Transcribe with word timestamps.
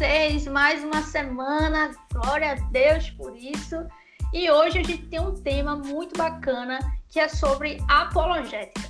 vocês 0.00 0.46
mais 0.46 0.82
uma 0.82 1.02
semana. 1.02 1.90
Glória 2.10 2.52
a 2.52 2.54
Deus 2.70 3.10
por 3.10 3.36
isso. 3.36 3.76
E 4.32 4.50
hoje 4.50 4.78
a 4.78 4.82
gente 4.82 5.06
tem 5.08 5.20
um 5.20 5.34
tema 5.34 5.76
muito 5.76 6.16
bacana 6.16 6.78
que 7.10 7.20
é 7.20 7.28
sobre 7.28 7.76
apologética. 7.86 8.88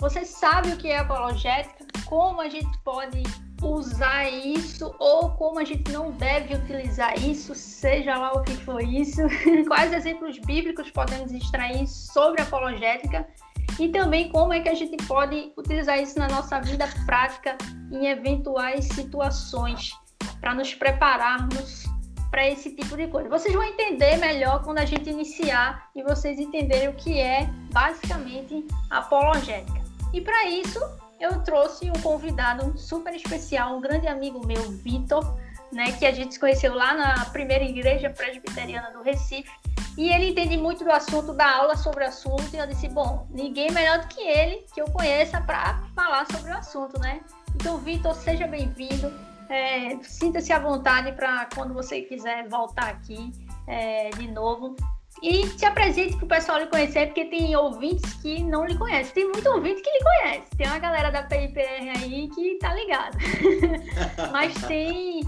Você 0.00 0.24
sabe 0.24 0.70
o 0.70 0.76
que 0.76 0.88
é 0.88 0.98
apologética? 0.98 1.86
Como 2.06 2.40
a 2.40 2.48
gente 2.48 2.76
pode 2.78 3.22
usar 3.62 4.28
isso 4.28 4.92
ou 4.98 5.30
como 5.30 5.60
a 5.60 5.64
gente 5.64 5.92
não 5.92 6.10
deve 6.10 6.56
utilizar 6.56 7.16
isso, 7.22 7.54
seja 7.54 8.18
lá 8.18 8.32
o 8.32 8.42
que 8.42 8.56
for 8.56 8.82
isso? 8.82 9.22
Quais 9.68 9.92
exemplos 9.92 10.40
bíblicos 10.40 10.90
podemos 10.90 11.30
extrair 11.30 11.86
sobre 11.86 12.42
apologética? 12.42 13.24
e 13.78 13.90
também 13.90 14.28
como 14.30 14.52
é 14.52 14.58
que 14.58 14.68
a 14.68 14.74
gente 14.74 14.96
pode 15.06 15.52
utilizar 15.56 16.00
isso 16.02 16.18
na 16.18 16.26
nossa 16.26 16.58
vida 16.58 16.88
prática 17.06 17.56
em 17.92 18.08
eventuais 18.08 18.86
situações 18.86 19.92
para 20.40 20.54
nos 20.54 20.74
prepararmos 20.74 21.86
para 22.30 22.46
esse 22.48 22.74
tipo 22.74 22.96
de 22.96 23.06
coisa. 23.06 23.28
Vocês 23.28 23.54
vão 23.54 23.62
entender 23.62 24.16
melhor 24.16 24.62
quando 24.62 24.78
a 24.78 24.84
gente 24.84 25.08
iniciar 25.08 25.88
e 25.94 26.02
vocês 26.02 26.38
entenderem 26.38 26.88
o 26.88 26.94
que 26.94 27.18
é 27.18 27.48
basicamente 27.72 28.66
apologética. 28.90 29.80
E 30.12 30.20
para 30.20 30.46
isso, 30.46 30.78
eu 31.20 31.42
trouxe 31.42 31.90
um 31.90 32.00
convidado 32.00 32.78
super 32.78 33.14
especial, 33.14 33.76
um 33.76 33.80
grande 33.80 34.06
amigo 34.06 34.46
meu, 34.46 34.62
Vitor, 34.70 35.36
né, 35.72 35.92
que 35.92 36.06
a 36.06 36.12
gente 36.12 36.34
se 36.34 36.40
conheceu 36.40 36.74
lá 36.74 36.94
na 36.94 37.24
primeira 37.26 37.64
igreja 37.64 38.10
presbiteriana 38.10 38.90
do 38.90 39.02
Recife. 39.02 39.50
E 39.96 40.10
ele 40.10 40.30
entende 40.30 40.56
muito 40.56 40.84
do 40.84 40.92
assunto, 40.92 41.32
da 41.32 41.56
aula 41.56 41.76
sobre 41.76 42.04
o 42.04 42.06
assunto. 42.06 42.44
E 42.54 42.56
eu 42.56 42.66
disse: 42.66 42.88
bom, 42.88 43.26
ninguém 43.30 43.70
melhor 43.72 43.98
do 43.98 44.06
que 44.06 44.20
ele 44.20 44.64
que 44.72 44.80
eu 44.80 44.86
conheça 44.90 45.40
para 45.40 45.82
falar 45.94 46.24
sobre 46.30 46.52
o 46.52 46.56
assunto, 46.56 47.00
né? 47.00 47.20
Então, 47.56 47.78
Vitor, 47.78 48.14
seja 48.14 48.46
bem-vindo. 48.46 49.12
É, 49.48 49.98
Sinta-se 50.02 50.52
à 50.52 50.58
vontade 50.58 51.12
para 51.12 51.48
quando 51.54 51.72
você 51.72 52.02
quiser 52.02 52.48
voltar 52.48 52.88
aqui 52.88 53.32
é, 53.66 54.10
de 54.10 54.28
novo. 54.28 54.76
E 55.22 55.48
se 55.48 55.64
apresente 55.64 56.16
para 56.16 56.24
o 56.24 56.28
pessoal 56.28 56.58
lhe 56.58 56.66
conhecer, 56.66 57.06
porque 57.06 57.24
tem 57.24 57.56
ouvintes 57.56 58.12
que 58.14 58.42
não 58.42 58.64
lhe 58.64 58.78
conhecem. 58.78 59.14
Tem 59.14 59.24
muito 59.24 59.48
ouvinte 59.48 59.82
que 59.82 59.90
lhe 59.90 60.04
conhece. 60.04 60.50
Tem 60.56 60.66
uma 60.66 60.78
galera 60.78 61.10
da 61.10 61.22
PIPR 61.24 61.90
aí 61.96 62.28
que 62.28 62.58
tá 62.58 62.72
ligada. 62.74 63.18
Mas 64.30 64.54
tem, 64.66 65.20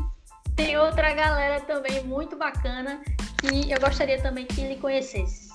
tem 0.55 0.79
outra 0.79 1.13
galera 1.13 1.61
também 1.63 2.05
muito 2.05 2.37
bacana 2.37 3.01
que 3.41 3.71
eu 3.71 3.81
gostaria 3.81 4.21
também 4.23 4.47
que 4.47 4.61
lhe 4.61 4.77
conhecesse. 4.77 5.51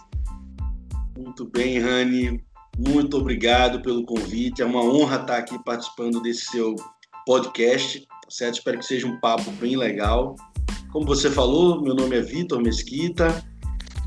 Muito 1.17 1.45
bem, 1.45 1.79
Rani. 1.79 2.43
Muito 2.77 3.17
obrigado 3.17 3.81
pelo 3.81 4.05
convite. 4.05 4.61
É 4.61 4.65
uma 4.65 4.83
honra 4.83 5.21
estar 5.21 5.37
aqui 5.37 5.57
participando 5.63 6.21
desse 6.21 6.45
seu 6.45 6.75
podcast, 7.25 8.05
certo? 8.29 8.55
Espero 8.55 8.79
que 8.79 8.85
seja 8.85 9.07
um 9.07 9.19
papo 9.19 9.51
bem 9.53 9.75
legal. 9.75 10.35
Como 10.91 11.05
você 11.05 11.29
falou, 11.29 11.81
meu 11.81 11.93
nome 11.93 12.15
é 12.15 12.21
Vitor 12.21 12.61
Mesquita, 12.61 13.43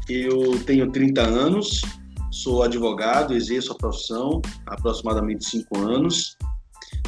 eu 0.08 0.58
tenho 0.64 0.90
30 0.90 1.22
anos, 1.22 1.82
sou 2.30 2.62
advogado, 2.62 3.34
exerço 3.34 3.72
a 3.72 3.76
profissão 3.76 4.40
há 4.66 4.74
aproximadamente 4.74 5.44
5 5.44 5.78
anos. 5.78 6.36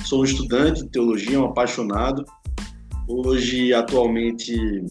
Sou 0.04 0.20
um 0.20 0.24
estudante 0.24 0.82
de 0.82 0.90
teologia, 0.90 1.40
um 1.40 1.46
apaixonado. 1.46 2.24
Hoje, 3.08 3.72
atualmente, 3.72 4.84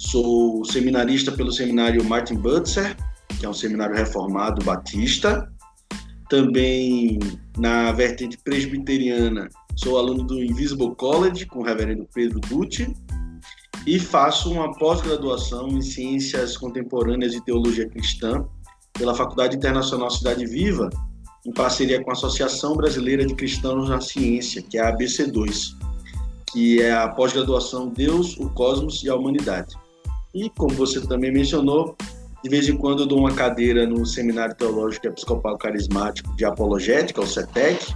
Sou 0.00 0.64
seminarista 0.64 1.30
pelo 1.30 1.52
seminário 1.52 2.02
Martin 2.02 2.36
Butzer, 2.36 2.96
que 3.38 3.44
é 3.44 3.48
um 3.48 3.52
seminário 3.52 3.94
reformado 3.94 4.64
batista. 4.64 5.46
Também 6.30 7.18
na 7.58 7.92
vertente 7.92 8.38
presbiteriana, 8.38 9.50
sou 9.82 9.96
aluno 9.96 10.22
do 10.22 10.44
Invisible 10.44 10.94
College 10.94 11.46
com 11.46 11.60
o 11.60 11.62
reverendo 11.62 12.06
Pedro 12.12 12.38
Dutti 12.40 12.94
e 13.86 13.98
faço 13.98 14.52
uma 14.52 14.72
pós-graduação 14.74 15.68
em 15.68 15.80
Ciências 15.80 16.54
Contemporâneas 16.54 17.32
e 17.34 17.40
Teologia 17.42 17.88
Cristã 17.88 18.44
pela 18.92 19.14
Faculdade 19.14 19.56
Internacional 19.56 20.10
Cidade 20.10 20.44
Viva, 20.44 20.90
em 21.46 21.52
parceria 21.52 22.02
com 22.02 22.10
a 22.10 22.12
Associação 22.12 22.76
Brasileira 22.76 23.24
de 23.24 23.34
Cristãos 23.34 23.88
na 23.88 24.02
Ciência, 24.02 24.60
que 24.60 24.76
é 24.76 24.82
a 24.82 24.94
ABC2, 24.94 25.74
que 26.52 26.82
é 26.82 26.92
a 26.92 27.08
pós-graduação 27.08 27.88
Deus, 27.88 28.36
o 28.36 28.50
Cosmos 28.50 29.02
e 29.02 29.08
a 29.08 29.16
Humanidade. 29.16 29.74
E, 30.34 30.50
como 30.50 30.74
você 30.74 31.00
também 31.00 31.32
mencionou, 31.32 31.96
de 32.44 32.50
vez 32.50 32.68
em 32.68 32.76
quando 32.76 33.04
eu 33.04 33.06
dou 33.06 33.20
uma 33.20 33.32
cadeira 33.32 33.86
no 33.86 34.04
Seminário 34.04 34.54
Teológico 34.54 35.06
Episcopal 35.06 35.56
Carismático 35.56 36.36
de 36.36 36.44
Apologética, 36.44 37.22
o 37.22 37.26
CETEC. 37.26 37.94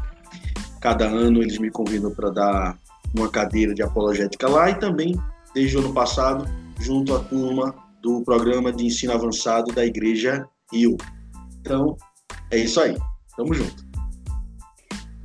Cada 0.85 1.07
ano 1.07 1.41
eles 1.41 1.57
me 1.57 1.71
convidam 1.71 2.15
para 2.15 2.29
dar 2.29 2.79
uma 3.17 3.31
cadeira 3.31 3.73
de 3.73 3.83
apologética 3.83 4.47
lá 4.47 4.69
e 4.69 4.75
também, 4.75 5.19
desde 5.55 5.79
o 5.79 5.81
ano 5.81 5.95
passado, 5.95 6.45
junto 6.79 7.17
à 7.17 7.21
turma 7.21 7.75
do 8.03 8.23
programa 8.23 8.71
de 8.71 8.85
ensino 8.85 9.15
avançado 9.15 9.73
da 9.73 9.83
Igreja 9.83 10.47
Rio. 10.71 10.99
Então, 11.59 11.97
é 12.51 12.59
isso 12.59 12.79
aí. 12.83 12.99
Tamo 13.35 13.55
junto. 13.55 13.83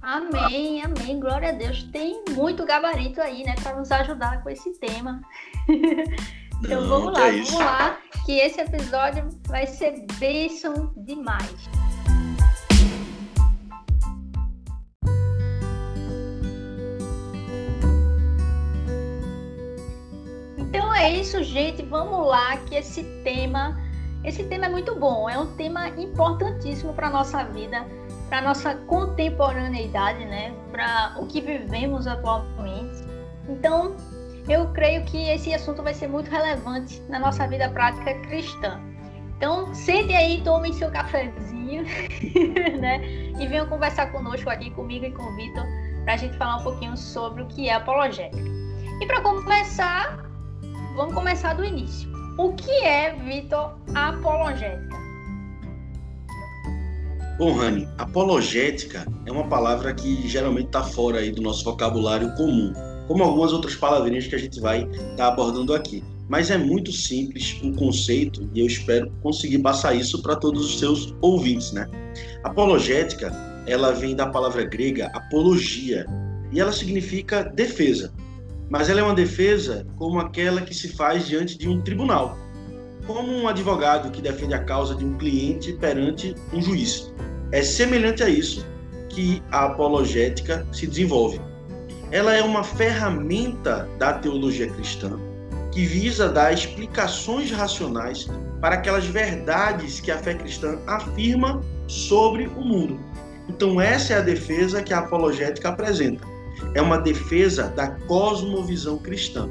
Amém, 0.02 0.82
amém. 0.82 1.20
Glória 1.20 1.50
a 1.50 1.52
Deus. 1.52 1.84
Tem 1.92 2.24
muito 2.30 2.66
gabarito 2.66 3.20
aí, 3.20 3.44
né, 3.44 3.54
para 3.62 3.76
nos 3.76 3.92
ajudar 3.92 4.42
com 4.42 4.50
esse 4.50 4.72
tema. 4.80 5.20
Então 6.62 6.82
Não, 6.82 6.90
vamos 6.90 7.14
lá, 7.14 7.30
é 7.30 7.32
vamos 7.32 7.54
lá, 7.54 7.98
que 8.26 8.34
esse 8.34 8.60
episódio 8.60 9.30
vai 9.48 9.66
ser 9.66 10.06
bênção 10.20 10.94
demais. 10.98 11.70
É 21.02 21.16
isso, 21.16 21.42
gente. 21.44 21.84
Vamos 21.84 22.28
lá, 22.28 22.58
que 22.58 22.76
esse 22.76 23.04
tema, 23.24 23.80
esse 24.24 24.44
tema 24.44 24.66
é 24.66 24.70
muito 24.70 24.96
bom. 24.96 25.30
É 25.30 25.38
um 25.38 25.56
tema 25.56 25.90
importantíssimo 25.90 26.94
para 26.94 27.10
nossa 27.10 27.44
vida, 27.44 27.86
para 28.30 28.42
nossa 28.42 28.76
contemporaneidade, 28.76 30.26
né? 30.26 30.54
Para 30.72 31.16
o 31.18 31.26
que 31.26 31.42
vivemos 31.42 32.06
atualmente. 32.06 33.04
Então, 33.48 33.96
eu 34.48 34.68
creio 34.70 35.04
que 35.06 35.30
esse 35.30 35.54
assunto 35.54 35.82
vai 35.82 35.94
ser 35.94 36.08
muito 36.08 36.30
relevante 36.30 37.02
na 37.10 37.20
nossa 37.20 37.48
vida 37.48 37.70
prática 37.70 38.14
cristã. 38.22 38.80
Então, 39.38 39.74
sente 39.74 40.14
aí, 40.14 40.42
tomem 40.42 40.74
seu 40.74 40.92
cafezinho, 40.92 41.84
né? 42.80 43.02
E 43.40 43.48
venham 43.48 43.68
conversar 43.68 44.12
conosco 44.12 44.50
aqui, 44.50 44.70
comigo 44.72 45.06
e 45.06 45.12
com 45.12 45.24
o 45.24 45.36
Vitor, 45.36 45.64
para 46.04 46.16
a 46.16 46.18
gente 46.18 46.38
falar 46.38 46.58
um 46.58 46.64
pouquinho 46.64 46.98
sobre 46.98 47.44
o 47.44 47.48
que 47.48 47.70
é 47.70 47.74
apologética. 47.74 48.50
E 49.02 49.06
para 49.06 49.22
começar, 49.22 50.29
vamos 51.00 51.14
começar 51.14 51.54
do 51.54 51.64
início. 51.64 52.12
O 52.38 52.52
que 52.52 52.72
é, 52.84 53.16
Vitor, 53.16 53.74
apologética? 53.96 55.00
Bom, 57.38 57.54
Rani, 57.54 57.88
apologética 57.98 59.08
é 59.26 59.32
uma 59.32 59.48
palavra 59.48 59.94
que 59.94 60.28
geralmente 60.28 60.66
está 60.66 60.84
fora 60.84 61.20
aí 61.20 61.32
do 61.32 61.42
nosso 61.42 61.64
vocabulário 61.64 62.36
comum 62.36 62.74
como 63.08 63.24
algumas 63.24 63.54
outras 63.54 63.76
palavrinhas 63.76 64.28
que 64.28 64.36
a 64.36 64.38
gente 64.38 64.60
vai 64.60 64.84
estar 64.84 65.16
tá 65.16 65.28
abordando 65.30 65.74
aqui. 65.74 66.04
Mas 66.28 66.52
é 66.52 66.58
muito 66.58 66.92
simples 66.92 67.58
o 67.64 67.72
conceito 67.74 68.48
e 68.54 68.60
eu 68.60 68.68
espero 68.68 69.10
conseguir 69.24 69.60
passar 69.60 69.96
isso 69.96 70.22
para 70.22 70.36
todos 70.36 70.66
os 70.66 70.80
seus 70.80 71.16
ouvintes, 71.22 71.72
né? 71.72 71.88
Apologética, 72.44 73.32
ela 73.66 73.94
vem 73.94 74.16
da 74.16 74.28
palavra 74.28 74.66
grega 74.66 75.10
apologia 75.16 76.06
e 76.52 76.60
ela 76.60 76.74
significa 76.74 77.42
defesa. 77.42 78.14
Mas 78.70 78.90
ela 78.90 79.00
é 79.00 79.04
uma 79.04 79.16
defesa 79.16 79.86
como 79.96 80.20
aquela 80.20 80.62
que 80.62 80.74
se 80.74 80.90
faz 80.90 81.28
diante 81.28 81.58
de 81.58 81.68
um 81.68 81.82
tribunal, 81.82 82.38
como 83.08 83.32
um 83.32 83.48
advogado 83.48 84.12
que 84.12 84.22
defende 84.22 84.54
a 84.54 84.64
causa 84.64 84.96
de 84.96 85.04
um 85.04 85.18
cliente 85.18 85.74
perante 85.74 86.36
um 86.54 86.62
juiz. 86.62 87.12
É 87.52 87.64
semelhante 87.64 88.22
a 88.22 88.30
isso 88.30 88.66
que 89.10 89.42
a 89.52 89.66
apologética 89.66 90.66
se 90.72 90.86
desenvolve 90.86 91.42
ela 92.12 92.36
é 92.36 92.42
uma 92.42 92.64
ferramenta 92.64 93.88
da 93.98 94.14
teologia 94.14 94.68
cristã 94.68 95.20
que 95.72 95.86
visa 95.86 96.28
dar 96.28 96.52
explicações 96.52 97.52
racionais 97.52 98.28
para 98.60 98.76
aquelas 98.76 99.06
verdades 99.06 100.00
que 100.00 100.12
a 100.12 100.18
fé 100.18 100.34
cristã 100.34 100.80
afirma 100.88 101.62
sobre 101.88 102.48
o 102.48 102.62
mundo. 102.62 103.00
Então, 103.48 103.80
essa 103.80 104.14
é 104.14 104.18
a 104.18 104.22
defesa 104.22 104.82
que 104.82 104.94
a 104.94 105.00
apologética 105.00 105.70
apresenta. 105.70 106.26
É 106.74 106.82
uma 106.82 106.98
defesa 106.98 107.68
da 107.70 107.92
cosmovisão 108.08 108.98
cristã. 108.98 109.48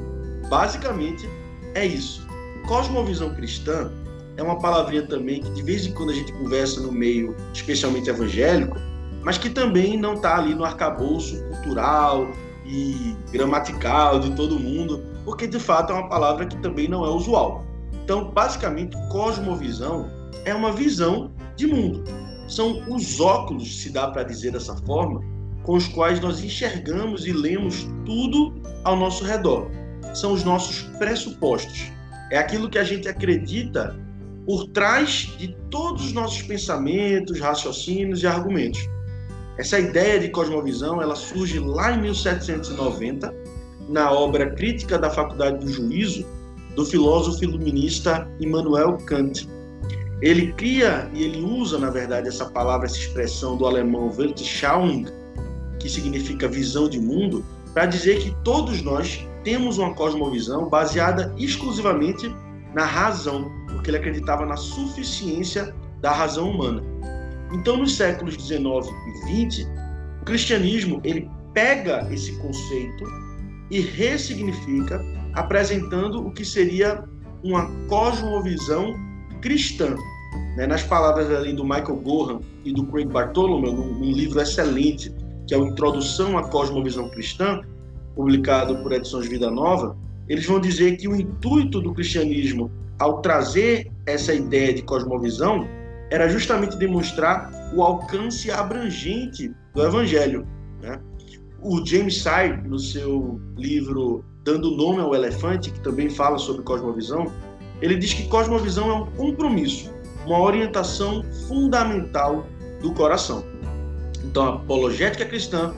Basicamente, 0.49 1.29
é 1.75 1.85
isso. 1.85 2.25
Cosmovisão 2.67 3.33
cristã 3.35 3.91
é 4.37 4.43
uma 4.43 4.57
palavrinha 4.59 5.05
também 5.05 5.41
que 5.41 5.51
de 5.51 5.61
vez 5.61 5.85
em 5.85 5.93
quando 5.93 6.11
a 6.11 6.13
gente 6.13 6.31
conversa 6.33 6.81
no 6.81 6.91
meio, 6.91 7.35
especialmente 7.53 8.09
evangélico, 8.09 8.77
mas 9.21 9.37
que 9.37 9.49
também 9.49 9.97
não 9.97 10.13
está 10.13 10.37
ali 10.37 10.55
no 10.55 10.63
arcabouço 10.63 11.43
cultural, 11.45 12.27
e 12.69 13.15
gramatical 13.31 14.19
de 14.19 14.35
todo 14.35 14.59
mundo, 14.59 15.03
porque 15.25 15.47
de 15.47 15.59
fato 15.59 15.91
é 15.91 15.95
uma 15.95 16.07
palavra 16.07 16.45
que 16.45 16.55
também 16.57 16.87
não 16.87 17.03
é 17.03 17.09
usual. 17.09 17.65
Então, 18.03 18.31
basicamente, 18.31 18.95
cosmovisão 19.09 20.09
é 20.45 20.53
uma 20.53 20.71
visão 20.71 21.31
de 21.55 21.67
mundo. 21.67 22.03
São 22.47 22.83
os 22.89 23.19
óculos, 23.19 23.81
se 23.81 23.89
dá 23.89 24.07
para 24.07 24.23
dizer 24.23 24.51
dessa 24.51 24.75
forma, 24.77 25.21
com 25.63 25.75
os 25.75 25.87
quais 25.87 26.19
nós 26.19 26.43
enxergamos 26.43 27.25
e 27.25 27.31
lemos 27.31 27.87
tudo 28.05 28.53
ao 28.83 28.95
nosso 28.95 29.23
redor. 29.23 29.69
são 30.13 30.33
os 30.33 30.43
nossos 30.43 30.81
pressupostos. 30.97 31.91
É 32.31 32.37
aquilo 32.37 32.67
que 32.67 32.79
a 32.79 32.83
gente 32.83 33.07
acredita 33.07 33.95
por 34.45 34.67
trás 34.69 35.31
de 35.37 35.55
todos 35.69 36.05
os 36.05 36.13
nossos 36.13 36.41
pensamentos, 36.41 37.39
raciocínios 37.39 38.23
e 38.23 38.27
argumentos. 38.27 38.81
Essa 39.59 39.77
ideia 39.77 40.19
de 40.19 40.29
cosmovisão, 40.29 41.01
ela 41.01 41.15
surge 41.15 41.59
lá 41.59 41.91
em 41.91 42.01
1790, 42.01 43.31
na 43.87 44.11
obra 44.11 44.51
Crítica 44.51 44.97
da 44.97 45.09
Faculdade 45.09 45.63
do 45.63 45.71
Juízo, 45.71 46.25
do 46.75 46.85
filósofo 46.85 47.43
iluminista 47.43 48.27
Immanuel 48.39 48.97
Kant. 49.05 49.47
Ele 50.21 50.53
cria 50.53 51.09
e 51.13 51.23
ele 51.23 51.41
usa, 51.41 51.77
na 51.77 51.89
verdade, 51.89 52.27
essa 52.27 52.45
palavra, 52.45 52.87
essa 52.87 52.97
expressão 52.97 53.57
do 53.57 53.65
alemão 53.65 54.11
Weltanschauung, 54.17 55.05
que 55.79 55.89
significa 55.89 56.47
visão 56.47 56.89
de 56.89 56.99
mundo, 56.99 57.43
para 57.73 57.85
dizer 57.85 58.19
que 58.19 58.35
todos 58.43 58.81
nós 58.81 59.25
temos 59.43 59.77
uma 59.77 59.93
cosmovisão 59.93 60.69
baseada 60.69 61.33
exclusivamente 61.37 62.33
na 62.73 62.85
razão, 62.85 63.51
porque 63.67 63.89
ele 63.89 63.97
acreditava 63.97 64.45
na 64.45 64.57
suficiência 64.57 65.73
da 66.01 66.11
razão 66.11 66.49
humana. 66.51 66.83
Então, 67.51 67.77
nos 67.77 67.95
séculos 67.95 68.37
19 68.37 68.89
e 68.89 69.25
20, 69.33 69.67
o 70.21 70.25
cristianismo 70.25 71.01
ele 71.03 71.29
pega 71.53 72.07
esse 72.11 72.33
conceito 72.37 73.03
e 73.71 73.79
ressignifica, 73.79 75.01
apresentando 75.33 76.25
o 76.25 76.31
que 76.31 76.45
seria 76.45 77.03
uma 77.43 77.67
cosmovisão 77.87 78.95
cristã. 79.41 79.95
Né? 80.55 80.67
Nas 80.67 80.83
palavras 80.83 81.31
ali 81.31 81.53
do 81.53 81.63
Michael 81.63 81.95
Gohan 81.97 82.39
e 82.63 82.73
do 82.73 82.85
Craig 82.85 83.07
Bartholomew, 83.07 83.71
num, 83.71 83.93
num 83.93 84.11
livro 84.11 84.39
excelente 84.41 85.11
que 85.49 85.55
é 85.55 85.57
o 85.57 85.65
Introdução 85.65 86.37
à 86.37 86.47
Cosmovisão 86.47 87.09
Cristã, 87.09 87.61
publicado 88.15 88.77
por 88.83 88.91
Edições 88.91 89.27
Vida 89.27 89.49
Nova, 89.49 89.97
eles 90.27 90.45
vão 90.45 90.59
dizer 90.59 90.95
que 90.97 91.07
o 91.07 91.15
intuito 91.15 91.81
do 91.81 91.91
cristianismo 91.91 92.69
ao 92.99 93.19
trazer 93.19 93.91
essa 94.05 94.31
ideia 94.31 94.71
de 94.75 94.83
cosmovisão 94.83 95.67
era 96.11 96.29
justamente 96.29 96.77
demonstrar 96.77 97.49
o 97.75 97.81
alcance 97.81 98.51
abrangente 98.51 99.51
do 99.73 99.83
evangelho. 99.83 100.47
Né? 100.83 101.01
O 101.63 101.83
James 101.83 102.21
Sire, 102.21 102.61
no 102.67 102.77
seu 102.77 103.41
livro 103.57 104.23
Dando 104.43 104.69
Nome 104.77 105.01
ao 105.01 105.15
Elefante, 105.15 105.71
que 105.71 105.79
também 105.79 106.11
fala 106.11 106.37
sobre 106.37 106.61
cosmovisão, 106.61 107.25
ele 107.81 107.95
diz 107.95 108.13
que 108.13 108.27
cosmovisão 108.27 108.87
é 108.91 108.93
um 108.93 109.05
compromisso, 109.13 109.91
uma 110.27 110.39
orientação 110.41 111.23
fundamental 111.47 112.45
do 112.83 112.93
coração. 112.93 113.43
Então, 114.29 114.43
a 114.43 114.55
apologética 114.57 115.25
cristã, 115.25 115.73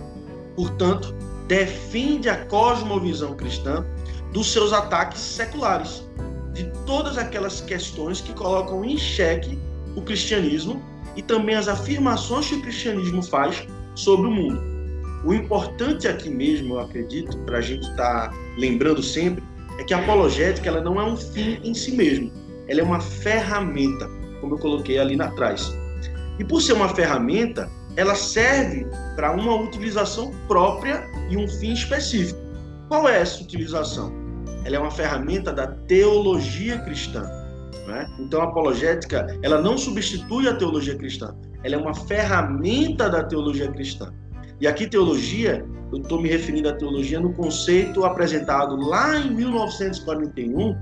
portanto, 0.57 1.15
defende 1.47 2.27
a 2.27 2.45
cosmovisão 2.45 3.33
cristã 3.33 3.85
dos 4.33 4.51
seus 4.51 4.73
ataques 4.73 5.21
seculares, 5.21 6.03
de 6.53 6.65
todas 6.85 7.17
aquelas 7.17 7.61
questões 7.61 8.19
que 8.19 8.33
colocam 8.33 8.83
em 8.83 8.97
xeque 8.97 9.57
o 9.95 10.01
cristianismo 10.01 10.81
e 11.15 11.21
também 11.21 11.55
as 11.55 11.69
afirmações 11.69 12.47
que 12.47 12.55
o 12.55 12.61
cristianismo 12.61 13.23
faz 13.23 13.65
sobre 13.95 14.27
o 14.27 14.31
mundo. 14.31 14.61
O 15.23 15.33
importante 15.33 16.07
aqui 16.07 16.29
mesmo, 16.29 16.73
eu 16.73 16.81
acredito, 16.81 17.37
para 17.45 17.59
a 17.59 17.61
gente 17.61 17.89
estar 17.89 18.29
tá 18.29 18.37
lembrando 18.57 19.01
sempre, 19.01 19.41
é 19.79 19.83
que 19.83 19.93
a 19.93 19.99
apologética 19.99 20.67
ela 20.67 20.81
não 20.81 20.99
é 20.99 21.05
um 21.05 21.15
fim 21.15 21.57
em 21.63 21.73
si 21.73 21.95
mesmo, 21.95 22.29
ela 22.67 22.81
é 22.81 22.83
uma 22.83 22.99
ferramenta, 22.99 24.09
como 24.41 24.55
eu 24.55 24.59
coloquei 24.59 24.99
ali 24.99 25.21
atrás. 25.21 25.73
E 26.37 26.43
por 26.43 26.61
ser 26.61 26.73
uma 26.73 26.89
ferramenta, 26.89 27.69
ela 27.95 28.15
serve 28.15 28.85
para 29.15 29.31
uma 29.31 29.55
utilização 29.55 30.31
própria 30.47 31.09
e 31.29 31.37
um 31.37 31.47
fim 31.47 31.73
específico. 31.73 32.39
Qual 32.87 33.07
é 33.07 33.19
essa 33.21 33.43
utilização? 33.43 34.11
Ela 34.65 34.75
é 34.75 34.79
uma 34.79 34.91
ferramenta 34.91 35.51
da 35.51 35.67
teologia 35.67 36.79
cristã. 36.79 37.23
Né? 37.87 38.07
Então, 38.19 38.41
a 38.41 38.45
apologética 38.45 39.27
ela 39.41 39.61
não 39.61 39.77
substitui 39.77 40.47
a 40.47 40.55
teologia 40.55 40.95
cristã, 40.95 41.35
ela 41.63 41.75
é 41.75 41.77
uma 41.77 41.93
ferramenta 41.93 43.09
da 43.09 43.23
teologia 43.23 43.71
cristã. 43.71 44.13
E 44.59 44.67
aqui, 44.67 44.87
teologia, 44.87 45.65
eu 45.91 45.97
estou 45.99 46.21
me 46.21 46.29
referindo 46.29 46.69
à 46.69 46.73
teologia 46.73 47.19
no 47.19 47.33
conceito 47.33 48.05
apresentado 48.05 48.75
lá 48.75 49.17
em 49.17 49.33
1941 49.33 50.75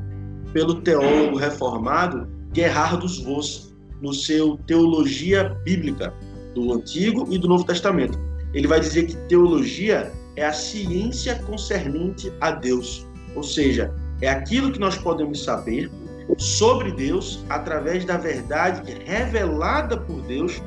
pelo 0.52 0.82
teólogo 0.82 1.38
reformado 1.38 2.28
Gerhardus 2.54 3.24
Voss, 3.24 3.70
no 4.02 4.14
seu 4.14 4.58
Teologia 4.66 5.56
Bíblica, 5.64 6.14
do 6.54 6.74
Antigo 6.74 7.28
e 7.30 7.38
do 7.38 7.48
Novo 7.48 7.64
Testamento. 7.64 8.18
Ele 8.54 8.68
vai 8.68 8.80
dizer 8.80 9.06
que 9.06 9.16
teologia 9.28 10.12
é 10.36 10.46
a 10.46 10.54
ciência 10.54 11.36
concernente 11.44 12.32
a 12.42 12.52
Deus, 12.52 13.06
ou 13.36 13.44
seja, 13.44 13.94
é 14.22 14.30
aquilo 14.30 14.72
que 14.72 14.80
nós 14.80 14.98
podemos 14.98 15.44
saber 15.44 15.92
sobre 16.38 16.92
Deus 16.92 17.44
através 17.50 18.06
da 18.06 18.18
verdade 18.18 18.94
revelada 19.06 19.98
por 19.98 20.22
Deus 20.24 20.62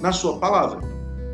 na 0.00 0.12
sua 0.12 0.38
palavra. 0.38 0.80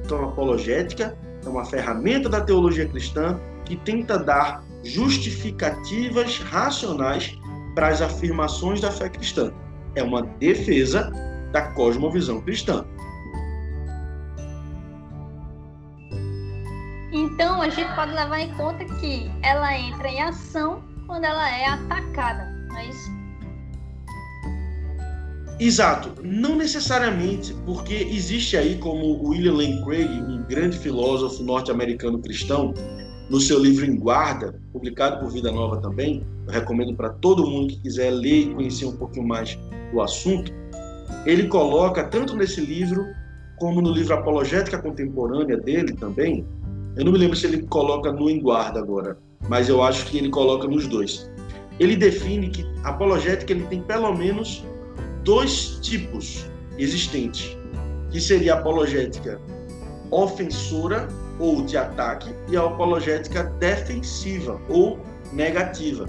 Então, 0.05 0.23
a 0.23 0.29
apologética 0.29 1.17
é 1.45 1.49
uma 1.49 1.65
ferramenta 1.65 2.29
da 2.29 2.41
teologia 2.41 2.87
cristã 2.87 3.41
que 3.65 3.77
tenta 3.77 4.19
dar 4.19 4.65
justificativas 4.85 6.39
racionais 6.39 7.39
para 7.75 7.89
as 7.89 8.03
afirmações 8.03 8.81
da 8.81 8.91
fé 8.91 9.09
cristã. 9.09 9.53
É 9.95 10.03
uma 10.03 10.23
defesa 10.23 11.11
da 11.53 11.63
cosmovisão 11.73 12.41
cristã. 12.41 12.85
Então 17.13 17.61
a 17.61 17.69
gente 17.69 17.95
pode 17.95 18.13
levar 18.13 18.41
em 18.41 18.53
conta 18.55 18.85
que 18.85 19.31
ela 19.43 19.79
entra 19.79 20.09
em 20.09 20.23
ação 20.23 20.83
quando 21.07 21.25
ela 21.25 21.51
é 21.51 21.67
atacada, 21.67 22.51
não 22.69 22.79
é 22.79 22.89
isso? 22.89 23.23
Exato, 25.61 26.15
não 26.25 26.57
necessariamente, 26.57 27.55
porque 27.67 27.95
existe 27.95 28.57
aí 28.57 28.79
como 28.79 29.29
William 29.29 29.53
Lane 29.53 29.85
Craig, 29.85 30.09
um 30.23 30.43
grande 30.45 30.79
filósofo 30.79 31.43
norte-americano 31.43 32.19
cristão, 32.19 32.73
no 33.29 33.39
seu 33.39 33.59
livro 33.59 33.85
Em 33.85 33.97
Guarda, 33.97 34.59
publicado 34.73 35.21
por 35.21 35.31
Vida 35.31 35.53
Nova 35.53 35.81
também, 35.81 36.27
eu 36.47 36.53
recomendo 36.53 36.95
para 36.95 37.11
todo 37.11 37.47
mundo 37.47 37.69
que 37.69 37.81
quiser 37.81 38.11
ler 38.11 38.49
e 38.49 38.55
conhecer 38.55 38.87
um 38.87 38.97
pouquinho 38.97 39.29
mais 39.29 39.57
do 39.93 40.01
assunto. 40.01 40.51
Ele 41.27 41.47
coloca, 41.47 42.05
tanto 42.05 42.35
nesse 42.35 42.61
livro, 42.61 43.07
como 43.59 43.81
no 43.81 43.93
livro 43.93 44.15
Apologética 44.15 44.81
Contemporânea 44.81 45.57
dele 45.57 45.93
também, 45.93 46.45
eu 46.97 47.05
não 47.05 47.13
me 47.13 47.19
lembro 47.19 47.37
se 47.37 47.47
ele 47.47 47.63
coloca 47.63 48.13
no 48.13 48.29
em 48.29 48.41
guarda 48.41 48.79
agora, 48.79 49.19
mas 49.49 49.69
eu 49.69 49.83
acho 49.83 50.07
que 50.07 50.19
ele 50.19 50.29
coloca 50.29 50.69
nos 50.69 50.87
dois. 50.87 51.31
Ele 51.81 51.97
define 51.97 52.49
que 52.51 52.67
apologética 52.85 53.53
ele 53.53 53.65
tem 53.65 53.83
pelo 53.83 54.15
menos 54.15 54.65
dois 55.25 55.79
tipos 55.81 56.47
existentes, 56.79 57.57
que 58.11 58.21
seria 58.21 58.55
a 58.55 58.59
apologética 58.59 59.41
ofensora 60.11 61.09
ou 61.39 61.63
de 61.63 61.77
ataque 61.77 62.35
e 62.49 62.57
a 62.57 62.63
apologética 62.63 63.45
defensiva 63.59 64.61
ou 64.69 65.01
negativa. 65.33 66.07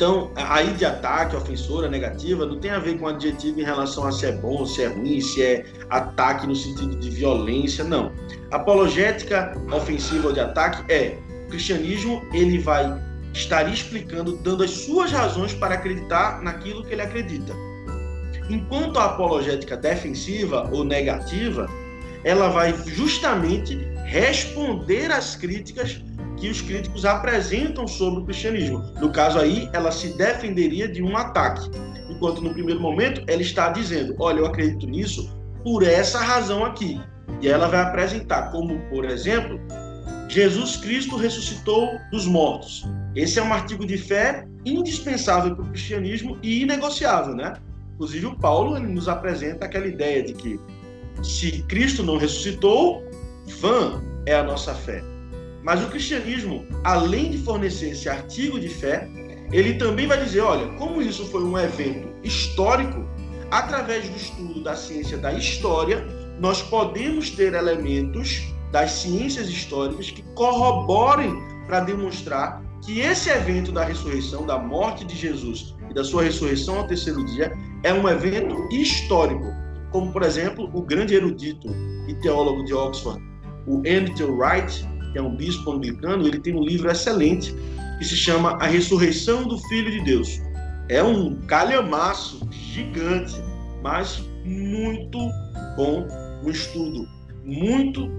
Então, 0.00 0.30
aí 0.34 0.72
de 0.72 0.86
ataque, 0.86 1.36
ofensora, 1.36 1.86
negativa, 1.86 2.46
não 2.46 2.58
tem 2.58 2.70
a 2.70 2.78
ver 2.78 2.98
com 2.98 3.06
adjetivo 3.06 3.60
em 3.60 3.64
relação 3.64 4.06
a 4.06 4.10
se 4.10 4.24
é 4.24 4.32
bom, 4.32 4.64
se 4.64 4.82
é 4.82 4.86
ruim, 4.86 5.20
se 5.20 5.42
é 5.42 5.66
ataque 5.90 6.46
no 6.46 6.56
sentido 6.56 6.98
de 6.98 7.10
violência, 7.10 7.84
não. 7.84 8.10
Apologética 8.50 9.54
ofensiva 9.70 10.28
ou 10.28 10.32
de 10.32 10.40
ataque 10.40 10.90
é 10.90 11.18
o 11.44 11.50
cristianismo, 11.50 12.24
ele 12.32 12.58
vai 12.58 12.98
estar 13.34 13.70
explicando, 13.70 14.38
dando 14.38 14.64
as 14.64 14.70
suas 14.70 15.12
razões 15.12 15.52
para 15.52 15.74
acreditar 15.74 16.40
naquilo 16.40 16.82
que 16.82 16.94
ele 16.94 17.02
acredita. 17.02 17.52
Enquanto 18.48 18.98
a 18.98 19.04
apologética 19.04 19.76
defensiva 19.76 20.66
ou 20.72 20.82
negativa, 20.82 21.68
ela 22.24 22.48
vai 22.48 22.74
justamente 22.86 23.76
responder 24.06 25.12
às 25.12 25.36
críticas 25.36 26.02
que 26.40 26.48
os 26.48 26.62
críticos 26.62 27.04
apresentam 27.04 27.86
sobre 27.86 28.20
o 28.20 28.24
cristianismo. 28.24 28.82
No 28.98 29.12
caso 29.12 29.38
aí, 29.38 29.68
ela 29.72 29.92
se 29.92 30.16
defenderia 30.16 30.88
de 30.88 31.02
um 31.02 31.16
ataque, 31.16 31.70
enquanto 32.08 32.40
no 32.40 32.52
primeiro 32.52 32.80
momento 32.80 33.22
ela 33.26 33.42
está 33.42 33.68
dizendo: 33.68 34.16
olha, 34.18 34.40
eu 34.40 34.46
acredito 34.46 34.86
nisso 34.86 35.38
por 35.62 35.82
essa 35.82 36.18
razão 36.18 36.64
aqui. 36.64 36.98
E 37.42 37.48
ela 37.48 37.68
vai 37.68 37.80
apresentar 37.80 38.50
como, 38.50 38.80
por 38.88 39.04
exemplo, 39.04 39.60
Jesus 40.28 40.76
Cristo 40.76 41.16
ressuscitou 41.16 41.90
dos 42.10 42.26
mortos. 42.26 42.84
Esse 43.14 43.38
é 43.38 43.42
um 43.42 43.52
artigo 43.52 43.86
de 43.86 43.98
fé 43.98 44.46
indispensável 44.64 45.54
para 45.54 45.64
o 45.64 45.68
cristianismo 45.68 46.38
e 46.42 46.62
inegociável, 46.62 47.34
né? 47.34 47.54
Inclusive 47.94 48.26
o 48.26 48.36
Paulo 48.36 48.78
nos 48.78 49.08
apresenta 49.08 49.66
aquela 49.66 49.86
ideia 49.86 50.22
de 50.22 50.32
que 50.32 50.60
se 51.22 51.62
Cristo 51.62 52.02
não 52.02 52.16
ressuscitou, 52.16 53.02
vã 53.60 54.02
é 54.26 54.34
a 54.34 54.42
nossa 54.42 54.74
fé. 54.74 55.02
Mas 55.62 55.82
o 55.82 55.88
cristianismo, 55.88 56.66
além 56.84 57.30
de 57.30 57.38
fornecer 57.38 57.90
esse 57.90 58.08
artigo 58.08 58.58
de 58.58 58.68
fé, 58.68 59.08
ele 59.52 59.74
também 59.74 60.06
vai 60.06 60.22
dizer, 60.22 60.40
olha, 60.40 60.68
como 60.74 61.02
isso 61.02 61.26
foi 61.26 61.42
um 61.42 61.58
evento 61.58 62.08
histórico, 62.22 63.06
através 63.50 64.08
do 64.08 64.16
estudo 64.16 64.62
da 64.62 64.76
ciência 64.76 65.18
da 65.18 65.32
história, 65.32 66.06
nós 66.38 66.62
podemos 66.62 67.30
ter 67.30 67.52
elementos 67.54 68.42
das 68.70 68.92
ciências 68.92 69.48
históricas 69.48 70.10
que 70.10 70.22
corroborem 70.34 71.34
para 71.66 71.80
demonstrar 71.80 72.62
que 72.84 73.00
esse 73.00 73.28
evento 73.28 73.72
da 73.72 73.84
ressurreição, 73.84 74.46
da 74.46 74.58
morte 74.58 75.04
de 75.04 75.14
Jesus 75.14 75.76
e 75.90 75.94
da 75.94 76.04
sua 76.04 76.22
ressurreição 76.22 76.78
ao 76.78 76.86
terceiro 76.86 77.24
dia, 77.26 77.52
é 77.82 77.92
um 77.92 78.08
evento 78.08 78.56
histórico, 78.72 79.44
como 79.90 80.12
por 80.12 80.22
exemplo 80.22 80.70
o 80.72 80.82
grande 80.82 81.14
erudito 81.14 81.68
e 82.08 82.14
teólogo 82.14 82.64
de 82.64 82.72
Oxford, 82.72 83.22
o 83.66 83.78
Andrew 83.78 84.36
Wright, 84.36 84.88
que 85.12 85.18
é 85.18 85.22
um 85.22 85.34
bispo 85.34 85.72
anglicano, 85.72 86.26
ele 86.26 86.38
tem 86.38 86.54
um 86.54 86.62
livro 86.62 86.90
excelente 86.90 87.54
que 87.98 88.04
se 88.04 88.16
chama 88.16 88.52
A 88.60 88.66
Ressurreição 88.66 89.46
do 89.46 89.58
Filho 89.68 89.90
de 89.90 90.04
Deus. 90.04 90.40
É 90.88 91.02
um 91.02 91.36
calhamaço 91.46 92.48
gigante, 92.50 93.34
mas 93.82 94.24
muito 94.44 95.18
bom, 95.76 96.06
um 96.44 96.50
estudo 96.50 97.06
muito 97.44 98.10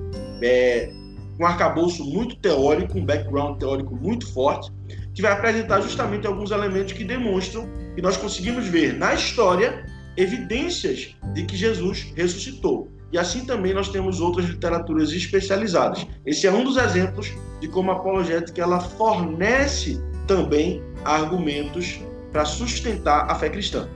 é, 0.42 0.92
um 1.40 1.46
arcabouço 1.46 2.04
muito 2.06 2.36
teórico, 2.36 2.98
um 2.98 3.06
background 3.06 3.60
teórico 3.60 3.96
muito 3.96 4.32
forte, 4.32 4.72
que 5.14 5.22
vai 5.22 5.32
apresentar 5.32 5.82
justamente 5.82 6.28
alguns 6.28 6.52
elementos 6.52 6.94
que 6.94 7.04
demonstram 7.04 7.68
que 7.96 8.02
nós 8.02 8.18
conseguimos 8.18 8.68
ver 8.68 8.94
na 8.94 9.14
história 9.14 9.86
evidências 10.16 11.16
de 11.34 11.46
que 11.46 11.56
Jesus 11.56 12.12
ressuscitou. 12.16 12.90
E 13.12 13.18
assim 13.18 13.46
também 13.46 13.74
nós 13.74 13.90
temos 13.90 14.22
outras 14.22 14.46
literaturas 14.46 15.12
especializadas. 15.12 16.08
Esse 16.26 16.48
é 16.48 16.52
um 16.52 16.64
dos 16.64 16.78
exemplos 16.78 17.32
de 17.60 17.68
como 17.68 17.92
a 17.92 17.96
apologética 17.96 18.62
ela 18.62 18.80
fornece 18.80 20.02
também 20.28 20.82
argumentos 21.04 22.00
para 22.32 22.46
sustentar 22.46 23.30
a 23.30 23.36
fé 23.36 23.50
cristã. 23.50 23.88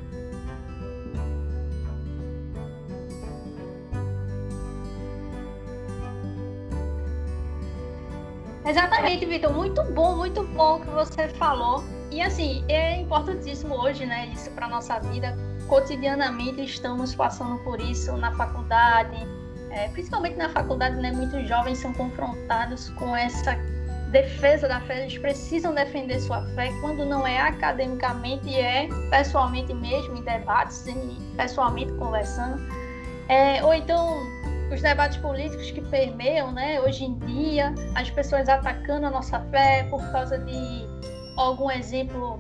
Exatamente, 8.65 9.25
Vitor. 9.25 9.53
Muito 9.53 9.81
bom, 9.93 10.17
muito 10.17 10.43
bom 10.43 10.77
o 10.77 10.81
que 10.81 10.89
você 10.89 11.29
falou. 11.29 11.84
E 12.12 12.22
assim, 12.22 12.65
é 12.67 13.00
importantíssimo 13.00 13.75
hoje, 13.75 14.05
né, 14.05 14.31
isso 14.34 14.50
para 14.51 14.67
nossa 14.67 15.00
vida. 15.00 15.38
Cotidianamente 15.67 16.63
estamos 16.63 17.15
passando 17.15 17.57
por 17.63 17.81
isso 17.81 18.15
na 18.17 18.31
faculdade, 18.34 19.15
é, 19.72 19.88
principalmente 19.89 20.36
na 20.38 20.50
faculdade, 20.50 20.95
né, 20.98 21.12
muitos 21.12 21.48
jovens 21.48 21.79
são 21.79 21.91
confrontados 21.93 22.89
com 22.91 23.15
essa 23.15 23.57
defesa 24.12 24.67
da 24.67 24.79
fé. 24.81 25.01
Eles 25.01 25.17
precisam 25.17 25.74
defender 25.74 26.19
sua 26.19 26.45
fé 26.55 26.72
quando 26.81 27.03
não 27.03 27.25
é 27.25 27.39
academicamente, 27.39 28.53
é 28.55 28.88
pessoalmente 29.10 29.74
mesmo, 29.74 30.15
em 30.15 30.24
debates, 30.24 30.88
em, 30.88 31.17
pessoalmente 31.36 31.91
conversando. 31.93 32.62
É, 33.27 33.63
ou 33.63 33.74
então 33.74 34.19
os 34.72 34.81
debates 34.81 35.17
políticos 35.17 35.72
que 35.72 35.81
permeiam, 35.81 36.51
né, 36.51 36.79
hoje 36.79 37.05
em 37.05 37.17
dia, 37.19 37.74
as 37.95 38.10
pessoas 38.10 38.48
atacando 38.48 39.07
a 39.07 39.10
nossa 39.10 39.39
fé 39.51 39.88
por 39.89 40.01
causa 40.12 40.38
de 40.38 40.88
algum 41.38 41.69
exemplo 41.69 42.39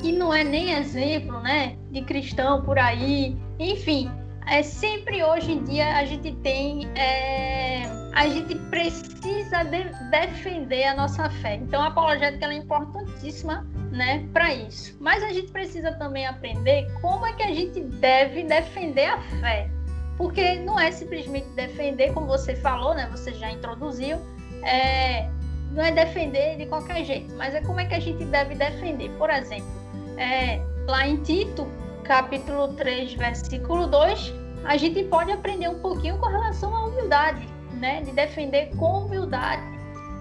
que 0.00 0.12
não 0.12 0.32
é 0.32 0.44
nem 0.44 0.72
exemplo, 0.72 1.40
né, 1.40 1.76
de 1.90 2.02
cristão 2.02 2.62
por 2.62 2.78
aí, 2.78 3.36
enfim, 3.58 4.10
é 4.46 4.62
sempre 4.62 5.22
hoje 5.24 5.52
em 5.52 5.64
dia 5.64 5.96
a 5.96 6.04
gente 6.04 6.32
tem, 6.36 6.88
é, 6.96 7.84
a 8.14 8.28
gente 8.28 8.54
precisa 8.70 9.64
de 9.64 9.84
defender 10.10 10.84
a 10.84 10.94
nossa 10.94 11.28
fé. 11.28 11.56
Então 11.56 11.82
a 11.82 11.88
apologética 11.88 12.46
é 12.46 12.54
importantíssima, 12.54 13.66
né, 13.90 14.26
para 14.32 14.54
isso. 14.54 14.96
Mas 15.00 15.22
a 15.22 15.32
gente 15.32 15.50
precisa 15.50 15.92
também 15.92 16.26
aprender 16.26 16.86
como 17.00 17.26
é 17.26 17.32
que 17.32 17.42
a 17.42 17.54
gente 17.54 17.80
deve 17.80 18.44
defender 18.44 19.06
a 19.06 19.20
fé 19.40 19.70
porque 20.16 20.56
não 20.60 20.78
é 20.80 20.90
simplesmente 20.90 21.48
defender, 21.50 22.12
como 22.12 22.26
você 22.26 22.56
falou, 22.56 22.94
né? 22.94 23.08
Você 23.10 23.32
já 23.34 23.50
introduziu, 23.50 24.18
é, 24.62 25.28
não 25.72 25.84
é 25.84 25.90
defender 25.90 26.56
de 26.56 26.66
qualquer 26.66 27.04
jeito, 27.04 27.34
mas 27.34 27.54
é 27.54 27.60
como 27.60 27.80
é 27.80 27.84
que 27.84 27.94
a 27.94 28.00
gente 28.00 28.24
deve 28.24 28.54
defender. 28.54 29.10
Por 29.18 29.30
exemplo, 29.30 29.68
é, 30.16 30.60
lá 30.86 31.06
em 31.06 31.16
Tito, 31.18 31.66
capítulo 32.04 32.68
3, 32.74 33.14
versículo 33.14 33.86
2, 33.86 34.32
a 34.64 34.76
gente 34.76 35.02
pode 35.04 35.30
aprender 35.30 35.68
um 35.68 35.78
pouquinho 35.80 36.18
com 36.18 36.26
relação 36.26 36.74
à 36.74 36.86
humildade, 36.86 37.46
né? 37.74 38.02
De 38.02 38.12
defender 38.12 38.70
com 38.76 39.04
humildade. 39.04 39.62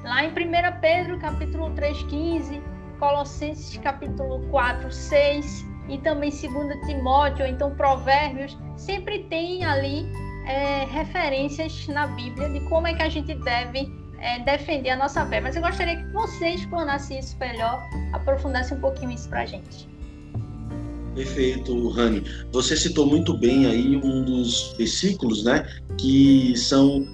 Lá 0.04 0.24
em 0.24 0.30
1 0.30 0.34
Pedro, 0.82 1.18
capítulo 1.20 1.72
3, 1.72 2.04
15, 2.04 2.62
Colossenses, 3.00 3.78
capítulo 3.78 4.48
4, 4.50 4.92
6, 4.92 5.66
e 5.88 5.98
também 6.00 6.30
2 6.30 6.42
Timóteo, 6.86 7.46
ou 7.46 7.52
então 7.52 7.75
Provérbios, 7.75 8.58
sempre 8.75 9.24
tem 9.24 9.64
ali 9.64 10.06
é, 10.48 10.86
referências 10.86 11.88
na 11.88 12.08
Bíblia 12.08 12.50
de 12.50 12.60
como 12.62 12.88
é 12.88 12.94
que 12.94 13.04
a 13.04 13.10
gente 13.10 13.34
deve 13.36 13.92
é, 14.19 14.39
defender 14.39 14.91
a 14.91 14.98
nossa 14.98 15.25
fé. 15.25 15.39
Mas 15.39 15.55
eu 15.55 15.62
gostaria 15.62 15.98
que 15.98 16.12
você 16.12 16.50
explanasse 16.50 17.17
isso 17.17 17.36
melhor, 17.39 17.81
aprofundasse 18.13 18.74
um 18.74 18.79
pouquinho 18.79 19.12
isso 19.12 19.29
para 19.29 19.41
a 19.41 19.45
gente. 19.45 19.88
Perfeito, 21.13 21.89
Rani. 21.89 22.24
Você 22.51 22.75
citou 22.75 23.05
muito 23.05 23.38
bem 23.38 23.65
aí 23.65 23.95
um 23.95 24.24
dos 24.24 24.75
versículos, 24.77 25.45
né, 25.45 25.65
que 25.98 26.55
são 26.57 27.07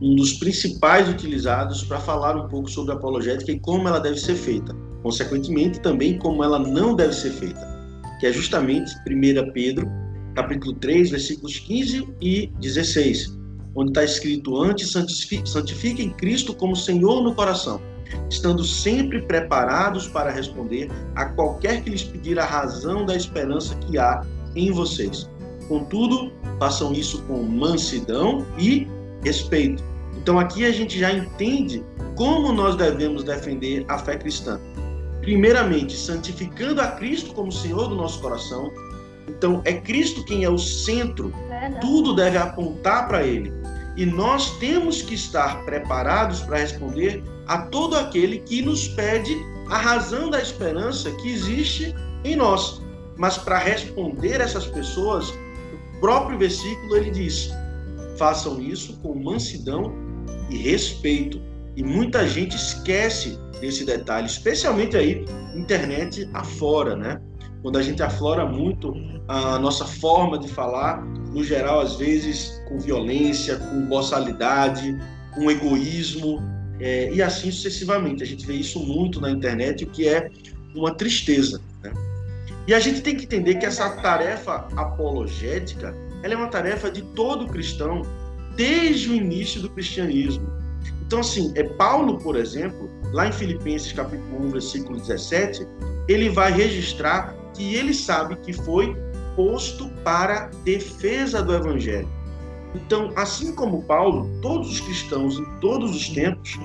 um 0.00 0.14
dos 0.14 0.34
principais 0.34 1.08
utilizados 1.08 1.82
para 1.82 1.98
falar 1.98 2.36
um 2.36 2.48
pouco 2.48 2.70
sobre 2.70 2.92
a 2.92 2.94
apologética 2.94 3.50
e 3.50 3.58
como 3.58 3.88
ela 3.88 3.98
deve 3.98 4.18
ser 4.18 4.36
feita. 4.36 4.72
Consequentemente, 5.02 5.80
também 5.80 6.18
como 6.18 6.44
ela 6.44 6.58
não 6.58 6.94
deve 6.94 7.12
ser 7.14 7.30
feita 7.30 7.78
que 8.18 8.26
é 8.26 8.32
justamente 8.32 8.92
1 9.08 9.52
Pedro, 9.52 9.88
capítulo 10.34 10.74
3, 10.74 11.10
versículos 11.10 11.58
15 11.60 12.08
e 12.20 12.48
16, 12.60 13.37
onde 13.74 13.90
está 13.90 14.04
escrito: 14.04 14.60
Antes 14.60 14.92
santifiquem 15.44 16.10
Cristo 16.10 16.54
como 16.54 16.74
Senhor 16.74 17.22
no 17.22 17.34
coração, 17.34 17.80
estando 18.30 18.64
sempre 18.64 19.22
preparados 19.22 20.06
para 20.08 20.30
responder 20.30 20.90
a 21.14 21.26
qualquer 21.26 21.82
que 21.82 21.90
lhes 21.90 22.02
pedir 22.02 22.38
a 22.38 22.44
razão 22.44 23.04
da 23.04 23.14
esperança 23.14 23.74
que 23.76 23.98
há 23.98 24.24
em 24.54 24.70
vocês. 24.70 25.28
Contudo, 25.68 26.32
façam 26.58 26.92
isso 26.92 27.22
com 27.22 27.42
mansidão 27.42 28.46
e 28.58 28.88
respeito. 29.22 29.82
Então 30.16 30.38
aqui 30.38 30.64
a 30.64 30.72
gente 30.72 30.98
já 30.98 31.12
entende 31.12 31.84
como 32.16 32.52
nós 32.52 32.74
devemos 32.76 33.22
defender 33.22 33.84
a 33.88 33.98
fé 33.98 34.16
cristã 34.16 34.58
primeiramente 35.28 35.94
santificando 35.94 36.80
a 36.80 36.92
Cristo 36.92 37.34
como 37.34 37.52
Senhor 37.52 37.86
do 37.88 37.94
nosso 37.94 38.18
coração. 38.18 38.72
Então, 39.28 39.60
é 39.66 39.74
Cristo 39.74 40.24
quem 40.24 40.42
é 40.42 40.48
o 40.48 40.56
centro, 40.56 41.30
tudo 41.82 42.14
deve 42.14 42.38
apontar 42.38 43.06
para 43.06 43.26
Ele. 43.26 43.52
E 43.98 44.06
nós 44.06 44.56
temos 44.58 45.02
que 45.02 45.14
estar 45.14 45.64
preparados 45.64 46.40
para 46.40 46.58
responder 46.58 47.20
a 47.48 47.62
todo 47.62 47.96
aquele 47.96 48.38
que 48.38 48.62
nos 48.62 48.86
pede 48.86 49.36
a 49.68 49.76
razão 49.76 50.30
da 50.30 50.40
esperança 50.40 51.10
que 51.16 51.28
existe 51.28 51.92
em 52.24 52.36
nós. 52.36 52.80
Mas 53.16 53.36
para 53.36 53.58
responder 53.58 54.40
essas 54.40 54.66
pessoas, 54.66 55.30
o 55.30 56.00
próprio 56.00 56.38
versículo 56.38 56.94
ele 56.96 57.10
diz: 57.10 57.50
façam 58.16 58.62
isso 58.62 58.96
com 59.00 59.16
mansidão 59.16 59.92
e 60.48 60.56
respeito. 60.56 61.40
E 61.74 61.82
muita 61.82 62.24
gente 62.24 62.54
esquece 62.54 63.36
desse 63.60 63.84
detalhe, 63.84 64.28
especialmente 64.28 64.96
aí 64.96 65.24
internet 65.56 66.30
afora, 66.34 66.94
né? 66.94 67.20
Quando 67.62 67.78
a 67.78 67.82
gente 67.82 68.02
aflora 68.02 68.46
muito 68.46 68.94
a 69.26 69.58
nossa 69.58 69.84
forma 69.84 70.38
de 70.38 70.48
falar, 70.48 71.04
no 71.04 71.42
geral, 71.42 71.80
às 71.80 71.96
vezes 71.96 72.62
com 72.68 72.78
violência, 72.78 73.56
com 73.56 73.86
boçalidade, 73.86 74.96
com 75.34 75.50
egoísmo, 75.50 76.40
é, 76.80 77.12
e 77.12 77.20
assim 77.20 77.50
sucessivamente. 77.50 78.22
A 78.22 78.26
gente 78.26 78.46
vê 78.46 78.54
isso 78.54 78.78
muito 78.80 79.20
na 79.20 79.30
internet, 79.30 79.84
o 79.84 79.88
que 79.88 80.08
é 80.08 80.30
uma 80.74 80.94
tristeza. 80.94 81.60
Né? 81.82 81.92
E 82.66 82.74
a 82.74 82.80
gente 82.80 83.00
tem 83.00 83.16
que 83.16 83.24
entender 83.24 83.56
que 83.56 83.66
essa 83.66 83.90
tarefa 83.96 84.68
apologética 84.76 85.94
ela 86.22 86.34
é 86.34 86.36
uma 86.36 86.48
tarefa 86.48 86.90
de 86.90 87.02
todo 87.02 87.46
cristão 87.46 88.02
desde 88.56 89.10
o 89.10 89.14
início 89.14 89.60
do 89.60 89.70
cristianismo. 89.70 90.46
Então, 91.06 91.20
assim, 91.20 91.52
é 91.54 91.62
Paulo, 91.62 92.18
por 92.18 92.36
exemplo, 92.36 92.90
lá 93.12 93.28
em 93.28 93.32
Filipenses 93.32 93.92
capítulo 93.92 94.46
1, 94.46 94.50
versículo 94.50 94.98
17, 94.98 95.66
ele 96.08 96.28
vai 96.28 96.52
registrar 96.52 97.34
que 97.58 97.74
ele 97.74 97.92
sabe 97.92 98.36
que 98.36 98.52
foi 98.52 98.96
posto 99.34 99.88
para 100.04 100.48
defesa 100.64 101.42
do 101.42 101.52
evangelho. 101.52 102.08
Então, 102.74 103.12
assim 103.16 103.52
como 103.52 103.82
Paulo, 103.82 104.30
todos 104.40 104.70
os 104.70 104.80
cristãos 104.80 105.36
em 105.36 105.44
todos 105.60 105.94
os 105.94 106.08
tempos, 106.08 106.56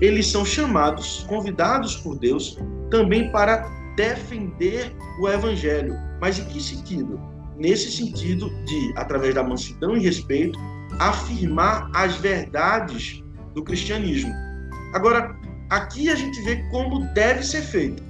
eles 0.00 0.26
são 0.26 0.44
chamados, 0.44 1.24
convidados 1.28 1.96
por 1.96 2.18
Deus 2.18 2.58
também 2.90 3.30
para 3.30 3.68
defender 3.96 4.92
o 5.20 5.28
evangelho. 5.28 5.94
Mas 6.20 6.38
em 6.38 6.44
que 6.46 6.60
sentido? 6.60 7.20
Nesse 7.56 7.92
sentido 7.92 8.50
de, 8.64 8.92
através 8.96 9.34
da 9.34 9.44
mansidão 9.44 9.96
e 9.96 10.00
respeito, 10.00 10.58
afirmar 10.98 11.90
as 11.94 12.16
verdades 12.16 13.22
do 13.54 13.62
cristianismo. 13.62 14.32
Agora, 14.94 15.36
aqui 15.68 16.10
a 16.10 16.16
gente 16.16 16.40
vê 16.42 16.56
como 16.70 17.06
deve 17.14 17.44
ser 17.44 17.62
feita. 17.62 18.09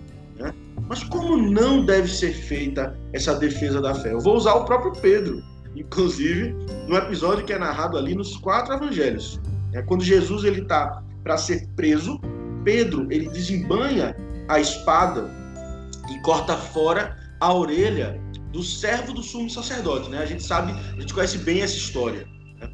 Mas 0.90 1.04
como 1.04 1.36
não 1.36 1.84
deve 1.84 2.08
ser 2.08 2.32
feita 2.32 2.98
essa 3.12 3.36
defesa 3.36 3.80
da 3.80 3.94
fé? 3.94 4.12
Eu 4.12 4.18
vou 4.18 4.36
usar 4.36 4.54
o 4.54 4.64
próprio 4.64 4.90
Pedro, 5.00 5.40
inclusive, 5.76 6.52
no 6.88 6.96
episódio 6.96 7.44
que 7.44 7.52
é 7.52 7.58
narrado 7.60 7.96
ali 7.96 8.12
nos 8.12 8.36
quatro 8.36 8.74
evangelhos. 8.74 9.40
É 9.72 9.82
quando 9.82 10.02
Jesus 10.02 10.42
ele 10.42 10.62
está 10.62 11.00
para 11.22 11.36
ser 11.38 11.68
preso, 11.76 12.20
Pedro 12.64 13.06
ele 13.08 13.28
desembanha 13.28 14.16
a 14.48 14.58
espada 14.58 15.30
e 16.10 16.20
corta 16.22 16.56
fora 16.56 17.16
a 17.38 17.54
orelha 17.54 18.20
do 18.52 18.64
servo 18.64 19.12
do 19.12 19.22
sumo 19.22 19.48
sacerdote, 19.48 20.10
né? 20.10 20.18
A 20.18 20.26
gente 20.26 20.42
sabe, 20.42 20.72
a 20.72 21.00
gente 21.00 21.14
conhece 21.14 21.38
bem 21.38 21.62
essa 21.62 21.76
história. 21.76 22.26
Né? 22.58 22.68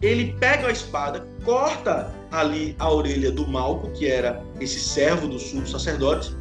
Ele 0.00 0.32
pega 0.38 0.68
a 0.68 0.70
espada, 0.70 1.26
corta 1.44 2.14
ali 2.30 2.76
a 2.78 2.88
orelha 2.88 3.32
do 3.32 3.48
Malco, 3.48 3.90
que 3.90 4.06
era 4.06 4.40
esse 4.60 4.78
servo 4.78 5.26
do 5.26 5.40
sumo 5.40 5.66
sacerdote, 5.66 6.37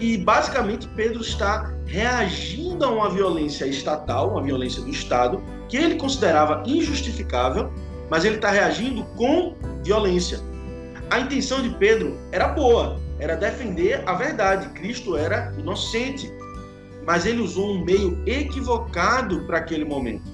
e 0.00 0.16
basicamente 0.16 0.88
Pedro 0.88 1.20
está 1.20 1.72
reagindo 1.86 2.84
a 2.84 2.88
uma 2.88 3.10
violência 3.10 3.64
estatal, 3.64 4.30
uma 4.30 4.42
violência 4.42 4.82
do 4.82 4.90
Estado, 4.90 5.42
que 5.68 5.76
ele 5.76 5.96
considerava 5.96 6.62
injustificável, 6.66 7.72
mas 8.10 8.24
ele 8.24 8.36
está 8.36 8.50
reagindo 8.50 9.04
com 9.16 9.54
violência. 9.82 10.40
A 11.10 11.20
intenção 11.20 11.62
de 11.62 11.70
Pedro 11.70 12.18
era 12.32 12.48
boa, 12.48 12.98
era 13.18 13.36
defender 13.36 14.02
a 14.06 14.14
verdade. 14.14 14.68
Cristo 14.70 15.16
era 15.16 15.54
inocente, 15.58 16.32
mas 17.06 17.24
ele 17.24 17.40
usou 17.40 17.72
um 17.72 17.84
meio 17.84 18.20
equivocado 18.26 19.44
para 19.46 19.58
aquele 19.58 19.84
momento. 19.84 20.24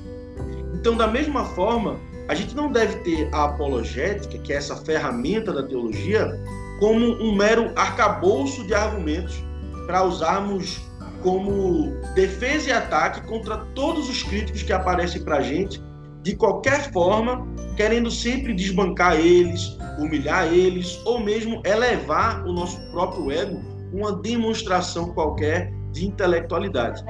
Então, 0.75 0.97
da 0.97 1.07
mesma 1.07 1.45
forma, 1.45 2.01
a 2.29 2.35
gente 2.35 2.55
não 2.55 2.73
deve 2.73 2.97
ter 3.01 3.29
a 3.35 3.45
apologética, 3.45 4.39
que 4.39 4.53
é 4.53 4.57
essa 4.57 4.77
ferramenta 4.77 5.53
da 5.53 5.63
teologia, 5.63 6.41
como 6.79 7.05
um 7.23 7.37
mero 7.37 7.71
arcabouço 7.77 8.67
de 8.67 8.73
argumentos 8.73 9.45
para 9.87 10.05
usarmos 10.05 10.81
como 11.23 11.93
defesa 12.15 12.71
e 12.71 12.73
ataque 12.73 13.27
contra 13.27 13.59
todos 13.75 14.09
os 14.09 14.23
críticos 14.23 14.63
que 14.63 14.73
aparecem 14.73 15.23
para 15.23 15.39
a 15.39 15.43
gente, 15.43 15.83
de 16.23 16.37
qualquer 16.37 16.93
forma, 16.93 17.47
querendo 17.77 18.11
sempre 18.11 18.55
desbancar 18.55 19.17
eles, 19.17 19.77
humilhar 19.99 20.53
eles, 20.53 21.01
ou 21.05 21.21
mesmo 21.21 21.63
elevar 21.65 22.45
o 22.47 22.53
nosso 22.53 22.81
próprio 22.91 23.31
ego, 23.31 23.61
uma 23.93 24.13
demonstração 24.13 25.13
qualquer 25.13 25.73
de 25.93 26.07
intelectualidade. 26.07 27.03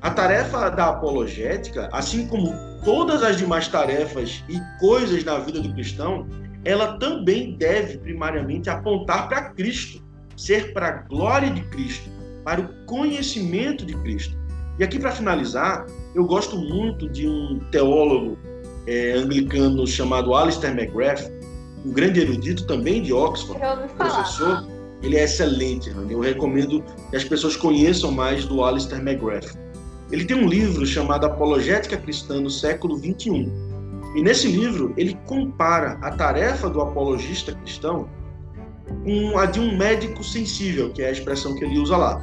A 0.00 0.10
tarefa 0.10 0.70
da 0.70 0.88
apologética, 0.88 1.88
assim 1.92 2.26
como 2.26 2.52
todas 2.84 3.22
as 3.22 3.36
demais 3.36 3.68
tarefas 3.68 4.44
e 4.48 4.60
coisas 4.80 5.24
na 5.24 5.38
vida 5.38 5.60
do 5.60 5.72
cristão, 5.72 6.26
ela 6.64 6.98
também 6.98 7.56
deve 7.56 7.98
primariamente 7.98 8.68
apontar 8.68 9.28
para 9.28 9.50
Cristo, 9.50 10.02
ser 10.44 10.72
para 10.72 10.88
a 10.88 10.92
glória 10.92 11.50
de 11.50 11.62
Cristo, 11.64 12.10
para 12.44 12.60
o 12.60 12.68
conhecimento 12.86 13.84
de 13.86 13.94
Cristo. 13.98 14.36
E 14.78 14.84
aqui, 14.84 14.98
para 14.98 15.12
finalizar, 15.12 15.86
eu 16.14 16.24
gosto 16.24 16.56
muito 16.56 17.08
de 17.08 17.28
um 17.28 17.60
teólogo 17.70 18.36
é, 18.86 19.12
anglicano 19.12 19.86
chamado 19.86 20.34
Alistair 20.34 20.76
McGrath, 20.76 21.30
um 21.84 21.92
grande 21.92 22.20
erudito 22.20 22.66
também 22.66 23.02
de 23.02 23.12
Oxford, 23.12 23.60
professor. 23.96 24.66
Ele 25.02 25.16
é 25.16 25.24
excelente, 25.24 25.92
eu 26.08 26.20
recomendo 26.20 26.82
que 27.10 27.16
as 27.16 27.24
pessoas 27.24 27.56
conheçam 27.56 28.12
mais 28.12 28.44
do 28.44 28.64
Alistair 28.64 29.00
McGrath. 29.00 29.56
Ele 30.10 30.24
tem 30.24 30.36
um 30.36 30.46
livro 30.46 30.86
chamado 30.86 31.26
Apologética 31.26 31.96
Cristã 31.96 32.40
no 32.40 32.50
século 32.50 32.96
XXI. 32.98 33.50
E 34.14 34.22
nesse 34.22 34.46
livro 34.46 34.92
ele 34.96 35.18
compara 35.26 35.98
a 36.02 36.10
tarefa 36.10 36.68
do 36.68 36.80
apologista 36.80 37.52
cristão 37.52 38.08
com 39.04 39.38
a 39.38 39.46
de 39.46 39.60
um 39.60 39.76
médico 39.76 40.22
sensível, 40.22 40.92
que 40.92 41.02
é 41.02 41.08
a 41.08 41.12
expressão 41.12 41.54
que 41.54 41.64
ele 41.64 41.78
usa 41.78 41.96
lá. 41.96 42.20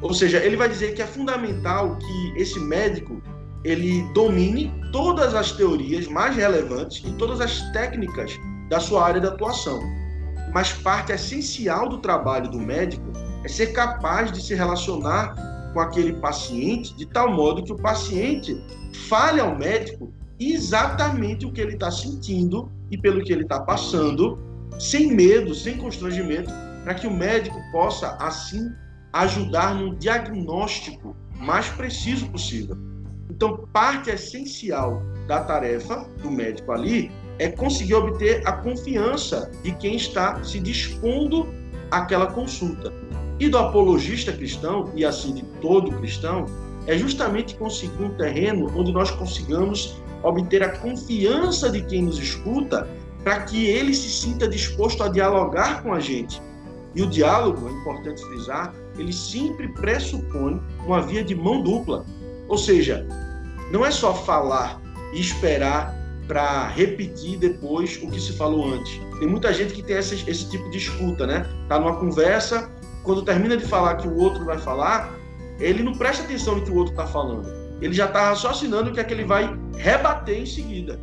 Ou 0.00 0.14
seja, 0.14 0.38
ele 0.38 0.56
vai 0.56 0.68
dizer 0.68 0.94
que 0.94 1.02
é 1.02 1.06
fundamental 1.06 1.96
que 1.96 2.40
esse 2.40 2.58
médico 2.60 3.20
ele 3.64 4.02
domine 4.14 4.72
todas 4.92 5.34
as 5.34 5.52
teorias 5.52 6.06
mais 6.06 6.36
relevantes 6.36 7.02
e 7.04 7.12
todas 7.12 7.40
as 7.40 7.60
técnicas 7.72 8.32
da 8.68 8.78
sua 8.78 9.04
área 9.04 9.20
de 9.20 9.26
atuação. 9.26 9.80
Mas 10.52 10.72
parte 10.72 11.12
essencial 11.12 11.88
do 11.88 11.98
trabalho 11.98 12.50
do 12.50 12.58
médico 12.58 13.04
é 13.44 13.48
ser 13.48 13.68
capaz 13.68 14.30
de 14.32 14.42
se 14.42 14.54
relacionar 14.54 15.34
com 15.72 15.80
aquele 15.80 16.14
paciente 16.14 16.96
de 16.96 17.06
tal 17.06 17.32
modo 17.32 17.62
que 17.62 17.72
o 17.72 17.76
paciente 17.76 18.56
fale 19.08 19.40
ao 19.40 19.56
médico 19.56 20.12
exatamente 20.40 21.44
o 21.44 21.52
que 21.52 21.60
ele 21.60 21.74
está 21.74 21.90
sentindo 21.90 22.70
e 22.90 22.96
pelo 22.96 23.22
que 23.22 23.32
ele 23.32 23.42
está 23.42 23.60
passando, 23.60 24.38
sem 24.78 25.14
medo, 25.14 25.54
sem 25.54 25.76
constrangimento, 25.76 26.50
para 26.84 26.94
que 26.94 27.06
o 27.06 27.12
médico 27.12 27.60
possa, 27.70 28.16
assim, 28.20 28.70
ajudar 29.12 29.74
no 29.74 29.96
diagnóstico 29.96 31.16
mais 31.36 31.68
preciso 31.68 32.26
possível. 32.28 32.76
Então, 33.30 33.68
parte 33.72 34.10
essencial 34.10 35.02
da 35.26 35.40
tarefa 35.44 36.08
do 36.22 36.30
médico 36.30 36.72
ali 36.72 37.10
é 37.38 37.48
conseguir 37.48 37.94
obter 37.94 38.46
a 38.46 38.52
confiança 38.52 39.50
de 39.62 39.72
quem 39.72 39.96
está 39.96 40.42
se 40.42 40.58
dispondo 40.58 41.46
àquela 41.90 42.26
consulta. 42.26 42.92
E 43.38 43.48
do 43.48 43.56
apologista 43.56 44.32
cristão, 44.32 44.90
e 44.96 45.04
assim 45.04 45.34
de 45.34 45.44
todo 45.60 45.92
cristão, 45.98 46.46
é 46.86 46.98
justamente 46.98 47.54
conseguir 47.54 48.02
um 48.02 48.10
terreno 48.16 48.72
onde 48.76 48.90
nós 48.90 49.10
consigamos 49.10 49.94
obter 50.22 50.62
a 50.62 50.76
confiança 50.78 51.70
de 51.70 51.82
quem 51.82 52.02
nos 52.02 52.18
escuta 52.18 52.88
para 53.28 53.40
que 53.40 53.66
ele 53.66 53.92
se 53.92 54.08
sinta 54.08 54.48
disposto 54.48 55.02
a 55.02 55.08
dialogar 55.08 55.82
com 55.82 55.92
a 55.92 56.00
gente. 56.00 56.40
E 56.94 57.02
o 57.02 57.06
diálogo, 57.06 57.68
é 57.68 57.70
importante 57.70 58.24
frisar, 58.24 58.74
ele 58.96 59.12
sempre 59.12 59.68
pressupõe 59.68 60.58
uma 60.86 61.02
via 61.02 61.22
de 61.22 61.34
mão 61.34 61.62
dupla. 61.62 62.06
Ou 62.48 62.56
seja, 62.56 63.06
não 63.70 63.84
é 63.84 63.90
só 63.90 64.14
falar 64.14 64.80
e 65.12 65.20
esperar 65.20 65.94
para 66.26 66.68
repetir 66.68 67.38
depois 67.38 68.00
o 68.02 68.10
que 68.10 68.18
se 68.18 68.32
falou 68.32 68.72
antes. 68.72 68.98
Tem 69.18 69.28
muita 69.28 69.52
gente 69.52 69.74
que 69.74 69.82
tem 69.82 69.98
esse, 69.98 70.48
tipo 70.48 70.70
de 70.70 70.78
escuta, 70.78 71.26
né? 71.26 71.46
Tá 71.68 71.78
numa 71.78 71.96
conversa, 71.96 72.70
quando 73.02 73.20
termina 73.20 73.58
de 73.58 73.66
falar 73.66 73.96
que 73.96 74.08
o 74.08 74.16
outro 74.16 74.46
vai 74.46 74.56
falar, 74.56 75.14
ele 75.60 75.82
não 75.82 75.92
presta 75.92 76.24
atenção 76.24 76.54
no 76.54 76.64
que 76.64 76.70
o 76.70 76.76
outro 76.76 76.92
está 76.92 77.06
falando. 77.06 77.46
Ele 77.82 77.92
já 77.92 78.06
está 78.06 78.30
raciocinando 78.30 78.88
o 78.88 78.94
que 78.94 79.00
é 79.00 79.04
que 79.04 79.12
ele 79.12 79.26
vai 79.26 79.54
rebater 79.76 80.38
em 80.38 80.46
seguida. 80.46 80.98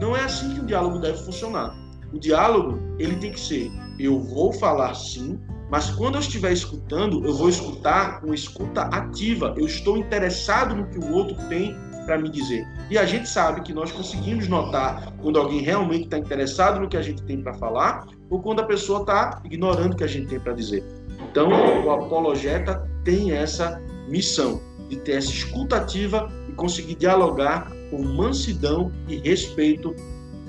Não 0.00 0.16
é 0.16 0.24
assim 0.24 0.54
que 0.54 0.60
o 0.60 0.64
diálogo 0.64 0.98
deve 0.98 1.18
funcionar. 1.18 1.76
O 2.12 2.18
diálogo, 2.18 2.80
ele 2.98 3.16
tem 3.16 3.30
que 3.30 3.40
ser: 3.40 3.70
eu 3.98 4.18
vou 4.18 4.52
falar 4.52 4.94
sim, 4.94 5.38
mas 5.70 5.90
quando 5.90 6.14
eu 6.14 6.20
estiver 6.20 6.52
escutando, 6.52 7.24
eu 7.24 7.34
vou 7.34 7.48
escutar 7.48 8.20
com 8.20 8.34
escuta 8.34 8.82
ativa. 8.82 9.54
Eu 9.56 9.66
estou 9.66 9.96
interessado 9.96 10.74
no 10.74 10.86
que 10.86 10.98
o 10.98 11.12
outro 11.12 11.36
tem 11.48 11.76
para 12.06 12.18
me 12.18 12.28
dizer. 12.28 12.66
E 12.90 12.98
a 12.98 13.04
gente 13.04 13.28
sabe 13.28 13.60
que 13.60 13.72
nós 13.72 13.92
conseguimos 13.92 14.48
notar 14.48 15.12
quando 15.20 15.38
alguém 15.38 15.60
realmente 15.60 16.04
está 16.04 16.18
interessado 16.18 16.80
no 16.80 16.88
que 16.88 16.96
a 16.96 17.02
gente 17.02 17.22
tem 17.22 17.40
para 17.40 17.54
falar 17.54 18.06
ou 18.28 18.40
quando 18.40 18.60
a 18.60 18.64
pessoa 18.64 19.00
está 19.00 19.40
ignorando 19.44 19.92
o 19.92 19.96
que 19.96 20.02
a 20.02 20.08
gente 20.08 20.26
tem 20.26 20.40
para 20.40 20.54
dizer. 20.54 20.82
Então, 21.30 21.48
o 21.84 21.90
apologeta 21.90 22.88
tem 23.04 23.32
essa 23.32 23.80
missão 24.08 24.60
de 24.88 24.96
ter 24.96 25.12
essa 25.12 25.30
escuta 25.30 25.76
ativa 25.76 26.28
e 26.48 26.52
conseguir 26.52 26.96
dialogar 26.96 27.70
com 27.90 28.02
mansidão 28.02 28.92
e 29.08 29.16
respeito 29.18 29.94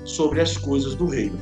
sobre 0.04 0.40
as 0.40 0.56
coisas 0.56 0.94
do 0.94 1.06
reino. 1.06 1.38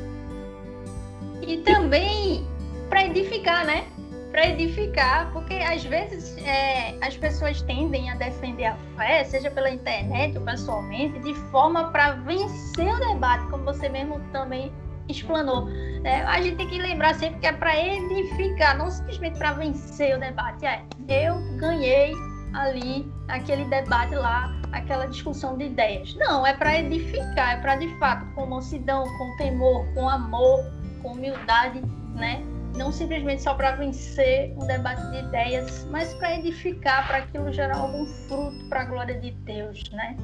E 1.47 1.59
também 1.59 2.47
para 2.89 3.07
edificar, 3.07 3.65
né? 3.65 3.85
Para 4.31 4.49
edificar, 4.49 5.33
porque 5.33 5.55
às 5.55 5.85
vezes 5.85 6.37
é, 6.39 6.97
as 7.01 7.17
pessoas 7.17 7.63
tendem 7.63 8.11
a 8.11 8.15
defender 8.15 8.67
a 8.67 8.77
fé, 8.97 9.25
seja 9.25 9.51
pela 9.51 9.71
internet 9.71 10.39
ou 10.39 10.45
pessoalmente, 10.45 11.19
de 11.21 11.35
forma 11.51 11.91
para 11.91 12.13
vencer 12.13 12.95
o 12.95 13.13
debate, 13.13 13.45
como 13.49 13.65
você 13.65 13.89
mesmo 13.89 14.21
também 14.33 14.73
explanou. 15.09 15.69
É, 16.05 16.23
a 16.23 16.41
gente 16.41 16.57
tem 16.57 16.69
que 16.69 16.79
lembrar 16.79 17.15
sempre 17.17 17.41
que 17.41 17.47
é 17.47 17.53
para 17.53 17.77
edificar, 17.77 18.79
não 18.79 18.91
simplesmente 18.91 19.39
para 19.39 19.53
vencer 19.55 20.17
o 20.17 20.21
debate. 20.21 20.65
É, 20.65 20.81
eu 21.09 21.35
ganhei 21.57 22.13
ali 22.55 23.11
aquele 23.29 23.65
debate 23.65 24.15
lá, 24.15 24.60
aquela 24.73 25.07
discussão 25.07 25.57
de 25.57 25.65
ideias. 25.65 26.15
Não, 26.15 26.47
é 26.47 26.53
para 26.53 26.79
edificar, 26.79 27.59
é 27.59 27.61
para 27.61 27.77
de 27.77 27.89
fato, 27.99 28.27
com 28.35 28.47
mansidão, 28.47 29.05
com 29.19 29.37
temor, 29.37 29.87
com 29.95 30.09
amor, 30.09 30.65
com 31.03 31.13
humildade, 31.13 31.83
né? 32.15 32.43
não 32.77 32.93
simplesmente 32.93 33.43
só 33.43 33.55
para 33.55 33.73
vencer 33.73 34.55
um 34.57 34.67
debate 34.67 35.03
de 35.11 35.19
ideias, 35.19 35.87
mas 35.91 36.15
para 36.15 36.37
edificar, 36.37 37.07
para 37.07 37.19
aquilo 37.19 37.53
gerar 37.53 37.77
algum 37.77 38.07
fruto 38.07 38.65
para 38.69 38.83
a 38.83 38.85
glória 38.85 39.21
de 39.21 39.31
Deus, 39.31 39.83
né? 39.91 40.17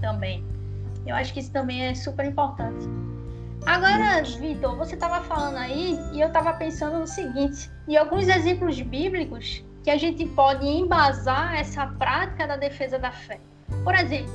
Também. 0.00 0.44
Eu 1.06 1.14
acho 1.14 1.32
que 1.32 1.40
isso 1.40 1.52
também 1.52 1.86
é 1.86 1.94
super 1.94 2.24
importante. 2.24 2.86
Agora, 3.66 4.22
Vitor, 4.22 4.76
você 4.76 4.94
estava 4.94 5.22
falando 5.24 5.56
aí 5.56 5.98
e 6.12 6.20
eu 6.20 6.28
estava 6.28 6.52
pensando 6.54 6.98
no 6.98 7.06
seguinte: 7.06 7.70
em 7.86 7.96
alguns 7.96 8.28
exemplos 8.28 8.80
bíblicos 8.80 9.64
que 9.84 9.90
a 9.90 9.96
gente 9.96 10.26
pode 10.26 10.66
embasar 10.66 11.54
essa 11.58 11.86
prática 11.86 12.46
da 12.46 12.56
defesa 12.56 12.98
da 12.98 13.12
fé. 13.12 13.40
Por 13.84 13.94
exemplo, 13.94 14.32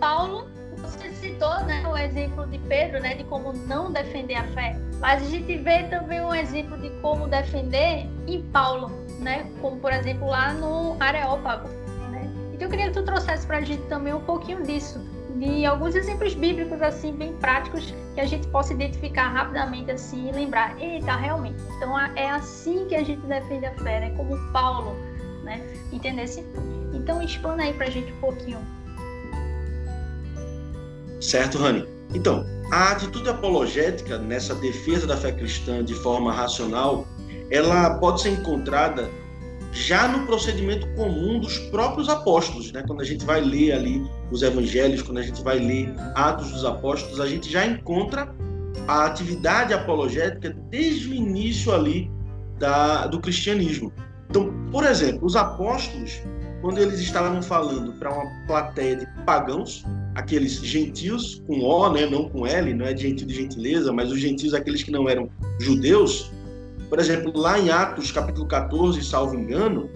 Paulo 0.00 0.50
você 0.82 1.10
citou 1.12 1.60
né, 1.64 1.86
o 1.86 1.96
exemplo 1.96 2.46
de 2.46 2.58
Pedro, 2.58 3.00
né, 3.00 3.14
de 3.14 3.24
como 3.24 3.52
não 3.52 3.92
defender 3.92 4.34
a 4.34 4.44
fé, 4.48 4.76
mas 5.00 5.22
a 5.22 5.26
gente 5.26 5.56
vê 5.58 5.84
também 5.84 6.20
um 6.20 6.34
exemplo 6.34 6.76
de 6.78 6.90
como 7.00 7.28
defender 7.28 8.06
em 8.26 8.42
Paulo, 8.52 8.90
né, 9.20 9.48
como 9.60 9.78
por 9.78 9.92
exemplo 9.92 10.26
lá 10.26 10.52
no 10.52 10.96
Areópago. 10.98 11.68
Né? 12.10 12.28
Então 12.52 12.66
eu 12.66 12.70
queria 12.70 12.86
que 12.86 12.94
tu 12.94 13.04
trouxesse 13.04 13.46
para 13.46 13.58
a 13.58 13.62
gente 13.62 13.82
também 13.84 14.12
um 14.12 14.20
pouquinho 14.20 14.62
disso, 14.62 15.00
de 15.36 15.64
alguns 15.64 15.94
exemplos 15.94 16.34
bíblicos 16.34 16.80
assim 16.82 17.12
bem 17.12 17.32
práticos 17.34 17.94
que 18.14 18.20
a 18.20 18.26
gente 18.26 18.46
possa 18.48 18.72
identificar 18.72 19.28
rapidamente 19.28 19.90
assim 19.90 20.28
e 20.28 20.32
lembrar, 20.32 20.78
eita, 20.80 21.16
realmente. 21.16 21.56
Então 21.76 21.98
é 21.98 22.30
assim 22.30 22.86
que 22.86 22.94
a 22.94 23.02
gente 23.02 23.24
defende 23.26 23.66
a 23.66 23.74
fé, 23.76 24.00
né? 24.00 24.10
Como 24.16 24.36
Paulo, 24.52 24.94
né? 25.42 25.60
Entendesse? 25.90 26.44
Então 26.92 27.22
explana 27.22 27.64
aí 27.64 27.72
pra 27.72 27.88
gente 27.90 28.12
um 28.12 28.20
pouquinho. 28.20 28.58
Certo, 31.20 31.58
Rani. 31.58 31.86
Então, 32.14 32.44
a 32.70 32.92
atitude 32.92 33.28
apologética 33.28 34.18
nessa 34.18 34.54
defesa 34.56 35.06
da 35.06 35.16
fé 35.16 35.32
cristã 35.32 35.84
de 35.84 35.94
forma 35.94 36.32
racional, 36.32 37.06
ela 37.50 37.94
pode 37.98 38.22
ser 38.22 38.30
encontrada 38.30 39.08
já 39.72 40.06
no 40.06 40.26
procedimento 40.26 40.86
comum 40.94 41.40
dos 41.40 41.58
próprios 41.70 42.08
apóstolos, 42.08 42.70
né? 42.72 42.84
Quando 42.86 43.00
a 43.00 43.04
gente 43.04 43.24
vai 43.24 43.40
ler 43.40 43.72
ali 43.72 44.04
os 44.30 44.42
evangelhos, 44.42 45.00
quando 45.00 45.18
a 45.18 45.22
gente 45.22 45.42
vai 45.42 45.58
ler 45.58 45.94
Atos 46.14 46.50
dos 46.52 46.64
Apóstolos, 46.64 47.20
a 47.20 47.26
gente 47.26 47.50
já 47.50 47.64
encontra 47.64 48.34
a 48.86 49.06
atividade 49.06 49.72
apologética 49.72 50.54
desde 50.68 51.08
o 51.08 51.14
início 51.14 51.72
ali 51.72 52.10
da, 52.58 53.06
do 53.06 53.18
cristianismo. 53.18 53.92
Então, 54.28 54.52
por 54.70 54.84
exemplo, 54.84 55.26
os 55.26 55.36
apóstolos, 55.36 56.20
quando 56.62 56.78
eles 56.78 57.00
estavam 57.00 57.42
falando 57.42 57.92
para 57.94 58.14
uma 58.14 58.30
plateia 58.46 58.96
de 58.96 59.06
pagãos, 59.26 59.84
aqueles 60.14 60.52
gentios 60.64 61.42
com 61.44 61.60
O, 61.60 61.90
né, 61.90 62.06
não 62.06 62.28
com 62.28 62.46
L, 62.46 62.72
não 62.72 62.86
é 62.86 62.96
gentil 62.96 63.26
de 63.26 63.34
gentileza, 63.34 63.92
mas 63.92 64.12
os 64.12 64.20
gentios 64.20 64.54
aqueles 64.54 64.82
que 64.84 64.92
não 64.92 65.08
eram 65.08 65.28
judeus, 65.58 66.30
por 66.88 67.00
exemplo, 67.00 67.36
lá 67.36 67.58
em 67.58 67.68
Atos 67.68 68.12
capítulo 68.12 68.46
14, 68.46 69.02
salvo 69.02 69.34
engano, 69.34 69.90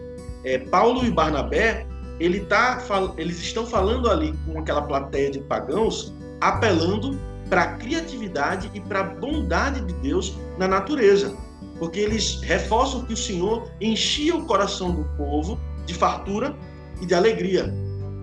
é, 0.44 0.58
Paulo 0.58 1.06
e 1.06 1.10
Barnabé, 1.10 1.86
ele 2.18 2.40
tá, 2.40 2.82
eles 3.16 3.40
estão 3.40 3.64
falando 3.64 4.10
ali 4.10 4.34
com 4.44 4.58
aquela 4.58 4.82
plateia 4.82 5.30
de 5.30 5.38
pagãos, 5.38 6.12
apelando 6.40 7.16
para 7.48 7.62
a 7.62 7.72
criatividade 7.74 8.68
e 8.74 8.80
para 8.80 9.00
a 9.00 9.04
bondade 9.04 9.80
de 9.82 9.92
Deus 9.94 10.36
na 10.58 10.66
natureza. 10.66 11.36
Porque 11.78 12.00
eles 12.00 12.40
reforçam 12.40 13.04
que 13.04 13.12
o 13.12 13.16
Senhor 13.16 13.70
enchia 13.80 14.34
o 14.34 14.46
coração 14.46 14.92
do 14.92 15.04
povo 15.16 15.60
de 15.86 15.94
fartura 15.94 16.54
e 17.00 17.06
de 17.06 17.14
alegria, 17.14 17.72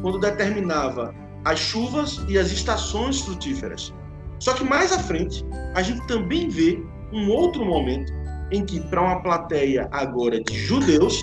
quando 0.02 0.20
determinava 0.20 1.14
as 1.46 1.60
chuvas 1.60 2.24
e 2.28 2.38
as 2.38 2.52
estações 2.52 3.22
frutíferas. 3.22 3.94
Só 4.40 4.54
que 4.54 4.64
mais 4.64 4.92
à 4.92 5.00
frente, 5.00 5.46
a 5.76 5.82
gente 5.82 6.06
também 6.08 6.50
vê 6.50 6.84
um 7.12 7.30
outro 7.30 7.66
momento 7.66 8.12
em 8.52 8.66
que, 8.66 8.80
para 8.82 9.02
uma 9.02 9.22
plateia 9.22 9.88
agora 9.92 10.42
de 10.42 10.58
judeus, 10.58 11.22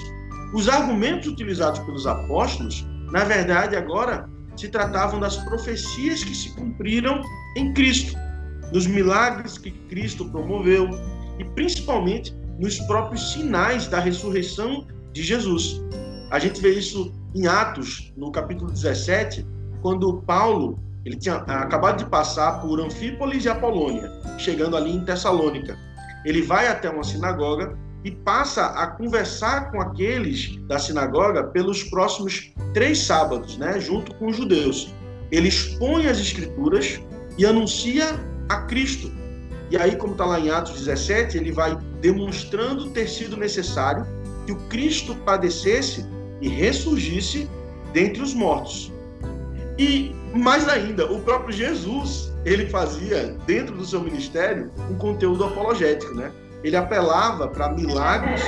os 0.55 0.69
argumentos 0.69 1.29
utilizados 1.29 1.79
pelos 1.81 2.07
apóstolos, 2.07 2.87
na 3.13 3.25
verdade, 3.25 3.77
agora 3.77 4.29
se 4.57 4.69
tratavam 4.69 5.21
das 5.21 5.37
profecias 5.37 6.25
que 6.25 6.35
se 6.35 6.55
cumpriram 6.55 7.23
em 7.57 7.73
Cristo, 7.73 8.17
nos 8.73 8.87
milagres 8.87 9.59
que 9.59 9.71
Cristo 9.71 10.25
promoveu 10.31 10.89
e 11.39 11.45
principalmente 11.45 12.35
nos 12.59 12.79
próprios 12.81 13.33
sinais 13.33 13.87
da 13.89 13.99
ressurreição 13.99 14.87
de 15.13 15.23
Jesus. 15.23 15.81
A 16.31 16.39
gente 16.39 16.61
vê 16.61 16.71
isso 16.71 17.13
em 17.35 17.47
Atos, 17.47 18.13
no 18.17 18.31
capítulo 18.31 18.71
17, 18.71 19.47
quando 19.83 20.23
Paulo 20.23 20.79
ele 21.05 21.17
tinha 21.17 21.37
acabado 21.37 21.99
de 21.99 22.11
passar 22.11 22.61
por 22.61 22.81
Anfípolis 22.81 23.45
e 23.45 23.49
Apolônia, 23.49 24.11
chegando 24.39 24.77
ali 24.77 24.93
em 24.93 25.05
Tessalônica 25.05 25.77
ele 26.25 26.43
vai 26.43 26.69
até 26.69 26.91
uma 26.91 27.05
sinagoga 27.05 27.77
e 28.05 28.11
passa 28.11 28.67
a 28.67 28.87
conversar 28.87 29.71
com 29.71 29.81
aqueles 29.81 30.57
da 30.67 30.79
sinagoga 30.79 31.45
pelos 31.45 31.83
próximos 31.85 32.53
três 32.73 32.99
sábados, 33.01 33.59
né, 33.59 33.79
junto 33.79 34.15
com 34.15 34.29
os 34.29 34.37
judeus. 34.37 34.95
Ele 35.31 35.49
expõe 35.49 36.07
as 36.07 36.19
escrituras 36.19 37.01
e 37.39 37.45
anuncia 37.45 38.07
a 38.49 38.63
Cristo. 38.63 39.11
E 39.71 39.77
aí, 39.77 39.97
como 39.97 40.13
está 40.13 40.25
lá 40.25 40.41
em 40.41 40.51
Atos 40.51 40.79
17, 40.79 41.37
ele 41.37 41.53
vai 41.53 41.77
demonstrando 42.01 42.91
ter 42.91 43.09
sido 43.09 43.37
necessário 43.37 44.05
que 44.47 44.53
o 44.53 44.57
Cristo 44.69 45.15
padecesse 45.15 46.05
e 46.41 46.49
ressurgisse 46.49 47.49
dentre 47.93 48.23
os 48.23 48.35
mortos. 48.35 48.93
E 49.79 50.15
mais 50.35 50.69
ainda, 50.69 51.11
o 51.11 51.21
próprio 51.21 51.53
Jesus 51.53 52.31
ele 52.45 52.67
fazia, 52.67 53.37
dentro 53.47 53.77
do 53.77 53.85
seu 53.85 54.01
ministério, 54.01 54.71
um 54.91 54.95
conteúdo 54.95 55.45
apologético, 55.45 56.15
né? 56.15 56.33
Ele 56.63 56.77
apelava 56.77 57.49
para 57.49 57.73
milagres, 57.73 58.43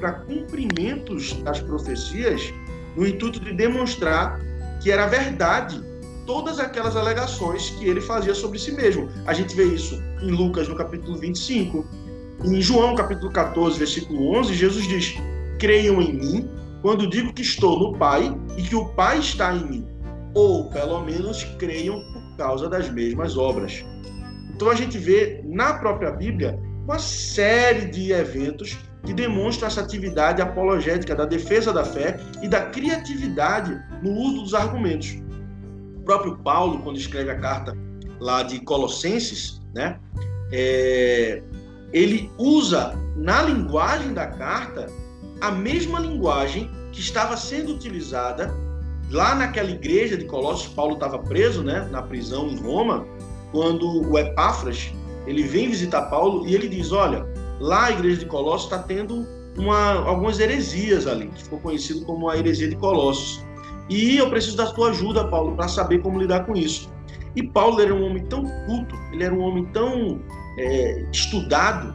para 0.00 0.12
cumprimentos 0.12 1.32
das 1.42 1.60
profecias, 1.60 2.52
no 2.96 3.06
intuito 3.06 3.40
de 3.40 3.52
demonstrar 3.52 4.40
que 4.80 4.90
era 4.90 5.06
verdade 5.06 5.82
todas 6.26 6.58
aquelas 6.58 6.94
alegações 6.94 7.70
que 7.70 7.88
ele 7.88 8.00
fazia 8.00 8.34
sobre 8.34 8.58
si 8.58 8.72
mesmo. 8.72 9.08
A 9.26 9.32
gente 9.32 9.54
vê 9.54 9.64
isso 9.64 10.00
em 10.20 10.30
Lucas, 10.30 10.68
no 10.68 10.76
capítulo 10.76 11.16
25. 11.18 11.86
Em 12.44 12.60
João, 12.60 12.94
capítulo 12.94 13.32
14, 13.32 13.78
versículo 13.78 14.36
11, 14.38 14.54
Jesus 14.54 14.86
diz: 14.86 15.16
Creiam 15.58 16.00
em 16.00 16.12
mim 16.12 16.50
quando 16.88 17.06
digo 17.06 17.34
que 17.34 17.42
estou 17.42 17.78
no 17.78 17.98
Pai 17.98 18.34
e 18.56 18.62
que 18.62 18.74
o 18.74 18.86
Pai 18.94 19.18
está 19.18 19.54
em 19.54 19.62
mim. 19.62 19.86
Ou, 20.34 20.70
pelo 20.70 21.04
menos, 21.04 21.44
creiam 21.58 22.02
causa 22.38 22.66
das 22.66 22.88
mesmas 22.88 23.36
obras. 23.36 23.84
Então 24.54 24.70
a 24.70 24.74
gente 24.74 24.96
vê 24.96 25.42
na 25.44 25.74
própria 25.74 26.10
Bíblia 26.10 26.58
uma 26.84 26.98
série 26.98 27.90
de 27.90 28.10
eventos 28.10 28.78
que 29.04 29.12
demonstram 29.12 29.66
essa 29.66 29.82
atividade 29.82 30.40
apologética 30.40 31.14
da 31.14 31.26
defesa 31.26 31.74
da 31.74 31.84
fé 31.84 32.18
e 32.42 32.48
da 32.48 32.62
criatividade 32.62 33.78
no 34.02 34.10
uso 34.12 34.42
dos 34.44 34.54
argumentos. 34.54 35.14
O 35.94 36.00
próprio 36.06 36.38
Paulo, 36.38 36.78
quando 36.78 36.96
escreve 36.96 37.30
a 37.30 37.38
carta 37.38 37.76
lá 38.18 38.42
de 38.42 38.60
Colossenses, 38.60 39.60
né, 39.74 40.00
é, 40.50 41.42
ele 41.92 42.30
usa 42.38 42.94
na 43.14 43.42
linguagem 43.42 44.14
da 44.14 44.26
carta 44.26 44.86
a 45.42 45.50
mesma 45.50 46.00
linguagem 46.00 46.77
que 46.98 47.02
estava 47.02 47.36
sendo 47.36 47.72
utilizada 47.74 48.52
lá 49.08 49.32
naquela 49.32 49.70
igreja 49.70 50.16
de 50.16 50.24
Colossos, 50.24 50.66
Paulo 50.66 50.94
estava 50.94 51.16
preso, 51.20 51.62
né, 51.62 51.86
na 51.92 52.02
prisão 52.02 52.48
em 52.48 52.56
Roma, 52.56 53.06
quando 53.52 54.10
o 54.10 54.18
Epáfras 54.18 54.92
ele 55.24 55.44
vem 55.44 55.68
visitar 55.68 56.02
Paulo 56.10 56.44
e 56.44 56.56
ele 56.56 56.68
diz: 56.68 56.90
Olha, 56.90 57.24
lá 57.60 57.84
a 57.84 57.90
igreja 57.92 58.18
de 58.18 58.26
Colossos 58.26 58.64
está 58.64 58.82
tendo 58.82 59.24
uma, 59.56 59.92
algumas 60.08 60.40
heresias 60.40 61.06
ali, 61.06 61.28
que 61.28 61.44
ficou 61.44 61.60
conhecido 61.60 62.04
como 62.04 62.28
a 62.28 62.36
heresia 62.36 62.68
de 62.68 62.74
Colossos. 62.74 63.44
E 63.88 64.16
eu 64.16 64.28
preciso 64.28 64.56
da 64.56 64.66
tua 64.72 64.90
ajuda, 64.90 65.28
Paulo, 65.28 65.54
para 65.54 65.68
saber 65.68 66.02
como 66.02 66.18
lidar 66.18 66.46
com 66.46 66.56
isso. 66.56 66.90
E 67.36 67.44
Paulo 67.44 67.80
era 67.80 67.94
um 67.94 68.02
homem 68.04 68.24
tão 68.24 68.42
culto, 68.66 68.96
ele 69.12 69.22
era 69.22 69.32
um 69.32 69.40
homem 69.40 69.64
tão 69.66 70.20
é, 70.58 71.08
estudado, 71.12 71.94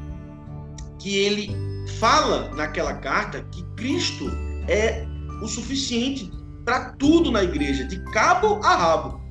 que 0.97 1.17
ele 1.17 1.53
fala 1.99 2.49
naquela 2.55 2.93
carta 2.93 3.45
que 3.51 3.63
Cristo 3.75 4.31
é 4.67 5.06
o 5.41 5.47
suficiente 5.47 6.30
para 6.65 6.91
tudo 6.93 7.32
na 7.32 7.43
igreja, 7.43 7.84
de 7.86 7.99
cabo 8.12 8.60
a 8.63 8.76
rabo. 8.76 9.21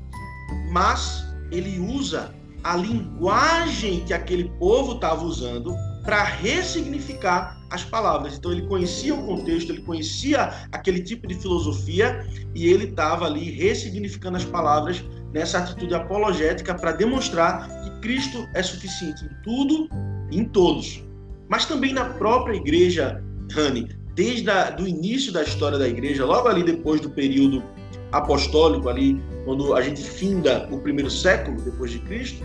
Mas 0.71 1.25
ele 1.51 1.79
usa 1.79 2.35
a 2.62 2.77
linguagem 2.77 4.05
que 4.05 4.12
aquele 4.12 4.51
povo 4.59 4.95
estava 4.95 5.25
usando 5.25 5.75
para 6.05 6.23
ressignificar 6.23 7.61
as 7.71 7.85
palavras. 7.85 8.37
Então 8.37 8.53
ele 8.53 8.66
conhecia 8.66 9.14
o 9.14 9.25
contexto, 9.25 9.71
ele 9.71 9.83
conhecia 9.83 10.53
aquele 10.71 11.03
tipo 11.03 11.27
de 11.27 11.35
filosofia 11.35 12.27
e 12.55 12.66
ele 12.66 12.85
estava 12.85 13.27
ali 13.27 13.51
ressignificando 13.51 14.37
as 14.37 14.45
palavras 14.45 15.05
nessa 15.33 15.59
atitude 15.59 15.95
apologética 15.95 16.75
para 16.75 16.92
demonstrar 16.92 17.68
que 17.83 17.90
Cristo 18.01 18.47
é 18.55 18.62
suficiente 18.62 19.25
em 19.25 19.42
tudo 19.42 19.88
em 20.31 20.45
todos. 20.45 21.03
Mas 21.49 21.66
também 21.66 21.92
na 21.92 22.05
própria 22.05 22.57
igreja, 22.57 23.23
Rani, 23.53 23.88
desde 24.14 24.51
o 24.81 24.87
início 24.87 25.33
da 25.33 25.42
história 25.42 25.79
da 25.79 25.88
igreja, 25.88 26.25
logo 26.25 26.48
ali 26.48 26.62
depois 26.62 27.01
do 27.01 27.11
período 27.11 27.62
apostólico, 28.11 28.88
ali 28.88 29.20
quando 29.44 29.75
a 29.75 29.81
gente 29.81 30.03
finda 30.03 30.68
o 30.70 30.79
primeiro 30.79 31.11
século 31.11 31.61
depois 31.62 31.90
de 31.90 31.98
Cristo, 32.01 32.44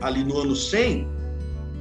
ali 0.00 0.22
no 0.22 0.38
ano 0.38 0.54
100, 0.54 1.08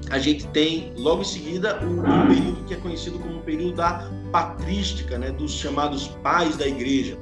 a 0.10 0.20
gente 0.20 0.48
tem 0.48 0.94
logo 0.98 1.22
em 1.22 1.26
seguida 1.26 1.80
um, 1.84 2.00
um 2.00 2.28
período 2.28 2.64
que 2.66 2.74
é 2.74 2.78
conhecido 2.78 3.20
como 3.20 3.38
o 3.38 3.42
período 3.42 3.76
da 3.76 4.10
patrística, 4.32 5.18
né, 5.18 5.32
dos 5.32 5.54
chamados 5.54 6.08
pais 6.24 6.56
da 6.56 6.68
igreja. 6.68 7.18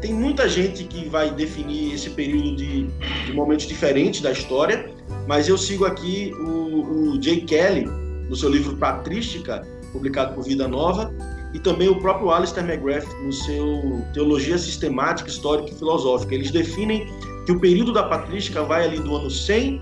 Tem 0.00 0.12
muita 0.12 0.48
gente 0.48 0.84
que 0.84 1.08
vai 1.08 1.30
definir 1.30 1.94
esse 1.94 2.10
período 2.10 2.56
de, 2.56 2.86
de 3.26 3.32
momentos 3.32 3.66
diferentes 3.66 4.20
da 4.20 4.32
história, 4.32 4.90
mas 5.26 5.48
eu 5.48 5.56
sigo 5.56 5.84
aqui 5.84 6.32
o, 6.34 7.14
o 7.14 7.20
Kelly, 7.46 7.86
no 8.28 8.36
seu 8.36 8.50
livro 8.50 8.76
Patrística, 8.76 9.66
publicado 9.92 10.34
por 10.34 10.44
Vida 10.44 10.66
Nova, 10.66 11.14
e 11.54 11.60
também 11.60 11.88
o 11.88 12.00
próprio 12.00 12.32
Alistair 12.32 12.68
McGrath 12.68 13.06
no 13.22 13.32
seu 13.32 14.04
Teologia 14.12 14.58
Sistemática, 14.58 15.30
Histórica 15.30 15.70
e 15.70 15.74
Filosófica. 15.74 16.34
Eles 16.34 16.50
definem 16.50 17.06
que 17.46 17.52
o 17.52 17.60
período 17.60 17.92
da 17.92 18.02
patrística 18.02 18.62
vai 18.64 18.84
ali 18.84 18.98
do 18.98 19.14
ano 19.14 19.30
100 19.30 19.80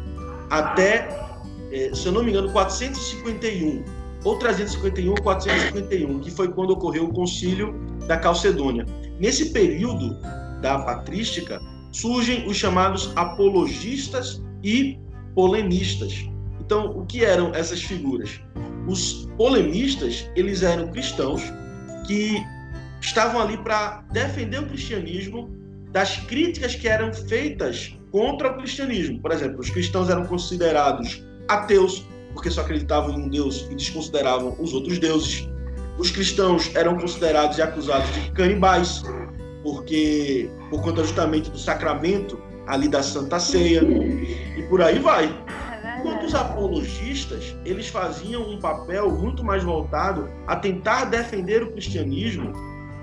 até, 0.51 1.09
eh, 1.73 1.91
se 1.95 2.07
eu 2.07 2.13
não 2.13 2.23
me 2.23 2.31
engano, 2.31 2.53
451, 2.53 3.83
ou 4.23 4.37
351 4.37 5.11
ou 5.11 5.23
451, 5.23 6.21
que 6.21 6.31
foi 6.31 6.49
quando 6.49 6.71
ocorreu 6.71 7.05
o 7.05 7.13
concílio 7.13 7.75
da 8.07 8.19
Calcedônia. 8.19 8.85
Nesse 9.19 9.51
período 9.51 10.19
da 10.61 10.79
patrística, 10.81 11.59
surgem 11.91 12.47
os 12.47 12.57
chamados 12.57 13.13
apologistas 13.17 14.43
e 14.63 14.99
polemistas. 15.35 16.29
Então, 16.61 16.99
o 16.99 17.07
que 17.07 17.25
eram 17.25 17.55
essas 17.55 17.83
figuras? 17.83 18.41
Os 18.87 19.27
polemistas, 19.39 20.29
eles 20.37 20.63
eram 20.63 20.89
cristãos 20.89 21.43
que 22.07 22.45
estavam 23.01 23.41
ali 23.41 23.57
para 23.57 24.05
defender 24.13 24.61
o 24.61 24.67
cristianismo 24.67 25.51
das 25.91 26.17
críticas 26.17 26.75
que 26.75 26.89
eram 26.89 27.13
feitas 27.13 27.97
contra 28.11 28.53
o 28.53 28.57
cristianismo. 28.57 29.21
Por 29.21 29.33
exemplo, 29.33 29.61
os 29.61 29.71
cristãos 29.71 30.09
eram 30.09 30.25
considerados 30.27 31.23
ateus 31.49 32.07
porque 32.33 32.51
só 32.51 32.63
acreditavam 32.63 33.15
em 33.15 33.23
um 33.25 33.29
Deus 33.29 33.67
e 33.71 33.75
desconsideravam 33.75 34.57
os 34.59 34.73
outros 34.73 34.99
deuses. 34.99 35.49
Os 35.99 36.11
cristãos 36.11 36.75
eram 36.75 36.97
considerados 36.97 37.59
e 37.59 37.63
acusados 37.63 38.11
de 38.15 38.31
canibais 38.33 39.03
porque 39.63 40.51
por 40.71 40.83
conta 40.83 41.03
justamente 41.03 41.51
do 41.51 41.59
sacramento 41.59 42.41
ali 42.67 42.89
da 42.89 43.03
Santa 43.03 43.39
Ceia 43.39 43.83
e 43.83 44.63
por 44.69 44.81
aí 44.81 44.99
vai. 44.99 45.29
Enquanto 46.03 46.25
os 46.25 46.35
apologistas, 46.35 47.55
eles 47.65 47.87
faziam 47.87 48.43
um 48.43 48.59
papel 48.59 49.09
muito 49.09 49.45
mais 49.45 49.63
voltado 49.63 50.29
a 50.49 50.57
tentar 50.57 51.05
defender 51.05 51.63
o 51.63 51.71
cristianismo 51.71 52.53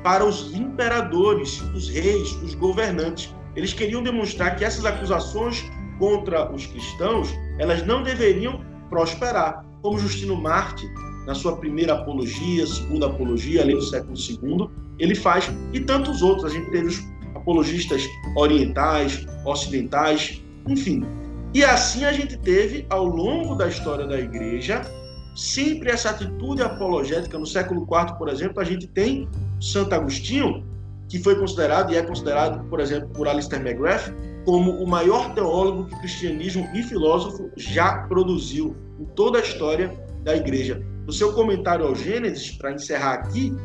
para 0.03 0.25
os 0.25 0.53
imperadores, 0.53 1.61
os 1.73 1.87
reis, 1.87 2.33
os 2.43 2.53
governantes. 2.55 3.33
Eles 3.55 3.71
queriam 3.71 4.03
demonstrar 4.03 4.57
que 4.57 4.65
essas 4.65 4.83
acusações 4.83 5.63
contra 5.97 6.53
os 6.53 6.65
cristãos, 6.65 7.33
elas 7.57 7.85
não 7.85 8.03
deveriam 8.03 8.59
prosperar. 8.89 9.65
Como 9.81 9.97
Justino 9.97 10.35
Marte, 10.35 10.85
na 11.25 11.33
sua 11.33 11.55
primeira 11.55 11.93
apologia, 11.93 12.67
segunda 12.67 13.05
apologia, 13.05 13.61
além 13.61 13.77
do 13.77 13.81
século 13.81 14.13
II, 14.17 14.69
ele 14.99 15.15
faz, 15.15 15.49
e 15.71 15.79
tantos 15.79 16.21
outros. 16.21 16.51
A 16.51 16.53
gente 16.53 16.69
teve 16.69 16.87
os 16.87 17.01
apologistas 17.33 18.03
orientais, 18.35 19.25
ocidentais, 19.45 20.43
enfim. 20.67 21.05
E 21.53 21.63
assim 21.63 22.05
a 22.05 22.13
gente 22.13 22.37
teve, 22.37 22.85
ao 22.89 23.05
longo 23.05 23.55
da 23.55 23.67
história 23.67 24.05
da 24.05 24.19
igreja, 24.19 24.81
sempre 25.35 25.89
essa 25.89 26.11
atitude 26.11 26.61
apologética. 26.61 27.39
No 27.39 27.45
século 27.45 27.81
IV, 27.81 28.17
por 28.17 28.29
exemplo, 28.29 28.59
a 28.59 28.63
gente 28.63 28.87
tem 28.87 29.27
Santo 29.59 29.95
Agostinho, 29.95 30.63
que 31.07 31.17
foi 31.17 31.35
considerado 31.35 31.91
e 31.91 31.97
é 31.97 32.03
considerado, 32.03 32.63
por 32.69 32.79
exemplo, 32.79 33.09
por 33.09 33.27
Alistair 33.27 33.65
McGrath, 33.65 34.13
como 34.45 34.71
o 34.71 34.87
maior 34.87 35.33
teólogo 35.33 35.85
que 35.85 35.99
cristianismo 35.99 36.69
e 36.73 36.83
filósofo 36.83 37.49
já 37.57 38.03
produziu 38.03 38.75
em 38.99 39.05
toda 39.15 39.39
a 39.39 39.41
história 39.41 39.91
da 40.23 40.35
igreja. 40.35 40.81
No 41.07 41.11
seu 41.11 41.33
comentário 41.33 41.87
ao 41.87 41.95
Gênesis, 41.95 42.51
para 42.51 42.73
encerrar 42.73 43.13
aqui, 43.13 43.55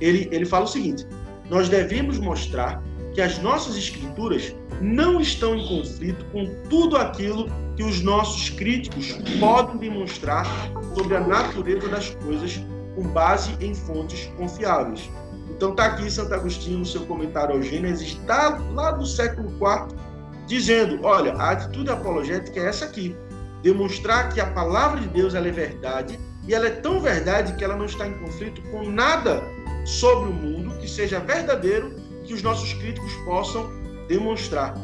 ele, 0.00 0.28
ele 0.30 0.44
fala 0.44 0.64
o 0.64 0.68
seguinte: 0.68 1.04
nós 1.50 1.68
devemos 1.68 2.18
mostrar 2.18 2.80
que 3.14 3.20
as 3.20 3.38
nossas 3.38 3.76
escrituras 3.76 4.54
não 4.80 5.20
estão 5.20 5.54
em 5.54 5.66
conflito 5.68 6.24
com 6.26 6.46
tudo 6.68 6.96
aquilo 6.96 7.50
que 7.76 7.82
os 7.82 8.00
nossos 8.00 8.50
críticos 8.50 9.12
podem 9.38 9.76
demonstrar 9.78 10.46
sobre 10.94 11.16
a 11.16 11.20
natureza 11.20 11.88
das 11.88 12.10
coisas 12.16 12.60
com 12.94 13.02
base 13.08 13.56
em 13.60 13.74
fontes 13.74 14.30
confiáveis. 14.36 15.10
Então 15.50 15.70
está 15.70 15.86
aqui 15.86 16.10
Santo 16.10 16.34
Agostinho 16.34 16.80
no 16.80 16.86
seu 16.86 17.06
comentário 17.06 17.54
ao 17.54 17.62
Gênesis, 17.62 18.08
está 18.08 18.58
lá 18.74 18.90
do 18.92 19.06
século 19.06 19.48
IV, 19.50 19.96
dizendo, 20.46 21.00
olha, 21.04 21.32
a 21.34 21.50
atitude 21.50 21.90
apologética 21.90 22.60
é 22.60 22.66
essa 22.66 22.86
aqui, 22.86 23.14
demonstrar 23.62 24.30
que 24.30 24.40
a 24.40 24.46
palavra 24.46 25.00
de 25.00 25.08
Deus 25.08 25.34
ela 25.34 25.46
é 25.46 25.52
verdade 25.52 26.18
e 26.46 26.54
ela 26.54 26.66
é 26.66 26.70
tão 26.70 27.00
verdade 27.00 27.54
que 27.54 27.62
ela 27.62 27.76
não 27.76 27.84
está 27.84 28.06
em 28.06 28.14
conflito 28.14 28.60
com 28.70 28.90
nada 28.90 29.42
sobre 29.84 30.30
o 30.30 30.32
mundo 30.32 30.76
que 30.78 30.88
seja 30.88 31.20
verdadeiro 31.20 32.01
que 32.24 32.34
os 32.34 32.42
nossos 32.42 32.72
críticos 32.74 33.12
possam 33.24 33.70
demonstrar. 34.08 34.74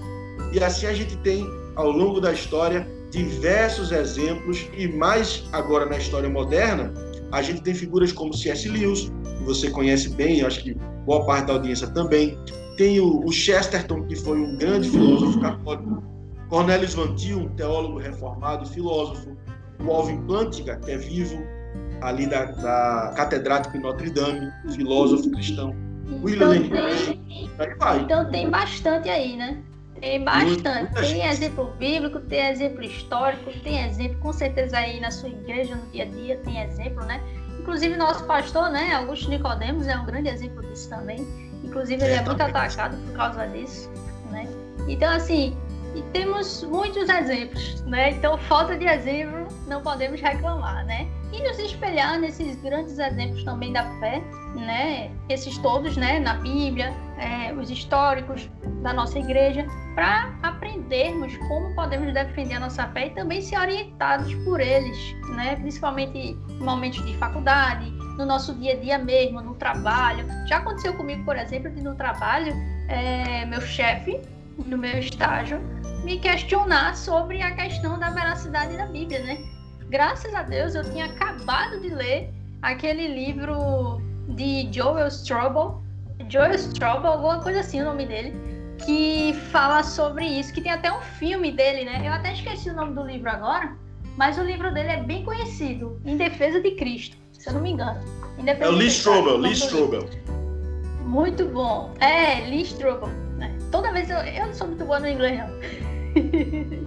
E 0.53 0.63
assim 0.63 0.87
a 0.87 0.95
gente 0.95 1.17
tem, 1.19 1.47
ao 1.77 1.91
longo 1.91 2.21
da 2.21 2.33
história, 2.33 2.87
diversos 3.11 3.93
exemplos, 3.93 4.67
e 4.77 4.89
mais 4.89 5.45
agora 5.53 5.87
na 5.87 5.97
história 5.97 6.29
moderna, 6.29 6.93
a 7.33 7.43
gente 7.43 7.63
tem 7.63 7.75
figuras 7.75 8.13
como 8.13 8.35
C.S. 8.35 8.69
Lewis, 8.69 9.13
que 9.39 9.45
você 9.45 9.71
conhece 9.71 10.11
bem, 10.11 10.43
acho 10.43 10.63
que 10.63 10.75
boa 11.05 11.25
parte 11.25 11.47
da 11.47 11.55
audiência 11.55 11.87
também. 11.89 12.39
Tem 12.77 13.01
o, 13.01 13.25
o 13.25 13.33
Chesterton, 13.33 14.05
que 14.05 14.17
foi 14.17 14.39
um 14.39 14.57
grande 14.57 14.89
filósofo 14.89 15.41
católico. 15.41 16.03
Cornelius 16.49 16.95
Van 16.95 17.15
Til, 17.15 17.39
um 17.41 17.49
teólogo 17.49 17.99
reformado 17.99 18.65
e 18.65 18.69
filósofo. 18.69 19.37
O 19.85 19.91
Alvin 19.91 20.23
Plantinga, 20.23 20.77
que 20.77 20.91
é 20.91 20.97
vivo, 20.97 21.43
ali 22.01 22.27
da, 22.27 22.45
da 22.47 23.13
catedrático 23.17 23.77
em 23.77 23.81
Notre 23.81 24.11
Dame, 24.11 24.51
filósofo 24.75 25.31
cristão. 25.31 25.75
Então, 26.09 26.51
tem, 26.51 28.01
então 28.03 28.31
tem 28.31 28.51
bastante 28.51 29.09
aí, 29.09 29.37
né? 29.37 29.63
Tem 30.01 30.23
bastante. 30.23 30.95
Tem 30.95 31.27
exemplo 31.27 31.73
bíblico, 31.79 32.21
tem 32.21 32.47
exemplo 32.47 32.83
histórico, 32.83 33.51
tem 33.63 33.85
exemplo, 33.85 34.19
com 34.21 34.33
certeza 34.33 34.79
aí 34.79 35.01
na 35.01 35.11
sua 35.11 35.29
igreja, 35.29 35.75
no 35.75 35.87
dia 35.91 36.05
a 36.05 36.07
dia, 36.07 36.37
tem 36.39 36.61
exemplo, 36.61 37.05
né? 37.05 37.21
Inclusive 37.59 37.97
nosso 37.97 38.25
pastor, 38.25 38.71
né, 38.71 38.95
Augusto 38.95 39.29
Nicodemos, 39.29 39.87
é 39.87 39.97
um 39.99 40.07
grande 40.07 40.29
exemplo 40.29 40.63
disso 40.63 40.89
também. 40.89 41.27
Inclusive 41.65 42.03
ele 42.03 42.15
é, 42.15 42.17
é 42.17 42.23
muito 42.23 42.41
atacado 42.41 42.97
por 42.97 43.13
causa 43.15 43.47
disso, 43.49 43.91
né? 44.31 44.49
Então, 44.87 45.13
assim, 45.13 45.57
temos 46.13 46.63
muitos 46.63 47.09
exemplos, 47.09 47.83
né? 47.83 48.11
Então, 48.11 48.39
falta 48.39 48.77
de 48.77 48.87
exemplo, 48.87 49.49
não 49.67 49.83
podemos 49.83 50.21
reclamar, 50.21 50.87
né? 50.87 51.09
E 51.33 51.43
nos 51.43 51.59
espelhar 51.59 52.19
nesses 52.19 52.57
grandes 52.63 52.99
exemplos 52.99 53.45
também 53.45 53.73
da 53.73 53.85
fé, 53.99 54.23
né? 54.55 55.11
Esses 55.29 55.59
todos, 55.59 55.97
né? 55.97 56.19
Na 56.19 56.35
Bíblia, 56.35 56.93
é, 57.19 57.53
os 57.53 57.71
históricos 57.71 58.49
da 58.83 58.93
nossa 58.93 59.19
igreja, 59.19 59.67
para 59.95 60.33
aprendermos 60.43 61.37
como 61.49 61.75
podemos 61.75 62.13
defender 62.15 62.55
a 62.55 62.61
nossa 62.61 62.87
fé 62.89 63.09
e 63.09 63.11
também 63.11 63.43
ser 63.43 63.59
orientados 63.59 64.33
por 64.45 64.61
eles, 64.61 64.97
né? 65.35 65.57
Principalmente 65.57 66.17
em 66.17 66.59
momentos 66.61 67.05
de 67.05 67.15
faculdade, 67.19 67.91
no 68.17 68.25
nosso 68.25 68.55
dia 68.55 68.73
a 68.73 68.77
dia 68.77 68.99
mesmo, 68.99 69.43
no 69.43 69.55
trabalho. 69.55 70.27
Já 70.47 70.59
aconteceu 70.59 70.95
comigo, 70.95 71.25
por 71.25 71.37
exemplo, 71.37 71.71
de 71.71 71.83
no 71.83 71.95
trabalho, 71.95 72.55
é, 72.89 73.45
meu 73.45 73.61
chefe, 73.61 74.19
no 74.67 74.79
meu 74.79 74.99
estágio, 74.99 75.61
me 76.05 76.19
questionar 76.19 76.97
sobre 76.97 77.43
a 77.43 77.55
questão 77.55 77.99
da 77.99 78.11
veracidade 78.11 78.77
da 78.77 78.87
Bíblia, 78.87 79.21
né? 79.21 79.58
Graças 79.89 80.35
a 80.35 80.43
Deus 80.43 80.75
eu 80.75 80.85
tinha 80.91 81.07
acabado 81.07 81.81
de 81.81 81.89
ler 81.89 82.31
aquele 82.61 83.09
livro 83.09 84.01
de 84.29 84.69
Joel 84.71 85.09
Strobel, 85.09 85.83
Joel 86.29 86.55
Strobel, 86.55 87.13
alguma 87.13 87.41
coisa 87.41 87.61
assim 87.61 87.81
o 87.81 87.85
nome 87.85 88.05
dele, 88.05 88.35
que 88.85 89.33
fala 89.51 89.83
sobre 89.83 90.27
isso, 90.27 90.53
que 90.53 90.61
tem 90.61 90.73
até 90.73 90.93
um 90.93 91.01
filme 91.01 91.53
dele, 91.53 91.85
né? 91.85 92.03
Eu 92.07 92.13
até 92.13 92.35
esqueci 92.35 92.69
o 92.69 92.75
nome 92.75 92.95
do 92.95 93.03
livro 93.03 93.31
agora, 93.31 93.75
mas 94.17 94.37
o 94.37 94.43
livro 94.43 94.73
dele 94.75 94.89
é 94.89 95.03
bem 95.03 95.25
conhecido, 95.25 96.01
Em 96.05 96.17
Defesa 96.17 96.61
de 96.61 96.73
Cristo, 96.73 97.17
se 97.33 97.49
eu 97.49 97.55
não 97.55 97.63
me 97.63 97.71
engano. 97.71 97.99
é 98.47 98.69
o 98.69 98.73
Lee 98.73 98.89
Strobel, 98.89 99.39
Lee 99.39 99.53
Strobel. 99.53 100.09
Muito 101.05 101.47
bom. 101.47 101.95
É, 102.01 102.47
Lee 102.47 102.63
Strobel. 102.63 103.09
Né? 103.39 103.57
Toda 103.71 103.91
vez 103.93 104.11
eu, 104.11 104.19
eu 104.19 104.47
não 104.49 104.55
sou 104.55 104.67
muito 104.67 104.85
boa 104.85 105.01
no 105.01 105.09
inglês, 105.09 105.39
não. 105.39 105.49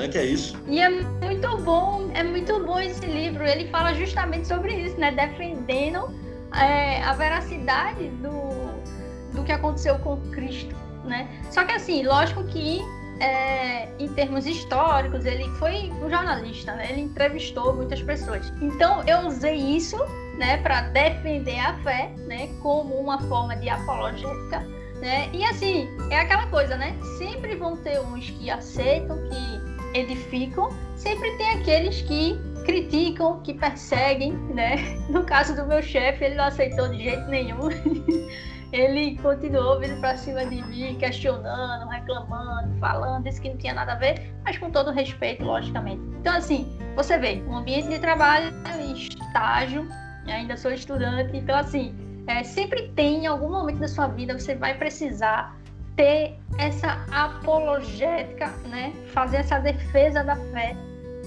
É 0.00 0.08
que 0.08 0.18
é 0.18 0.24
isso. 0.24 0.56
E 0.66 0.80
é 0.80 0.88
muito 0.88 1.58
bom, 1.58 2.10
é 2.14 2.22
muito 2.22 2.58
bom 2.64 2.80
esse 2.80 3.04
livro. 3.06 3.44
Ele 3.44 3.68
fala 3.68 3.94
justamente 3.94 4.46
sobre 4.46 4.72
isso, 4.74 4.98
né? 4.98 5.12
Defendendo 5.12 6.14
é, 6.54 7.02
a 7.02 7.12
veracidade 7.12 8.08
do, 8.08 9.36
do 9.36 9.44
que 9.44 9.52
aconteceu 9.52 9.98
com 9.98 10.16
Cristo, 10.30 10.74
né? 11.04 11.28
Só 11.50 11.64
que 11.64 11.72
assim, 11.72 12.04
lógico 12.04 12.44
que 12.44 12.80
é, 13.20 13.88
em 13.98 14.08
termos 14.08 14.46
históricos, 14.46 15.26
ele 15.26 15.48
foi 15.58 15.92
um 16.02 16.08
jornalista, 16.08 16.72
né? 16.74 16.88
Ele 16.90 17.02
entrevistou 17.02 17.74
muitas 17.74 18.02
pessoas. 18.02 18.52
Então 18.62 19.02
eu 19.06 19.26
usei 19.26 19.56
isso, 19.56 19.98
né, 20.38 20.56
para 20.58 20.82
defender 20.88 21.58
a 21.58 21.74
fé, 21.82 22.10
né, 22.26 22.48
como 22.62 22.94
uma 22.94 23.20
forma 23.20 23.54
de 23.56 23.68
apologética 23.68 24.66
né? 25.00 25.30
E 25.32 25.44
assim, 25.44 25.88
é 26.10 26.20
aquela 26.20 26.46
coisa, 26.46 26.76
né? 26.76 26.96
Sempre 27.18 27.56
vão 27.56 27.76
ter 27.76 27.98
uns 28.00 28.30
que 28.30 28.50
aceitam, 28.50 29.18
que 29.28 29.69
edificam, 29.94 30.68
sempre 30.96 31.30
tem 31.36 31.50
aqueles 31.50 32.02
que 32.02 32.38
criticam, 32.64 33.40
que 33.40 33.54
perseguem, 33.54 34.32
né? 34.54 34.76
No 35.08 35.24
caso 35.24 35.54
do 35.56 35.66
meu 35.66 35.82
chefe, 35.82 36.24
ele 36.24 36.34
não 36.36 36.44
aceitou 36.44 36.88
de 36.88 37.02
jeito 37.02 37.26
nenhum. 37.28 37.68
ele 38.72 39.16
continuou 39.18 39.80
vindo 39.80 40.00
para 40.00 40.16
cima 40.16 40.46
de 40.46 40.62
mim, 40.62 40.96
questionando, 40.98 41.88
reclamando, 41.88 42.78
falando, 42.78 43.24
disse 43.24 43.40
que 43.40 43.48
não 43.48 43.56
tinha 43.56 43.74
nada 43.74 43.92
a 43.92 43.96
ver, 43.96 44.32
mas 44.44 44.56
com 44.58 44.70
todo 44.70 44.92
respeito, 44.92 45.44
logicamente. 45.44 46.00
Então, 46.20 46.36
assim, 46.36 46.78
você 46.94 47.18
vê, 47.18 47.42
um 47.48 47.56
ambiente 47.56 47.88
de 47.88 47.98
trabalho, 47.98 48.52
estágio, 48.94 49.88
ainda 50.26 50.56
sou 50.56 50.72
estudante, 50.72 51.36
então, 51.36 51.56
assim, 51.56 51.94
é, 52.26 52.44
sempre 52.44 52.88
tem, 52.94 53.24
em 53.24 53.26
algum 53.26 53.50
momento 53.50 53.80
da 53.80 53.88
sua 53.88 54.06
vida, 54.06 54.38
você 54.38 54.54
vai 54.54 54.78
precisar 54.78 55.56
ter 56.00 56.34
essa 56.56 57.04
apologética, 57.10 58.48
né? 58.70 58.94
Fazer 59.12 59.36
essa 59.36 59.58
defesa 59.58 60.24
da 60.24 60.34
fé 60.34 60.74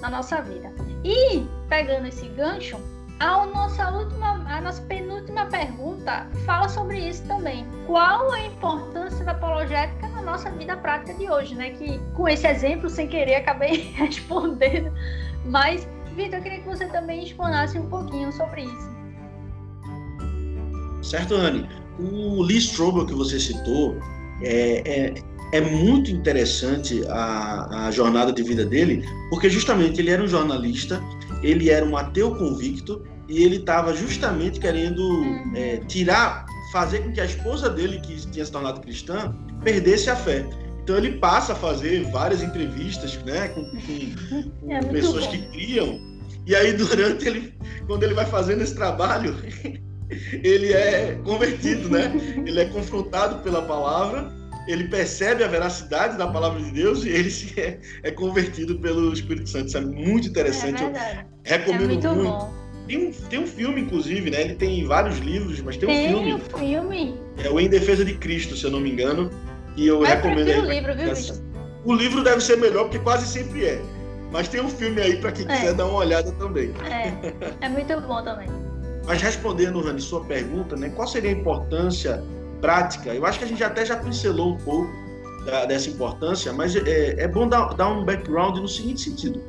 na 0.01 0.09
nossa 0.09 0.41
vida. 0.41 0.73
E, 1.03 1.45
pegando 1.69 2.07
esse 2.07 2.27
gancho, 2.29 2.79
a 3.19 3.45
nossa 3.45 3.91
última, 3.91 4.31
a 4.51 4.59
nossa 4.62 4.81
penúltima 4.81 5.45
pergunta 5.45 6.27
fala 6.43 6.67
sobre 6.67 7.07
isso 7.07 7.23
também. 7.27 7.67
Qual 7.86 8.31
a 8.31 8.47
importância 8.47 9.23
da 9.23 9.33
apologética 9.33 10.07
na 10.07 10.23
nossa 10.23 10.49
vida 10.49 10.75
prática 10.75 11.13
de 11.13 11.29
hoje, 11.29 11.53
né? 11.53 11.69
Que 11.69 11.99
com 12.15 12.27
esse 12.27 12.47
exemplo, 12.47 12.89
sem 12.89 13.07
querer, 13.07 13.36
acabei 13.36 13.91
respondendo. 13.93 14.91
Mas, 15.45 15.88
Vitor, 16.15 16.39
eu 16.39 16.41
queria 16.41 16.62
que 16.62 16.67
você 16.67 16.88
também 16.88 17.23
explanasse 17.23 17.77
um 17.77 17.88
pouquinho 17.89 18.31
sobre 18.31 18.63
isso. 18.63 18.93
Certo, 21.03 21.36
Anne. 21.36 21.69
O 21.99 22.41
Lee 22.41 22.57
Strobel 22.57 23.05
que 23.05 23.13
você 23.13 23.39
citou 23.39 24.01
é, 24.43 24.84
é, 24.86 25.13
é 25.53 25.62
muito 25.62 26.12
interessante 26.12 27.03
a, 27.10 27.88
a 27.88 27.91
jornada 27.91 28.32
de 28.32 28.43
vida 28.43 28.65
dele, 28.65 29.06
porque 29.29 29.49
justamente 29.49 30.01
ele 30.01 30.10
era 30.10 30.21
um 30.21 30.27
jornalista, 30.27 31.01
ele 31.41 31.69
era 31.69 31.86
um 31.86 31.95
ateu 31.95 32.36
convicto 32.36 33.03
e 33.29 33.43
ele 33.43 33.58
estava 33.58 33.95
justamente 33.95 34.60
querendo 34.60 34.99
uhum. 34.99 35.53
é, 35.56 35.77
tirar, 35.88 36.45
fazer 36.71 36.99
com 36.99 37.12
que 37.12 37.21
a 37.21 37.25
esposa 37.25 37.69
dele, 37.69 37.99
que 37.99 38.15
tinha 38.32 38.45
se 38.45 38.51
tornado 38.51 38.82
cristã, 38.82 39.36
perdesse 39.63 40.10
a 40.10 40.15
fé. 40.15 40.45
Então 40.84 40.97
ele 40.97 41.13
passa 41.13 41.53
a 41.53 41.56
fazer 41.56 42.03
várias 42.12 42.41
entrevistas, 42.41 43.17
né, 43.23 43.47
com, 43.49 43.63
com, 43.63 44.43
com 44.60 44.71
é 44.71 44.82
pessoas 44.82 45.25
bom. 45.25 45.32
que 45.32 45.38
criam. 45.49 45.99
E 46.45 46.56
aí 46.56 46.73
durante 46.73 47.25
ele, 47.25 47.53
quando 47.88 48.03
ele 48.03 48.13
vai 48.13 48.25
fazendo 48.25 48.62
esse 48.62 48.75
trabalho, 48.75 49.36
ele 50.31 50.73
é 50.73 51.17
convertido, 51.23 51.89
né? 51.89 52.11
Ele 52.45 52.59
é 52.59 52.65
confrontado 52.65 53.39
pela 53.43 53.61
palavra, 53.61 54.31
ele 54.67 54.85
percebe 54.85 55.43
a 55.43 55.47
veracidade 55.47 56.17
da 56.17 56.27
palavra 56.27 56.61
de 56.61 56.71
Deus 56.71 57.03
e 57.03 57.09
ele 57.09 57.29
se 57.29 57.59
é, 57.59 57.79
é 58.03 58.11
convertido 58.11 58.79
pelo 58.79 59.11
Espírito 59.13 59.49
Santo. 59.49 59.67
Isso 59.67 59.77
é 59.77 59.81
muito 59.81 60.27
interessante. 60.27 60.83
É 60.83 61.25
Eu 61.45 61.59
recomendo 61.59 61.83
é 61.83 61.87
muito. 61.87 62.09
muito. 62.15 62.63
Tem 62.87 62.97
um, 63.07 63.11
tem 63.29 63.39
um 63.39 63.47
filme, 63.47 63.81
inclusive, 63.81 64.29
né? 64.29 64.41
Ele 64.41 64.55
tem 64.55 64.85
vários 64.85 65.17
livros, 65.19 65.61
mas 65.61 65.77
tem, 65.77 65.87
tem 65.87 66.13
um 66.13 66.17
filme. 66.17 66.33
um 66.33 66.39
filme. 66.59 67.15
É 67.43 67.49
o 67.49 67.57
Em 67.59 67.69
Defesa 67.69 68.03
de 68.03 68.13
Cristo, 68.15 68.57
se 68.57 68.65
eu 68.65 68.71
não 68.71 68.81
me 68.81 68.91
engano. 68.91 69.29
E 69.77 69.87
eu 69.87 70.01
Mas 70.01 70.09
recomendo 70.09 70.49
eu 70.49 70.61
aí. 70.61 70.67
o 70.67 70.69
livro, 70.69 70.95
viu, 70.95 71.15
Vitor? 71.15 71.37
O 71.85 71.93
livro 71.93 72.23
deve 72.23 72.41
ser 72.41 72.57
melhor, 72.57 72.83
porque 72.83 72.99
quase 72.99 73.25
sempre 73.25 73.65
é. 73.65 73.81
Mas 74.31 74.47
tem 74.47 74.61
um 74.61 74.69
filme 74.69 74.99
aí 75.01 75.15
para 75.17 75.31
quem 75.31 75.45
É. 75.49 75.55
quiser 75.55 75.73
dar 75.73 75.85
uma 75.85 75.99
olhada 75.99 76.31
também. 76.33 76.71
É, 76.89 77.65
é 77.65 77.69
muito 77.69 77.99
bom 78.01 78.23
também. 78.23 78.47
Mas 79.05 79.21
respondendo, 79.21 79.81
Rani, 79.81 80.01
sua 80.01 80.23
pergunta, 80.23 80.75
né? 80.75 80.89
Qual 80.89 81.07
seria 81.07 81.29
a 81.29 81.33
importância 81.33 82.23
prática? 82.61 83.13
Eu 83.13 83.25
acho 83.25 83.39
que 83.39 83.45
a 83.45 83.47
gente 83.47 83.63
até 83.63 83.85
já 83.85 83.97
pincelou 83.97 84.53
um 84.53 84.57
pouco 84.57 84.89
da- 85.45 85.65
dessa 85.65 85.89
importância, 85.89 86.53
mas 86.53 86.75
é, 86.75 87.15
é 87.21 87.27
bom 87.27 87.47
dar, 87.47 87.73
dar 87.73 87.89
um 87.89 88.05
background 88.05 88.57
no 88.59 88.67
seguinte 88.67 89.01
sentido. 89.01 89.41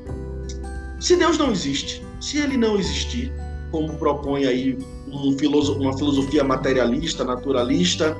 Se 0.98 1.16
Deus 1.16 1.38
não 1.38 1.52
existe, 1.52 2.02
se 2.20 2.38
ele 2.38 2.56
não 2.56 2.76
existir, 2.76 3.32
como 3.70 3.94
propõe 3.94 4.46
aí 4.46 4.78
um 5.08 5.36
uma 5.78 5.96
filosofia 5.96 6.42
materialista, 6.42 7.22
naturalista 7.24 8.16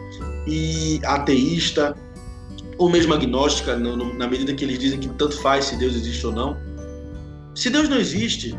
e 0.47 1.01
ateísta, 1.05 1.97
ou 2.79 2.89
mesmo 2.89 3.15
agnóstica, 3.15 3.77
no- 3.77 3.97
no- 3.97 4.15
na 4.15 4.29
medida 4.29 4.53
que 4.55 4.65
eles 4.65 4.79
dizem 4.79 5.01
que 5.01 5.09
tanto 5.11 5.37
faz 5.41 5.65
se 5.67 5.77
Deus 5.77 5.95
existe 5.97 6.25
ou 6.27 6.33
não. 6.33 6.57
Se 7.55 7.71
Deus 7.71 7.89
não 7.89 7.97
existe, 7.97 8.55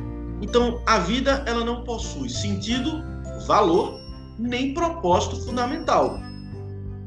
então 0.45 0.79
a 0.85 0.99
vida 0.99 1.43
ela 1.47 1.65
não 1.65 1.83
possui 1.83 2.29
sentido, 2.29 3.03
valor, 3.47 3.99
nem 4.37 4.75
propósito 4.75 5.43
fundamental. 5.43 6.19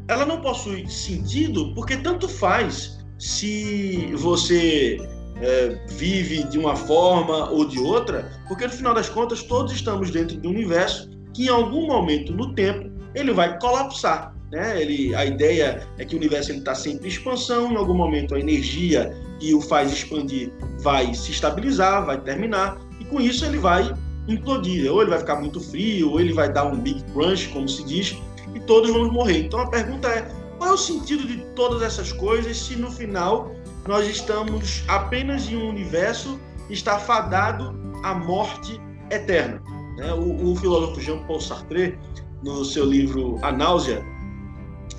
Ela 0.08 0.26
não 0.26 0.40
possui 0.40 0.88
sentido 0.88 1.72
porque 1.72 1.96
tanto 1.98 2.28
faz 2.28 2.98
se 3.16 4.12
você 4.16 4.98
é, 5.40 5.78
vive 5.90 6.42
de 6.44 6.58
uma 6.58 6.74
forma 6.74 7.48
ou 7.50 7.64
de 7.64 7.78
outra, 7.78 8.28
porque 8.48 8.66
no 8.66 8.72
final 8.72 8.92
das 8.92 9.08
contas 9.08 9.40
todos 9.44 9.72
estamos 9.72 10.10
dentro 10.10 10.36
de 10.36 10.48
um 10.48 10.50
universo 10.50 11.08
que 11.32 11.44
em 11.44 11.48
algum 11.48 11.86
momento 11.86 12.32
no 12.32 12.54
tempo 12.54 12.90
ele 13.14 13.32
vai 13.32 13.56
colapsar. 13.60 14.34
Né? 14.50 14.82
Ele, 14.82 15.14
a 15.14 15.24
ideia 15.24 15.86
é 15.96 16.04
que 16.04 16.16
o 16.16 16.18
universo 16.18 16.50
está 16.50 16.74
sempre 16.74 17.06
em 17.06 17.10
expansão, 17.10 17.70
em 17.70 17.76
algum 17.76 17.94
momento 17.94 18.34
a 18.34 18.40
energia 18.40 19.14
que 19.38 19.54
o 19.54 19.60
faz 19.60 19.92
expandir 19.92 20.50
vai 20.80 21.14
se 21.14 21.30
estabilizar, 21.30 22.04
vai 22.04 22.20
terminar, 22.20 22.87
com 23.08 23.20
isso 23.20 23.44
ele 23.44 23.58
vai 23.58 23.94
implodir. 24.26 24.90
Ou 24.92 25.00
ele 25.00 25.10
vai 25.10 25.18
ficar 25.18 25.36
muito 25.36 25.60
frio, 25.60 26.10
ou 26.10 26.20
ele 26.20 26.32
vai 26.32 26.52
dar 26.52 26.64
um 26.66 26.76
big 26.76 27.02
crunch, 27.12 27.48
como 27.48 27.68
se 27.68 27.84
diz, 27.84 28.16
e 28.54 28.60
todos 28.60 28.90
vamos 28.90 29.12
morrer. 29.12 29.46
Então 29.46 29.60
a 29.60 29.68
pergunta 29.68 30.08
é: 30.08 30.30
qual 30.58 30.70
é 30.70 30.72
o 30.74 30.78
sentido 30.78 31.26
de 31.26 31.38
todas 31.54 31.82
essas 31.82 32.12
coisas 32.12 32.56
se 32.56 32.76
no 32.76 32.90
final 32.90 33.50
nós 33.86 34.06
estamos 34.06 34.84
apenas 34.88 35.48
em 35.48 35.56
um 35.56 35.68
universo 35.68 36.38
que 36.66 36.74
está 36.74 36.98
fadado 36.98 37.74
à 38.04 38.14
morte 38.14 38.80
eterna? 39.10 39.62
né? 39.98 40.14
O, 40.14 40.52
o 40.52 40.56
filósofo 40.56 41.00
Jean-Paul 41.00 41.40
Sartre, 41.40 41.98
no 42.42 42.64
seu 42.64 42.86
livro 42.86 43.38
A 43.42 43.52
Náusea, 43.52 44.02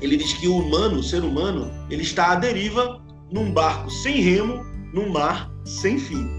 ele 0.02 0.18
diz 0.18 0.34
que 0.34 0.48
o 0.48 0.58
humano, 0.58 1.00
o 1.00 1.04
ser 1.04 1.24
humano, 1.24 1.72
ele 1.90 2.04
está 2.04 2.32
à 2.32 2.36
deriva 2.36 3.02
num 3.32 3.52
barco 3.52 3.90
sem 3.90 4.22
remo, 4.22 4.64
num 4.94 5.10
mar 5.10 5.52
sem 5.66 5.98
fim. 5.98 6.30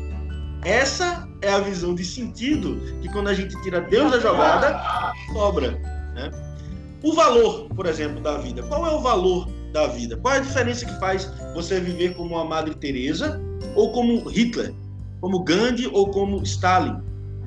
Essa 0.64 1.26
é 1.42 1.50
a 1.50 1.61
visão 1.61 1.94
de 1.94 2.05
sentido 2.05 2.81
que 3.00 3.09
quando 3.09 3.29
a 3.29 3.35
gente 3.35 3.61
tira 3.62 3.81
Deus 3.81 4.12
da 4.12 4.20
jogada, 4.20 4.81
sobra. 5.33 5.72
Né? 6.14 6.31
O 7.03 7.14
valor, 7.14 7.68
por 7.74 7.87
exemplo, 7.87 8.20
da 8.20 8.38
vida. 8.38 8.62
Qual 8.64 8.87
é 8.87 8.90
o 8.90 9.00
valor 9.00 9.48
da 9.72 9.87
vida? 9.87 10.16
Qual 10.16 10.35
é 10.35 10.38
a 10.38 10.40
diferença 10.40 10.85
que 10.85 10.98
faz 11.00 11.31
você 11.55 11.81
viver 11.81 12.14
como 12.14 12.37
a 12.37 12.44
Madre 12.44 12.74
Teresa 12.74 13.40
ou 13.74 13.92
como 13.92 14.29
Hitler, 14.29 14.74
como 15.20 15.42
Gandhi 15.42 15.88
ou 15.92 16.11
como 16.11 16.42
Stalin? 16.42 16.96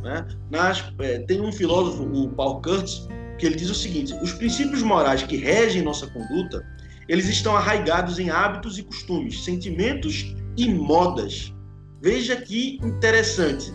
Né? 0.02 0.28
Nas, 0.50 0.84
é, 1.00 1.20
tem 1.20 1.40
um 1.40 1.52
filósofo, 1.52 2.04
o 2.04 2.30
Paul 2.30 2.62
Kurtz, 2.62 3.08
que 3.38 3.46
ele 3.46 3.56
diz 3.56 3.70
o 3.70 3.76
seguinte: 3.76 4.14
os 4.22 4.34
princípios 4.34 4.82
morais 4.82 5.24
que 5.24 5.38
regem 5.38 5.82
nossa 5.82 6.08
conduta, 6.08 6.66
eles 7.08 7.28
estão 7.28 7.56
arraigados 7.56 8.20
em 8.20 8.30
hábitos 8.30 8.78
e 8.78 8.84
costumes, 8.84 9.44
sentimentos 9.44 10.36
e 10.58 10.70
modas. 10.70 11.54
Veja 12.02 12.36
que 12.36 12.80
interessante. 12.84 13.72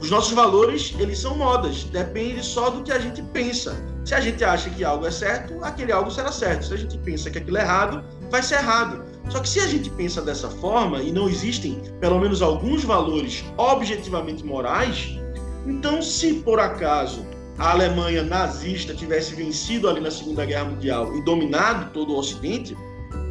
Os 0.00 0.10
nossos 0.10 0.32
valores, 0.32 0.94
eles 0.96 1.18
são 1.18 1.36
modas, 1.36 1.82
depende 1.82 2.44
só 2.44 2.70
do 2.70 2.84
que 2.84 2.92
a 2.92 3.00
gente 3.00 3.20
pensa. 3.20 3.76
Se 4.04 4.14
a 4.14 4.20
gente 4.20 4.44
acha 4.44 4.70
que 4.70 4.84
algo 4.84 5.04
é 5.04 5.10
certo, 5.10 5.58
aquele 5.60 5.90
algo 5.90 6.08
será 6.08 6.30
certo. 6.30 6.66
Se 6.66 6.74
a 6.74 6.76
gente 6.76 6.96
pensa 6.98 7.28
que 7.28 7.38
aquilo 7.38 7.58
é 7.58 7.62
errado, 7.62 8.04
vai 8.30 8.40
ser 8.40 8.54
errado. 8.54 9.02
Só 9.28 9.40
que 9.40 9.48
se 9.48 9.58
a 9.58 9.66
gente 9.66 9.90
pensa 9.90 10.22
dessa 10.22 10.48
forma 10.48 11.02
e 11.02 11.10
não 11.10 11.28
existem 11.28 11.82
pelo 12.00 12.20
menos 12.20 12.42
alguns 12.42 12.84
valores 12.84 13.44
objetivamente 13.56 14.46
morais, 14.46 15.18
então 15.66 16.00
se 16.00 16.34
por 16.34 16.60
acaso 16.60 17.26
a 17.58 17.72
Alemanha 17.72 18.22
nazista 18.22 18.94
tivesse 18.94 19.34
vencido 19.34 19.88
ali 19.88 20.00
na 20.00 20.12
Segunda 20.12 20.44
Guerra 20.46 20.66
Mundial 20.66 21.12
e 21.16 21.24
dominado 21.24 21.92
todo 21.92 22.12
o 22.12 22.18
Ocidente, 22.18 22.76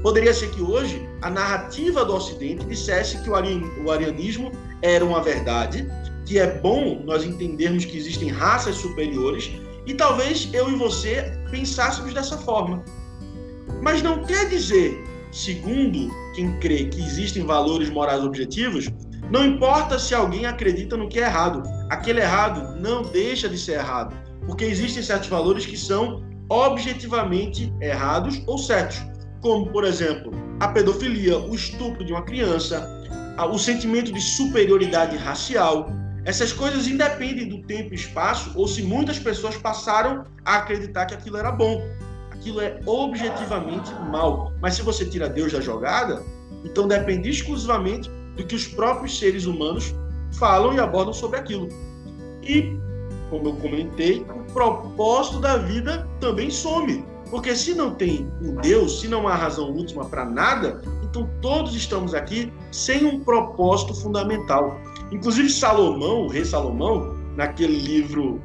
poderia 0.03 0.33
ser 0.33 0.51
que 0.51 0.61
hoje 0.61 1.06
a 1.21 1.29
narrativa 1.29 2.05
do 2.05 2.15
Ocidente 2.15 2.65
dissesse 2.65 3.17
que 3.23 3.29
o 3.29 3.91
arianismo 3.91 4.51
era 4.81 5.03
uma 5.03 5.21
verdade, 5.21 5.87
que 6.25 6.37
é 6.37 6.59
bom 6.59 7.01
nós 7.05 7.23
entendermos 7.23 7.85
que 7.85 7.97
existem 7.97 8.29
raças 8.29 8.75
superiores 8.75 9.51
e 9.85 9.93
talvez 9.93 10.49
eu 10.53 10.69
e 10.69 10.75
você 10.75 11.31
pensássemos 11.49 12.13
dessa 12.13 12.37
forma. 12.37 12.83
Mas 13.81 14.01
não 14.01 14.23
quer 14.23 14.49
dizer, 14.49 15.01
segundo 15.31 16.11
quem 16.35 16.59
crê 16.59 16.85
que 16.85 17.01
existem 17.01 17.45
valores 17.45 17.89
morais 17.89 18.23
objetivos, 18.23 18.89
não 19.31 19.45
importa 19.45 19.97
se 19.97 20.13
alguém 20.13 20.45
acredita 20.45 20.95
no 20.95 21.09
que 21.09 21.19
é 21.19 21.23
errado, 21.23 21.63
aquele 21.89 22.21
errado 22.21 22.79
não 22.79 23.03
deixa 23.03 23.49
de 23.49 23.57
ser 23.57 23.73
errado, 23.73 24.15
porque 24.45 24.65
existem 24.65 25.01
certos 25.01 25.29
valores 25.29 25.65
que 25.65 25.77
são 25.77 26.23
objetivamente 26.49 27.73
errados 27.81 28.41
ou 28.45 28.57
certos, 28.57 29.01
como, 29.41 29.67
por 29.67 29.83
exemplo, 29.83 30.31
a 30.59 30.67
pedofilia, 30.67 31.37
o 31.37 31.53
estupro 31.53 32.03
de 32.03 32.11
uma 32.11 32.23
criança, 32.23 32.87
o 33.51 33.57
sentimento 33.57 34.11
de 34.11 34.19
superioridade 34.19 35.15
racial. 35.15 35.91
Essas 36.25 36.51
coisas 36.51 36.87
independem 36.87 37.47
do 37.47 37.61
tempo 37.63 37.93
e 37.93 37.95
espaço 37.95 38.51
ou 38.55 38.67
se 38.67 38.81
muitas 38.81 39.19
pessoas 39.19 39.55
passaram 39.55 40.25
a 40.43 40.57
acreditar 40.57 41.05
que 41.05 41.13
aquilo 41.13 41.37
era 41.37 41.51
bom. 41.51 41.81
Aquilo 42.31 42.59
é 42.59 42.79
objetivamente 42.85 43.93
mal. 44.11 44.51
Mas 44.59 44.75
se 44.75 44.81
você 44.81 45.05
tira 45.05 45.29
Deus 45.29 45.53
da 45.53 45.61
jogada, 45.61 46.23
então 46.65 46.87
depende 46.87 47.29
exclusivamente 47.29 48.09
do 48.35 48.45
que 48.45 48.55
os 48.55 48.67
próprios 48.67 49.17
seres 49.17 49.45
humanos 49.45 49.93
falam 50.33 50.73
e 50.73 50.79
abordam 50.79 51.13
sobre 51.13 51.39
aquilo. 51.39 51.69
E, 52.43 52.77
como 53.29 53.49
eu 53.49 53.55
comentei, 53.55 54.21
o 54.21 54.51
propósito 54.51 55.39
da 55.39 55.57
vida 55.57 56.07
também 56.19 56.49
some. 56.49 57.05
Porque 57.29 57.55
se 57.55 57.73
não 57.73 57.93
tem 57.93 58.31
um 58.41 58.55
Deus, 58.55 59.01
se 59.01 59.07
não 59.07 59.27
há 59.27 59.35
razão 59.35 59.71
última 59.71 60.05
para 60.05 60.25
nada, 60.25 60.81
então 61.03 61.29
todos 61.41 61.75
estamos 61.75 62.13
aqui 62.13 62.51
sem 62.71 63.05
um 63.05 63.19
propósito 63.19 63.93
fundamental. 63.93 64.79
Inclusive 65.11 65.49
Salomão, 65.49 66.23
o 66.23 66.27
rei 66.27 66.45
Salomão, 66.45 67.15
naquele 67.35 67.77
livro 67.77 68.41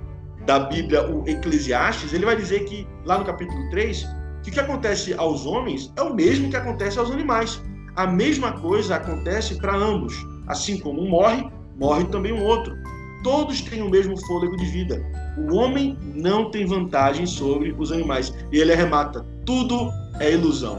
da 0.46 0.58
Bíblia, 0.60 1.08
o 1.08 1.28
Eclesiastes, 1.28 2.12
ele 2.12 2.26
vai 2.26 2.36
dizer 2.36 2.64
que, 2.64 2.86
lá 3.04 3.18
no 3.18 3.24
capítulo 3.24 3.70
3, 3.70 4.06
que 4.42 4.50
o 4.50 4.52
que 4.52 4.60
acontece 4.60 5.14
aos 5.14 5.46
homens 5.46 5.92
é 5.96 6.02
o 6.02 6.14
mesmo 6.14 6.50
que 6.50 6.56
acontece 6.56 6.98
aos 6.98 7.10
animais. 7.10 7.62
A 7.94 8.06
mesma 8.06 8.52
coisa 8.60 8.96
acontece 8.96 9.56
para 9.56 9.74
ambos. 9.74 10.14
Assim 10.48 10.78
como 10.78 11.00
um 11.00 11.08
morre, 11.08 11.48
morre 11.78 12.04
também 12.06 12.32
um 12.32 12.44
outro. 12.44 12.74
Todos 13.22 13.60
têm 13.60 13.82
o 13.82 13.90
mesmo 13.90 14.16
fôlego 14.26 14.56
de 14.56 14.66
vida. 14.66 15.04
O 15.38 15.54
homem 15.56 15.96
não 16.14 16.50
tem 16.50 16.66
vantagem 16.66 17.26
sobre 17.26 17.74
os 17.78 17.92
animais. 17.92 18.32
E 18.50 18.58
ele 18.58 18.72
arremata: 18.72 19.24
tudo 19.46 19.90
é 20.20 20.32
ilusão. 20.32 20.78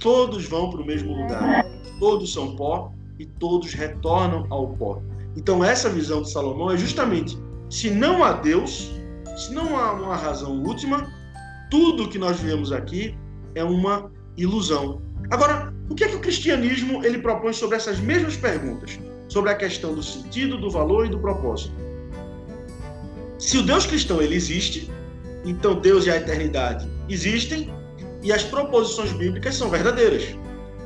todos 0.00 0.46
vão 0.46 0.70
para 0.70 0.80
o 0.80 0.86
mesmo 0.86 1.12
lugar. 1.14 1.64
Todos 1.98 2.32
são 2.32 2.56
pó 2.56 2.92
e 3.18 3.26
todos 3.26 3.74
retornam 3.74 4.46
ao 4.50 4.68
pó. 4.68 5.02
Então, 5.36 5.62
essa 5.62 5.88
visão 5.88 6.22
de 6.22 6.30
Salomão 6.30 6.70
é 6.70 6.76
justamente: 6.76 7.38
se 7.68 7.90
não 7.90 8.24
há 8.24 8.32
Deus, 8.32 8.90
se 9.36 9.52
não 9.52 9.76
há 9.76 9.92
uma 9.92 10.16
razão 10.16 10.62
última, 10.62 11.06
tudo 11.70 12.08
que 12.08 12.18
nós 12.18 12.40
vemos 12.40 12.72
aqui 12.72 13.14
é 13.54 13.62
uma 13.62 14.10
ilusão. 14.36 15.02
Agora, 15.30 15.72
o 15.90 15.94
que 15.94 16.04
é 16.04 16.08
que 16.08 16.14
o 16.14 16.20
cristianismo 16.20 17.04
ele 17.04 17.18
propõe 17.18 17.52
sobre 17.52 17.76
essas 17.76 17.98
mesmas 17.98 18.36
perguntas? 18.36 18.96
Sobre 19.28 19.50
a 19.50 19.56
questão 19.56 19.92
do 19.92 20.02
sentido, 20.02 20.56
do 20.56 20.70
valor 20.70 21.04
e 21.04 21.08
do 21.08 21.18
propósito. 21.18 21.74
Se 23.38 23.58
o 23.58 23.62
Deus 23.62 23.86
cristão 23.86 24.22
ele 24.22 24.36
existe, 24.36 24.88
então 25.44 25.80
Deus 25.80 26.06
e 26.06 26.10
a 26.10 26.16
eternidade 26.16 26.88
existem 27.08 27.74
e 28.22 28.32
as 28.32 28.44
proposições 28.44 29.12
bíblicas 29.12 29.56
são 29.56 29.68
verdadeiras. 29.68 30.24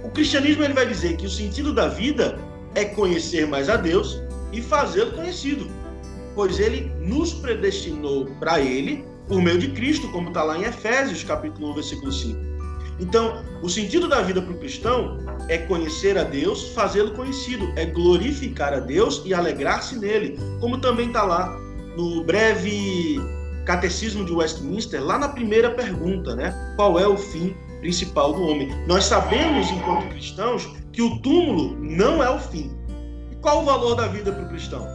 O 0.02 0.08
cristianismo 0.08 0.64
ele 0.64 0.72
vai 0.72 0.86
dizer 0.86 1.18
que 1.18 1.26
o 1.26 1.30
sentido 1.30 1.74
da 1.74 1.86
vida 1.88 2.38
é 2.74 2.86
conhecer 2.86 3.46
mais 3.46 3.68
a 3.68 3.76
Deus 3.76 4.22
e 4.52 4.62
fazê-lo 4.62 5.12
conhecido, 5.12 5.68
pois 6.34 6.58
ele 6.58 6.90
nos 6.98 7.34
predestinou 7.34 8.26
para 8.40 8.58
ele 8.58 9.04
por 9.28 9.42
meio 9.42 9.58
de 9.58 9.70
Cristo, 9.72 10.10
como 10.12 10.28
está 10.28 10.42
lá 10.42 10.58
em 10.58 10.62
Efésios, 10.62 11.22
capítulo 11.24 11.72
1, 11.72 11.74
versículo 11.74 12.10
5. 12.12 12.53
Então, 13.00 13.42
o 13.62 13.68
sentido 13.68 14.08
da 14.08 14.22
vida 14.22 14.40
para 14.40 14.52
o 14.52 14.58
cristão 14.58 15.18
é 15.48 15.58
conhecer 15.58 16.16
a 16.16 16.22
Deus, 16.22 16.68
fazê-lo 16.70 17.12
conhecido, 17.12 17.72
é 17.76 17.86
glorificar 17.86 18.72
a 18.72 18.80
Deus 18.80 19.22
e 19.24 19.34
alegrar-se 19.34 19.98
nele, 19.98 20.38
como 20.60 20.78
também 20.78 21.08
está 21.08 21.22
lá 21.22 21.58
no 21.96 22.24
breve 22.24 23.20
Catecismo 23.64 24.24
de 24.24 24.32
Westminster, 24.32 25.02
lá 25.02 25.18
na 25.18 25.28
primeira 25.28 25.70
pergunta, 25.70 26.36
né? 26.36 26.54
Qual 26.76 26.98
é 26.98 27.06
o 27.06 27.16
fim 27.16 27.54
principal 27.80 28.32
do 28.32 28.42
homem? 28.42 28.68
Nós 28.86 29.04
sabemos, 29.04 29.70
enquanto 29.70 30.08
cristãos, 30.10 30.70
que 30.92 31.02
o 31.02 31.18
túmulo 31.20 31.76
não 31.80 32.22
é 32.22 32.30
o 32.30 32.38
fim. 32.38 32.70
E 33.32 33.36
qual 33.36 33.62
o 33.62 33.64
valor 33.64 33.94
da 33.94 34.06
vida 34.06 34.32
para 34.32 34.44
o 34.44 34.48
cristão? 34.48 34.86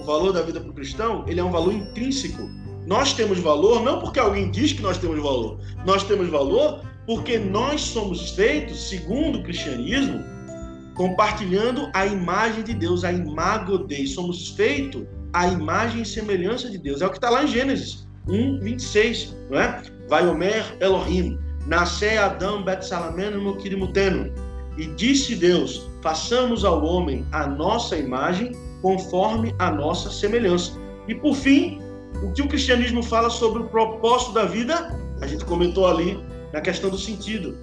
O 0.00 0.04
valor 0.04 0.32
da 0.32 0.42
vida 0.42 0.60
para 0.60 0.70
o 0.70 0.74
cristão, 0.74 1.24
ele 1.26 1.40
é 1.40 1.44
um 1.44 1.50
valor 1.50 1.72
intrínseco. 1.72 2.48
Nós 2.86 3.12
temos 3.12 3.38
valor 3.38 3.82
não 3.82 4.00
porque 4.00 4.18
alguém 4.18 4.50
diz 4.50 4.72
que 4.72 4.82
nós 4.82 4.98
temos 4.98 5.20
valor. 5.20 5.58
Nós 5.84 6.02
temos 6.04 6.28
valor 6.28 6.80
porque 7.06 7.38
nós 7.38 7.80
somos 7.80 8.30
feitos, 8.30 8.88
segundo 8.88 9.38
o 9.38 9.42
cristianismo, 9.42 10.22
compartilhando 10.94 11.90
a 11.94 12.06
imagem 12.06 12.62
de 12.62 12.74
Deus, 12.74 13.04
a 13.04 13.12
imago 13.12 13.78
Dei. 13.78 14.06
Somos 14.06 14.50
feitos 14.50 15.04
à 15.32 15.48
imagem 15.48 16.02
e 16.02 16.06
semelhança 16.06 16.70
de 16.70 16.78
Deus. 16.78 17.02
É 17.02 17.06
o 17.06 17.10
que 17.10 17.16
está 17.16 17.30
lá 17.30 17.44
em 17.44 17.48
Gênesis. 17.48 18.06
1, 18.28 18.60
26, 18.60 19.36
não 19.50 19.58
é? 19.58 19.82
Vai 20.08 20.26
Omer 20.26 20.76
Elohim, 20.80 21.38
nasce 21.66 22.16
Adão 22.16 22.62
Betsalameno 22.62 23.42
Mokirimuteno. 23.42 24.32
E 24.78 24.86
disse 24.86 25.34
Deus: 25.34 25.88
façamos 26.02 26.64
ao 26.64 26.84
homem 26.84 27.26
a 27.32 27.46
nossa 27.46 27.96
imagem, 27.96 28.52
conforme 28.80 29.54
a 29.58 29.70
nossa 29.70 30.10
semelhança. 30.10 30.72
E 31.08 31.14
por 31.14 31.34
fim, 31.34 31.80
o 32.22 32.32
que 32.32 32.42
o 32.42 32.48
cristianismo 32.48 33.02
fala 33.02 33.28
sobre 33.28 33.62
o 33.62 33.68
propósito 33.68 34.32
da 34.32 34.44
vida, 34.44 34.96
a 35.20 35.26
gente 35.26 35.44
comentou 35.44 35.86
ali 35.86 36.22
na 36.52 36.60
questão 36.60 36.90
do 36.90 36.98
sentido. 36.98 37.56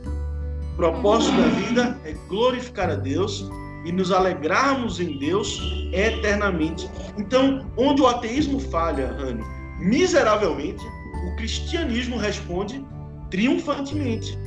O 0.73 0.75
propósito 0.77 1.35
da 1.35 1.47
vida 1.47 1.97
é 2.05 2.13
glorificar 2.27 2.89
a 2.89 2.95
Deus 2.95 3.49
e 3.85 3.91
nos 3.91 4.11
alegrarmos 4.11 4.99
em 4.99 5.17
Deus 5.17 5.61
eternamente. 5.91 6.89
Então, 7.17 7.69
onde 7.77 8.01
o 8.01 8.07
ateísmo 8.07 8.59
falha, 8.59 9.15
Rani, 9.19 9.43
miseravelmente, 9.79 10.85
o 11.25 11.35
cristianismo 11.35 12.17
responde 12.17 12.85
triunfantemente. 13.29 14.37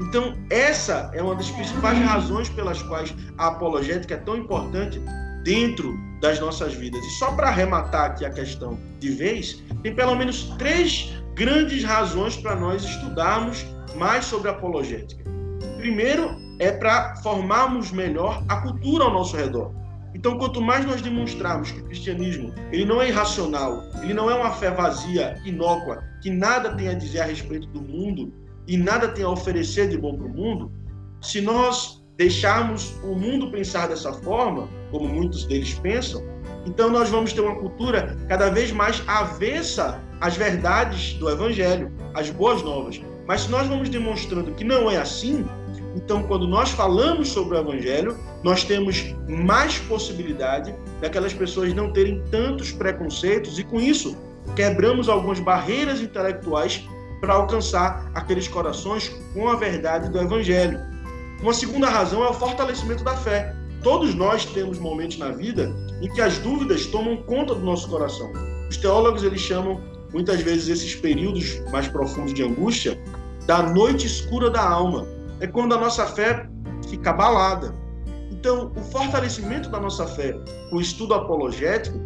Então, 0.00 0.36
essa 0.50 1.10
é 1.14 1.22
uma 1.22 1.34
das 1.34 1.50
principais 1.50 1.98
razões 1.98 2.48
pelas 2.48 2.82
quais 2.82 3.14
a 3.38 3.48
apologética 3.48 4.14
é 4.14 4.18
tão 4.18 4.36
importante 4.36 5.00
dentro 5.44 5.96
das 6.20 6.40
nossas 6.40 6.74
vidas. 6.74 7.04
E 7.04 7.10
só 7.18 7.32
para 7.32 7.48
arrematar 7.48 8.06
aqui 8.06 8.24
a 8.24 8.30
questão 8.30 8.78
de 8.98 9.10
vez, 9.10 9.62
tem 9.82 9.94
pelo 9.94 10.14
menos 10.16 10.44
três 10.58 11.12
grandes 11.34 11.82
razões 11.82 12.36
para 12.36 12.54
nós 12.54 12.84
estudarmos 12.84 13.66
mais 13.96 14.24
sobre 14.24 14.50
apologética. 14.50 15.24
Primeiro, 15.76 16.36
é 16.58 16.70
para 16.70 17.16
formarmos 17.16 17.90
melhor 17.90 18.42
a 18.48 18.56
cultura 18.62 19.04
ao 19.04 19.12
nosso 19.12 19.36
redor. 19.36 19.72
Então, 20.14 20.38
quanto 20.38 20.60
mais 20.60 20.86
nós 20.86 21.02
demonstrarmos 21.02 21.72
que 21.72 21.80
o 21.80 21.84
cristianismo 21.86 22.54
ele 22.70 22.84
não 22.84 23.02
é 23.02 23.08
irracional, 23.08 23.82
ele 24.00 24.14
não 24.14 24.30
é 24.30 24.34
uma 24.34 24.52
fé 24.52 24.70
vazia, 24.70 25.40
inócua, 25.44 26.04
que 26.22 26.30
nada 26.30 26.76
tem 26.76 26.88
a 26.88 26.94
dizer 26.94 27.20
a 27.20 27.24
respeito 27.24 27.66
do 27.68 27.82
mundo 27.82 28.32
e 28.68 28.76
nada 28.76 29.08
tem 29.08 29.24
a 29.24 29.28
oferecer 29.28 29.88
de 29.88 29.98
bom 29.98 30.16
para 30.16 30.26
o 30.26 30.30
mundo, 30.30 30.72
se 31.20 31.40
nós 31.40 32.02
deixarmos 32.16 32.94
o 33.02 33.14
mundo 33.16 33.50
pensar 33.50 33.88
dessa 33.88 34.12
forma, 34.12 34.68
como 34.92 35.08
muitos 35.08 35.44
deles 35.46 35.74
pensam, 35.74 36.22
então 36.64 36.88
nós 36.88 37.10
vamos 37.10 37.32
ter 37.32 37.40
uma 37.40 37.56
cultura 37.56 38.16
cada 38.28 38.50
vez 38.50 38.70
mais 38.70 39.02
avessa 39.08 40.00
às 40.20 40.36
verdades 40.36 41.14
do 41.14 41.28
evangelho, 41.28 41.92
às 42.14 42.30
boas 42.30 42.62
novas. 42.62 43.00
Mas 43.26 43.42
se 43.42 43.50
nós 43.50 43.66
vamos 43.66 43.88
demonstrando 43.88 44.52
que 44.52 44.64
não 44.64 44.90
é 44.90 44.98
assim, 44.98 45.46
então, 45.96 46.24
quando 46.24 46.46
nós 46.46 46.70
falamos 46.70 47.28
sobre 47.28 47.56
o 47.56 47.60
Evangelho, 47.60 48.18
nós 48.42 48.64
temos 48.64 49.14
mais 49.28 49.78
possibilidade 49.78 50.74
daquelas 51.00 51.32
pessoas 51.32 51.72
não 51.72 51.92
terem 51.92 52.22
tantos 52.30 52.72
preconceitos 52.72 53.58
e, 53.58 53.64
com 53.64 53.80
isso, 53.80 54.16
quebramos 54.56 55.08
algumas 55.08 55.38
barreiras 55.38 56.00
intelectuais 56.00 56.84
para 57.20 57.34
alcançar 57.34 58.10
aqueles 58.14 58.48
corações 58.48 59.08
com 59.32 59.48
a 59.48 59.56
verdade 59.56 60.10
do 60.10 60.20
Evangelho. 60.20 60.80
Uma 61.40 61.54
segunda 61.54 61.88
razão 61.88 62.24
é 62.24 62.28
o 62.28 62.34
fortalecimento 62.34 63.04
da 63.04 63.16
fé. 63.16 63.54
Todos 63.82 64.14
nós 64.14 64.44
temos 64.46 64.78
momentos 64.78 65.18
na 65.18 65.30
vida 65.30 65.72
em 66.02 66.08
que 66.12 66.20
as 66.20 66.38
dúvidas 66.38 66.86
tomam 66.86 67.18
conta 67.18 67.54
do 67.54 67.64
nosso 67.64 67.88
coração. 67.88 68.32
Os 68.68 68.76
teólogos 68.76 69.22
eles 69.22 69.40
chamam 69.40 69.80
muitas 70.14 70.40
vezes 70.40 70.68
esses 70.68 70.94
períodos 70.94 71.60
mais 71.70 71.88
profundos 71.88 72.32
de 72.32 72.42
angústia 72.42 72.98
da 73.46 73.62
noite 73.62 74.06
escura 74.06 74.48
da 74.48 74.66
alma 74.66 75.06
é 75.40 75.46
quando 75.46 75.74
a 75.74 75.78
nossa 75.78 76.06
fé 76.06 76.48
fica 76.88 77.10
abalada. 77.10 77.74
Então, 78.30 78.72
o 78.76 78.80
fortalecimento 78.80 79.68
da 79.68 79.80
nossa 79.80 80.06
fé, 80.06 80.34
o 80.70 80.80
estudo 80.80 81.14
apologético, 81.14 81.98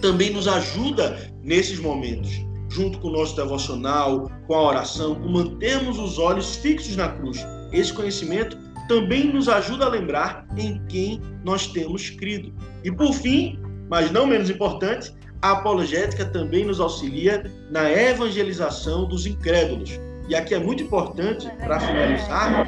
também 0.00 0.30
nos 0.30 0.46
ajuda 0.46 1.32
nesses 1.42 1.78
momentos, 1.80 2.30
junto 2.68 2.98
com 2.98 3.08
o 3.08 3.12
nosso 3.12 3.34
devocional, 3.34 4.30
com 4.46 4.54
a 4.54 4.62
oração, 4.62 5.14
com 5.16 5.28
mantermos 5.28 5.98
os 5.98 6.18
olhos 6.18 6.56
fixos 6.56 6.96
na 6.96 7.08
cruz. 7.08 7.44
Esse 7.72 7.92
conhecimento 7.92 8.56
também 8.88 9.32
nos 9.32 9.48
ajuda 9.48 9.86
a 9.86 9.88
lembrar 9.88 10.46
em 10.56 10.80
quem 10.86 11.20
nós 11.44 11.66
temos 11.66 12.10
crido. 12.10 12.54
E 12.84 12.92
por 12.92 13.12
fim, 13.12 13.58
mas 13.88 14.10
não 14.10 14.26
menos 14.26 14.50
importante, 14.50 15.14
a 15.44 15.50
apologética 15.50 16.24
também 16.24 16.64
nos 16.64 16.80
auxilia 16.80 17.44
na 17.70 17.92
evangelização 17.92 19.04
dos 19.04 19.26
incrédulos. 19.26 20.00
E 20.26 20.34
aqui 20.34 20.54
é 20.54 20.58
muito 20.58 20.82
importante, 20.82 21.46
para 21.58 21.78
finalizar, 21.78 22.66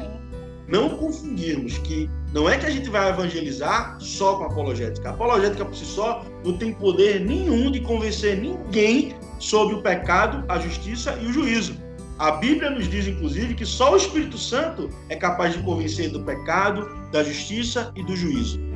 não 0.67 0.89
confundirmos 0.89 1.79
que 1.79 2.07
não 2.31 2.47
é 2.47 2.55
que 2.55 2.67
a 2.67 2.69
gente 2.69 2.87
vai 2.87 3.09
evangelizar 3.09 3.97
só 3.99 4.35
com 4.35 4.43
apologética. 4.43 5.09
A 5.09 5.13
apologética 5.13 5.65
por 5.65 5.73
si 5.73 5.85
só 5.85 6.23
não 6.45 6.55
tem 6.55 6.71
poder 6.71 7.21
nenhum 7.21 7.71
de 7.71 7.79
convencer 7.79 8.37
ninguém 8.37 9.15
sobre 9.39 9.73
o 9.73 9.81
pecado, 9.81 10.45
a 10.47 10.59
justiça 10.59 11.17
e 11.19 11.25
o 11.25 11.33
juízo. 11.33 11.75
A 12.19 12.29
Bíblia 12.33 12.69
nos 12.69 12.87
diz, 12.87 13.07
inclusive, 13.07 13.55
que 13.55 13.65
só 13.65 13.93
o 13.93 13.97
Espírito 13.97 14.37
Santo 14.37 14.87
é 15.09 15.15
capaz 15.15 15.55
de 15.55 15.63
convencer 15.63 16.11
do 16.11 16.19
pecado, 16.19 16.87
da 17.11 17.23
justiça 17.23 17.91
e 17.95 18.03
do 18.03 18.15
juízo. 18.15 18.66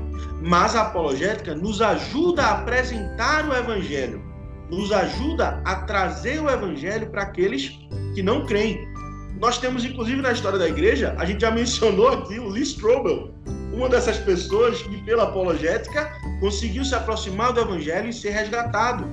Mas 0.42 0.76
a 0.76 0.82
apologética 0.82 1.54
nos 1.56 1.82
ajuda 1.82 2.44
a 2.44 2.52
apresentar 2.60 3.48
o 3.48 3.54
Evangelho 3.54 4.32
nos 4.72 4.92
ajuda 4.92 5.62
a 5.66 5.76
trazer 5.76 6.42
o 6.42 6.50
evangelho 6.50 7.10
para 7.10 7.24
aqueles 7.24 7.78
que 8.16 8.24
não 8.24 8.46
creem. 8.46 8.90
Nós 9.38 9.58
temos, 9.58 9.84
inclusive, 9.84 10.22
na 10.22 10.32
história 10.32 10.58
da 10.58 10.68
igreja, 10.68 11.14
a 11.18 11.26
gente 11.26 11.42
já 11.42 11.52
mencionou 11.52 12.08
aqui 12.08 12.40
o 12.40 12.48
Lee 12.48 12.64
Strobel, 12.64 13.34
uma 13.74 13.90
dessas 13.90 14.18
pessoas 14.18 14.82
que, 14.82 15.04
pela 15.04 15.24
apologética, 15.24 16.12
conseguiu 16.40 16.86
se 16.86 16.96
aproximar 16.96 17.52
do 17.52 17.60
evangelho 17.60 18.10
e 18.10 18.14
ser 18.14 18.30
resgatado. 18.30 19.06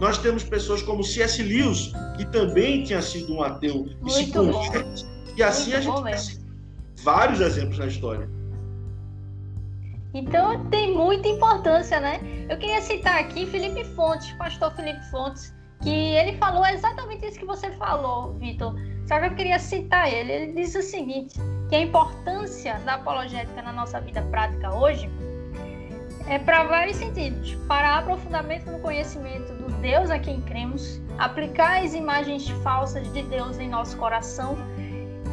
Nós 0.00 0.18
temos 0.18 0.44
pessoas 0.44 0.82
como 0.82 1.02
C.S. 1.02 1.42
Lewis, 1.42 1.90
que 2.16 2.24
também 2.26 2.84
tinha 2.84 3.02
sido 3.02 3.32
um 3.34 3.42
ateu 3.42 3.86
e 4.06 4.10
se 4.10 4.26
converte. 4.26 5.06
E 5.36 5.42
assim 5.42 5.72
Muito 5.72 6.06
a 6.06 6.12
gente 6.12 6.36
tem 6.36 6.46
vários 7.02 7.40
exemplos 7.40 7.78
na 7.78 7.86
história. 7.86 8.35
Então 10.16 10.64
tem 10.70 10.94
muita 10.94 11.28
importância, 11.28 12.00
né? 12.00 12.18
Eu 12.48 12.56
queria 12.56 12.80
citar 12.80 13.18
aqui 13.18 13.44
Felipe 13.44 13.84
Fontes, 13.84 14.32
pastor 14.32 14.74
Felipe 14.74 15.04
Fontes, 15.10 15.54
que 15.82 15.90
ele 15.90 16.38
falou 16.38 16.64
exatamente 16.64 17.26
isso 17.26 17.38
que 17.38 17.44
você 17.44 17.70
falou, 17.72 18.32
Vitor. 18.38 18.74
Só 19.06 19.20
que 19.20 19.26
eu 19.26 19.34
queria 19.34 19.58
citar 19.58 20.10
ele. 20.10 20.32
Ele 20.32 20.52
disse 20.54 20.78
o 20.78 20.82
seguinte: 20.82 21.38
que 21.68 21.76
a 21.76 21.80
importância 21.80 22.78
da 22.86 22.94
apologética 22.94 23.60
na 23.60 23.72
nossa 23.72 24.00
vida 24.00 24.22
prática 24.22 24.74
hoje 24.74 25.10
é 26.28 26.38
para 26.38 26.64
vários 26.64 26.96
sentidos. 26.96 27.54
Para 27.68 27.98
aprofundamento 27.98 28.70
no 28.70 28.78
conhecimento 28.78 29.52
do 29.52 29.70
Deus 29.82 30.08
a 30.08 30.18
quem 30.18 30.40
cremos, 30.40 30.98
aplicar 31.18 31.82
as 31.84 31.92
imagens 31.92 32.48
falsas 32.64 33.12
de 33.12 33.22
Deus 33.24 33.58
em 33.58 33.68
nosso 33.68 33.98
coração 33.98 34.56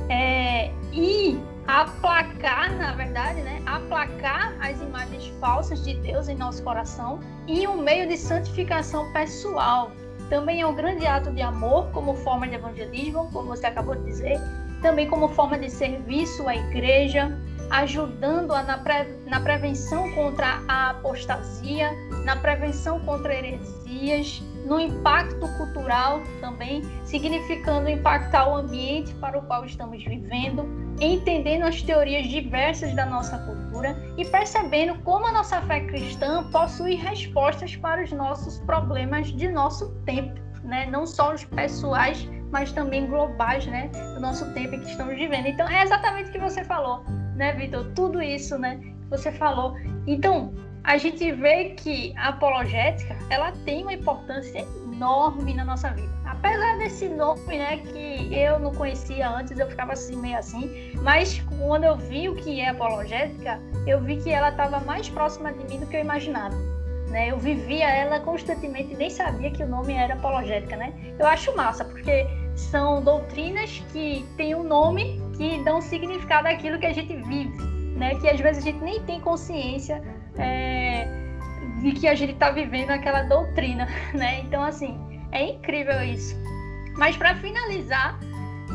é, 0.10 0.72
e 0.92 1.40
aplacar, 1.68 2.76
na 2.78 2.94
verdade, 2.94 3.42
né? 3.42 3.62
Aplacar 3.66 4.54
as 4.60 4.82
imagens 4.82 5.28
falsas 5.40 5.84
de 5.84 5.96
Deus 5.96 6.28
em 6.28 6.36
nosso 6.36 6.62
coração 6.64 7.20
e 7.48 7.68
um 7.68 7.82
meio 7.82 8.08
de 8.08 8.18
santificação 8.18 9.12
pessoal. 9.14 9.92
Também 10.30 10.62
é 10.62 10.68
um 10.68 10.76
grande 10.76 11.06
ato 11.06 11.32
de 11.32 11.42
amor 11.42 11.90
como 11.92 12.16
forma 12.16 12.48
de 12.48 12.56
evangelismo, 12.56 13.30
como 13.32 13.50
você 13.50 13.68
acabou 13.68 13.96
de 13.96 14.04
dizer, 14.04 14.40
também 14.82 15.08
como 15.08 15.28
forma 15.30 15.58
de 15.58 15.70
serviço 15.70 16.48
à 16.48 16.56
igreja, 16.56 17.38
ajudando-a 17.70 18.64
na, 18.64 18.78
pre, 18.78 19.06
na 19.26 19.40
prevenção 19.40 20.12
contra 20.14 20.62
a 20.68 20.92
apostasia, 20.92 21.92
na 22.26 22.36
prevenção 22.36 23.00
contra 23.02 23.34
heresias, 23.34 24.42
no 24.66 24.80
impacto 24.80 25.48
cultural 25.58 26.22
também, 26.40 26.82
significando 27.06 27.90
impactar 27.90 28.48
o 28.48 28.56
ambiente 28.56 29.14
para 29.16 29.38
o 29.38 29.42
qual 29.44 29.66
estamos 29.66 30.04
vivendo, 30.04 30.66
entendendo 31.00 31.64
as 31.64 31.82
teorias 31.82 32.28
diversas 32.28 32.94
da 32.96 33.06
nossa 33.06 33.38
cultura 33.40 33.96
e 34.18 34.26
percebendo 34.26 34.96
como 35.04 35.28
a 35.28 35.32
nossa 35.32 35.62
fé 35.64 35.82
cristã 35.82 36.44
possui 36.52 36.96
respostas 36.96 37.76
para 37.76 38.04
os 38.04 38.12
nossos 38.12 38.60
problemas 38.60 39.28
de 39.28 39.48
nosso 39.50 39.90
tempo, 40.06 40.40
né? 40.64 40.86
não 40.86 41.06
só 41.06 41.34
os 41.34 41.44
pessoais, 41.44 42.28
mas 42.54 42.72
também 42.72 43.08
globais, 43.08 43.66
né, 43.66 43.90
do 44.14 44.22
nosso 44.22 44.54
tempo 44.54 44.80
que 44.80 44.88
estamos 44.88 45.16
vivendo. 45.16 45.48
Então 45.48 45.68
é 45.68 45.82
exatamente 45.82 46.30
o 46.30 46.34
que 46.34 46.40
você 46.40 46.64
falou, 46.64 47.04
né, 47.36 47.52
Vitor? 47.54 47.92
Tudo 47.96 48.22
isso, 48.22 48.60
né, 48.60 48.78
que 48.78 49.10
você 49.10 49.32
falou. 49.32 49.76
Então 50.06 50.54
a 50.84 50.98
gente 50.98 51.32
vê 51.32 51.70
que 51.70 52.14
a 52.18 52.30
apologética 52.30 53.18
ela 53.30 53.54
tem 53.66 53.84
uma 53.84 53.94
importância 53.94 54.66
enorme 54.86 55.54
na 55.54 55.64
nossa 55.64 55.90
vida. 55.90 56.12
Apesar 56.26 56.78
desse 56.78 57.08
nome, 57.08 57.58
né, 57.58 57.78
que 57.78 58.34
eu 58.34 58.60
não 58.60 58.74
conhecia 58.74 59.30
antes, 59.30 59.58
eu 59.58 59.68
ficava 59.70 59.94
assim 59.94 60.18
meio 60.18 60.38
assim, 60.38 60.92
mas 61.02 61.42
quando 61.58 61.86
eu 61.86 61.96
vi 61.96 62.28
o 62.28 62.36
que 62.36 62.60
é 62.60 62.70
apologética, 62.70 63.62
eu 63.88 64.02
vi 64.02 64.18
que 64.18 64.30
ela 64.30 64.50
estava 64.50 64.80
mais 64.82 65.08
próxima 65.10 65.54
de 65.54 65.64
mim 65.70 65.80
do 65.80 65.88
que 65.88 65.96
eu 65.96 66.02
imaginava. 66.02 66.56
Né? 67.08 67.32
Eu 67.32 67.38
vivia 67.38 67.88
ela 67.88 68.20
constantemente 68.20 68.94
e 68.94 68.98
nem 68.98 69.10
sabia 69.10 69.52
que 69.52 69.64
o 69.64 69.68
nome 69.68 69.94
era 69.94 70.16
apologética, 70.16 70.76
né? 70.76 70.94
Eu 71.20 71.28
acho 71.28 71.56
massa, 71.56 71.86
porque 71.86 72.26
são 72.56 73.04
doutrinas 73.04 73.84
que 73.92 74.26
têm 74.36 74.56
um 74.56 74.64
nome 74.64 75.22
que 75.38 75.64
dão 75.64 75.80
significado 75.80 76.48
àquilo 76.48 76.80
que 76.80 76.88
a 76.88 76.94
gente 76.94 77.16
vive, 77.16 77.56
né? 77.96 78.16
Que 78.16 78.28
às 78.28 78.40
vezes 78.40 78.64
a 78.64 78.66
gente 78.66 78.84
nem 78.84 79.00
tem 79.04 79.22
consciência 79.22 80.02
é, 80.38 81.08
de 81.82 81.92
que 81.92 82.08
a 82.08 82.16
gente 82.16 82.34
está 82.34 82.52
vivendo 82.52 82.92
aquela 82.92 83.24
doutrina, 83.24 83.88
né? 84.14 84.42
Então, 84.42 84.64
assim, 84.64 84.98
é 85.32 85.52
incrível 85.52 86.02
isso. 86.04 86.36
Mas 86.98 87.18
para 87.18 87.36
finalizar, 87.36 88.20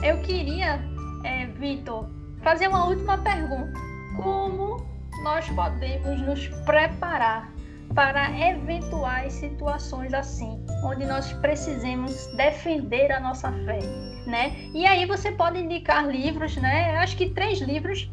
eu 0.03 0.21
queria, 0.23 0.81
é, 1.25 1.47
Vitor, 1.47 2.09
fazer 2.43 2.69
uma 2.69 2.87
última 2.87 3.19
pergunta. 3.19 3.73
Como 4.17 4.85
nós 5.23 5.49
podemos 5.51 6.21
nos 6.21 6.49
preparar 6.65 7.53
para 7.95 8.31
eventuais 8.51 9.33
situações 9.33 10.13
assim, 10.13 10.65
onde 10.85 11.07
nós 11.07 11.33
precisemos 11.35 12.27
defender 12.37 13.11
a 13.11 13.21
nossa 13.21 13.51
fé, 13.51 13.79
né? 14.27 14.55
E 14.75 14.87
aí 14.87 15.07
você 15.07 15.33
pode 15.33 15.59
indicar 15.59 16.07
livros, 16.07 16.57
né? 16.57 16.97
Acho 16.99 17.17
que 17.17 17.31
três 17.31 17.61
livros. 17.61 18.11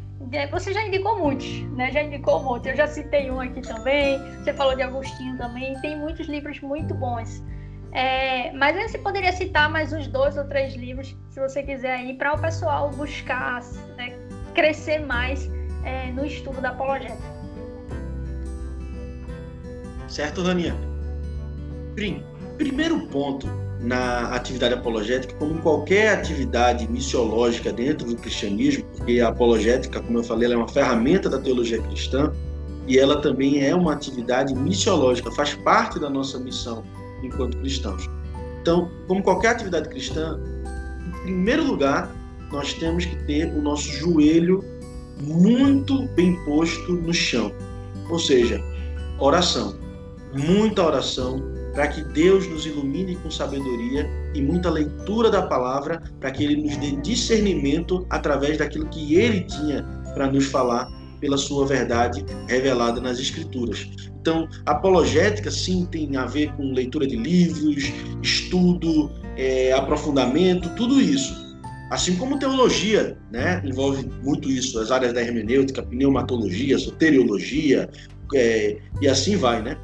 Você 0.50 0.72
já 0.72 0.86
indicou 0.86 1.18
muitos, 1.18 1.62
né? 1.72 1.90
Já 1.92 2.02
indicou 2.02 2.42
muitos. 2.42 2.68
Eu 2.68 2.76
já 2.76 2.86
citei 2.86 3.30
um 3.30 3.40
aqui 3.40 3.60
também. 3.60 4.18
Você 4.42 4.52
falou 4.52 4.74
de 4.74 4.82
Agostinho 4.82 5.36
também. 5.38 5.78
Tem 5.80 5.96
muitos 5.96 6.26
livros 6.26 6.60
muito 6.60 6.94
bons. 6.94 7.42
É, 7.92 8.52
mas 8.52 8.76
aí 8.76 8.88
você 8.88 8.98
poderia 8.98 9.32
citar 9.32 9.70
mais 9.70 9.92
uns 9.92 10.06
dois 10.08 10.36
ou 10.36 10.44
três 10.44 10.74
livros, 10.74 11.16
se 11.30 11.40
você 11.40 11.62
quiser 11.62 11.94
aí, 11.94 12.14
para 12.14 12.34
o 12.34 12.38
pessoal 12.38 12.90
buscar 12.90 13.62
né, 13.96 14.18
crescer 14.54 14.98
mais 14.98 15.50
é, 15.82 16.10
no 16.10 16.26
estudo 16.26 16.60
da 16.60 16.70
apologética. 16.70 17.16
Certo, 20.08 20.42
Rania? 20.42 20.74
Prim, 21.94 22.22
primeiro 22.58 23.06
ponto 23.06 23.48
na 23.80 24.28
atividade 24.34 24.74
apologética, 24.74 25.34
como 25.38 25.60
qualquer 25.60 26.14
atividade 26.14 26.88
missiológica 26.88 27.72
dentro 27.72 28.06
do 28.06 28.16
cristianismo, 28.16 28.84
porque 28.96 29.20
a 29.20 29.28
apologética, 29.28 30.00
como 30.00 30.18
eu 30.18 30.24
falei, 30.24 30.52
é 30.52 30.56
uma 30.56 30.68
ferramenta 30.68 31.28
da 31.28 31.38
teologia 31.38 31.80
cristã 31.82 32.32
e 32.86 32.98
ela 32.98 33.20
também 33.20 33.64
é 33.64 33.74
uma 33.74 33.92
atividade 33.92 34.54
missiológica, 34.54 35.30
faz 35.32 35.54
parte 35.54 35.98
da 35.98 36.08
nossa 36.08 36.38
missão 36.38 36.82
enquanto 37.22 37.58
cristãos. 37.58 38.08
Então, 38.62 38.90
como 39.06 39.22
qualquer 39.22 39.50
atividade 39.50 39.88
cristã, 39.88 40.40
em 41.06 41.22
primeiro 41.22 41.64
lugar, 41.64 42.10
nós 42.50 42.72
temos 42.74 43.04
que 43.04 43.16
ter 43.24 43.46
o 43.46 43.60
nosso 43.60 43.88
joelho 43.88 44.64
muito 45.20 46.06
bem 46.08 46.36
posto 46.44 46.92
no 46.92 47.12
chão, 47.12 47.52
ou 48.08 48.18
seja, 48.18 48.60
oração 49.18 49.76
muita 50.36 50.84
oração, 50.84 51.42
para 51.76 51.88
que 51.88 52.02
Deus 52.02 52.48
nos 52.48 52.64
ilumine 52.64 53.16
com 53.16 53.30
sabedoria 53.30 54.08
e 54.34 54.40
muita 54.40 54.70
leitura 54.70 55.30
da 55.30 55.42
palavra, 55.42 56.02
para 56.18 56.30
que 56.30 56.42
Ele 56.42 56.62
nos 56.62 56.74
dê 56.78 56.92
discernimento 57.02 58.06
através 58.08 58.56
daquilo 58.56 58.88
que 58.88 59.14
Ele 59.14 59.42
tinha 59.42 59.82
para 60.14 60.26
nos 60.26 60.46
falar 60.46 60.88
pela 61.20 61.36
sua 61.36 61.66
verdade 61.66 62.24
revelada 62.48 62.98
nas 62.98 63.18
Escrituras. 63.18 63.86
Então, 64.18 64.48
apologética 64.64 65.50
sim 65.50 65.86
tem 65.90 66.16
a 66.16 66.24
ver 66.24 66.50
com 66.54 66.72
leitura 66.72 67.06
de 67.06 67.14
livros, 67.14 67.92
estudo, 68.22 69.12
é, 69.36 69.72
aprofundamento, 69.72 70.70
tudo 70.76 70.98
isso. 70.98 71.44
Assim 71.90 72.16
como 72.16 72.38
teologia, 72.38 73.18
né, 73.30 73.62
envolve 73.62 74.10
muito 74.22 74.50
isso, 74.50 74.78
as 74.78 74.90
áreas 74.90 75.12
da 75.12 75.20
hermenêutica, 75.20 75.82
pneumatologia, 75.82 76.78
soteriologia, 76.78 77.88
é, 78.34 78.78
e 79.02 79.06
assim 79.06 79.36
vai, 79.36 79.62
né? 79.62 79.76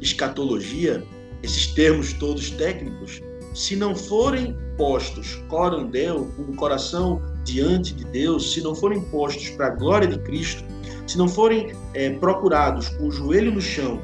escatologia, 0.00 1.02
esses 1.42 1.68
termos 1.68 2.12
todos 2.12 2.50
técnicos, 2.50 3.20
se 3.54 3.74
não 3.74 3.94
forem 3.94 4.56
postos 4.76 5.34
corandel, 5.48 6.30
com 6.36 6.42
o 6.42 6.56
coração 6.56 7.20
diante 7.44 7.94
de 7.94 8.04
Deus, 8.04 8.52
se 8.52 8.62
não 8.62 8.74
forem 8.74 9.00
postos 9.02 9.50
para 9.50 9.66
a 9.66 9.70
glória 9.70 10.06
de 10.06 10.18
Cristo, 10.20 10.64
se 11.06 11.18
não 11.18 11.28
forem 11.28 11.72
é, 11.94 12.10
procurados 12.10 12.88
com 12.90 13.08
o 13.08 13.10
joelho 13.10 13.52
no 13.52 13.60
chão 13.60 14.00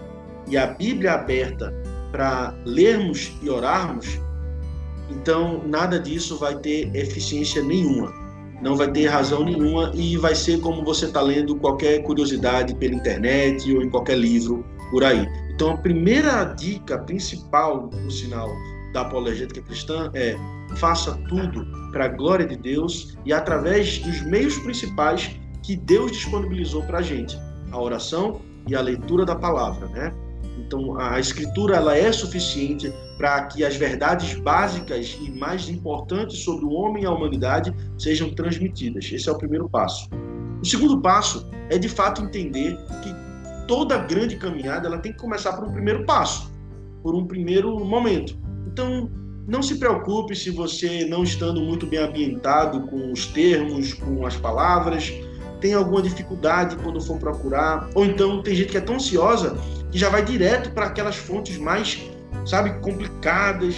e 0.48 0.56
a 0.56 0.66
Bíblia 0.66 1.12
aberta 1.12 1.72
para 2.10 2.54
lermos 2.64 3.32
e 3.42 3.48
orarmos, 3.48 4.18
então 5.10 5.62
nada 5.66 5.98
disso 6.00 6.36
vai 6.36 6.56
ter 6.58 6.94
eficiência 6.94 7.62
nenhuma, 7.62 8.12
não 8.60 8.74
vai 8.74 8.90
ter 8.90 9.06
razão 9.06 9.44
nenhuma 9.44 9.92
e 9.94 10.16
vai 10.16 10.34
ser 10.34 10.60
como 10.60 10.84
você 10.84 11.06
está 11.06 11.20
lendo 11.20 11.56
qualquer 11.56 12.02
curiosidade 12.02 12.74
pela 12.74 12.94
internet 12.94 13.72
ou 13.72 13.82
em 13.82 13.90
qualquer 13.90 14.18
livro 14.18 14.64
por 14.90 15.04
aí. 15.04 15.26
Então, 15.56 15.70
a 15.70 15.76
primeira 15.78 16.44
dica 16.44 16.98
principal, 16.98 17.88
no 17.90 18.10
sinal, 18.10 18.50
da 18.92 19.00
apologética 19.00 19.62
cristã 19.62 20.10
é 20.12 20.36
faça 20.76 21.14
tudo 21.30 21.66
para 21.92 22.04
a 22.04 22.08
glória 22.08 22.46
de 22.46 22.56
Deus 22.56 23.16
e 23.24 23.32
através 23.32 23.98
dos 24.00 24.20
meios 24.20 24.58
principais 24.58 25.34
que 25.62 25.74
Deus 25.74 26.12
disponibilizou 26.12 26.82
para 26.82 26.98
a 26.98 27.02
gente, 27.02 27.38
a 27.72 27.80
oração 27.80 28.42
e 28.68 28.76
a 28.76 28.82
leitura 28.82 29.24
da 29.24 29.34
palavra, 29.34 29.88
né? 29.88 30.12
Então, 30.58 31.00
a 31.00 31.18
escritura 31.18 31.76
ela 31.76 31.96
é 31.96 32.12
suficiente 32.12 32.92
para 33.16 33.46
que 33.46 33.64
as 33.64 33.76
verdades 33.76 34.34
básicas 34.34 35.16
e 35.22 35.30
mais 35.30 35.70
importantes 35.70 36.40
sobre 36.40 36.66
o 36.66 36.70
homem 36.70 37.04
e 37.04 37.06
a 37.06 37.10
humanidade 37.10 37.74
sejam 37.96 38.34
transmitidas. 38.34 39.10
Esse 39.10 39.26
é 39.26 39.32
o 39.32 39.38
primeiro 39.38 39.70
passo. 39.70 40.10
O 40.60 40.66
segundo 40.66 41.00
passo 41.00 41.48
é 41.70 41.78
de 41.78 41.88
fato 41.88 42.20
entender 42.20 42.76
que 43.02 43.25
toda 43.66 43.98
grande 43.98 44.36
caminhada 44.36 44.86
ela 44.86 44.98
tem 44.98 45.12
que 45.12 45.18
começar 45.18 45.52
por 45.52 45.68
um 45.68 45.72
primeiro 45.72 46.04
passo, 46.04 46.52
por 47.02 47.14
um 47.14 47.26
primeiro 47.26 47.78
momento. 47.84 48.36
Então, 48.66 49.10
não 49.46 49.62
se 49.62 49.76
preocupe 49.76 50.34
se 50.34 50.50
você 50.50 51.04
não 51.04 51.22
estando 51.22 51.60
muito 51.60 51.86
bem 51.86 52.00
ambientado 52.00 52.80
com 52.88 53.12
os 53.12 53.26
termos, 53.26 53.94
com 53.94 54.26
as 54.26 54.36
palavras, 54.36 55.12
tem 55.60 55.74
alguma 55.74 56.02
dificuldade 56.02 56.76
quando 56.76 57.00
for 57.00 57.18
procurar, 57.18 57.88
ou 57.94 58.04
então 58.04 58.42
tem 58.42 58.54
gente 58.54 58.70
que 58.70 58.76
é 58.76 58.80
tão 58.80 58.96
ansiosa 58.96 59.56
que 59.90 59.98
já 59.98 60.08
vai 60.08 60.24
direto 60.24 60.70
para 60.72 60.86
aquelas 60.86 61.16
fontes 61.16 61.56
mais, 61.56 62.02
sabe, 62.44 62.78
complicadas. 62.80 63.76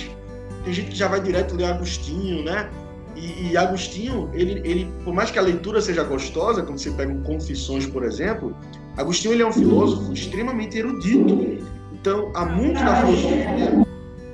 Tem 0.64 0.72
gente 0.72 0.90
que 0.90 0.96
já 0.96 1.06
vai 1.06 1.20
direto 1.20 1.54
ler 1.54 1.66
Agostinho, 1.66 2.42
né? 2.44 2.68
E, 3.14 3.50
e, 3.50 3.56
Agostinho, 3.56 4.30
ele, 4.32 4.60
ele, 4.64 4.92
por 5.04 5.12
mais 5.12 5.30
que 5.30 5.38
a 5.38 5.42
leitura 5.42 5.80
seja 5.80 6.04
gostosa, 6.04 6.62
quando 6.62 6.78
você 6.78 6.90
pega 6.90 7.12
um 7.12 7.22
Confissões, 7.22 7.84
por 7.86 8.04
exemplo, 8.04 8.56
Agostinho 8.98 9.32
ele 9.32 9.42
é 9.42 9.46
um 9.46 9.52
filósofo 9.52 10.12
extremamente 10.12 10.76
erudito. 10.76 11.64
Então, 11.92 12.32
há 12.34 12.44
muito 12.44 12.78
da 12.80 12.96
filosofia, 12.96 13.86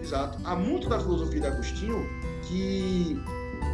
exato, 0.02 0.38
há 0.42 0.56
muito 0.56 0.88
da 0.88 0.98
filosofia 0.98 1.40
de 1.40 1.46
Agostinho 1.46 2.06
que 2.42 3.20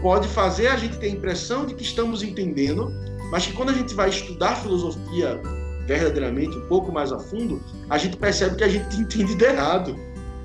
pode 0.03 0.27
fazer 0.29 0.67
a 0.69 0.77
gente 0.77 0.99
ter 0.99 1.07
a 1.07 1.11
impressão 1.11 1.65
de 1.65 1.75
que 1.75 1.83
estamos 1.83 2.23
entendendo, 2.23 2.93
mas 3.31 3.47
que 3.47 3.53
quando 3.53 3.71
a 3.71 3.73
gente 3.73 3.95
vai 3.95 4.09
estudar 4.09 4.57
filosofia 4.57 5.41
verdadeiramente 5.87 6.57
um 6.57 6.67
pouco 6.67 6.93
mais 6.93 7.13
a 7.13 7.19
fundo, 7.19 7.63
a 7.89 7.97
gente 7.97 8.17
percebe 8.17 8.57
que 8.57 8.65
a 8.65 8.69
gente 8.69 8.97
entende 8.97 9.35
de 9.35 9.45
errado. 9.45 9.97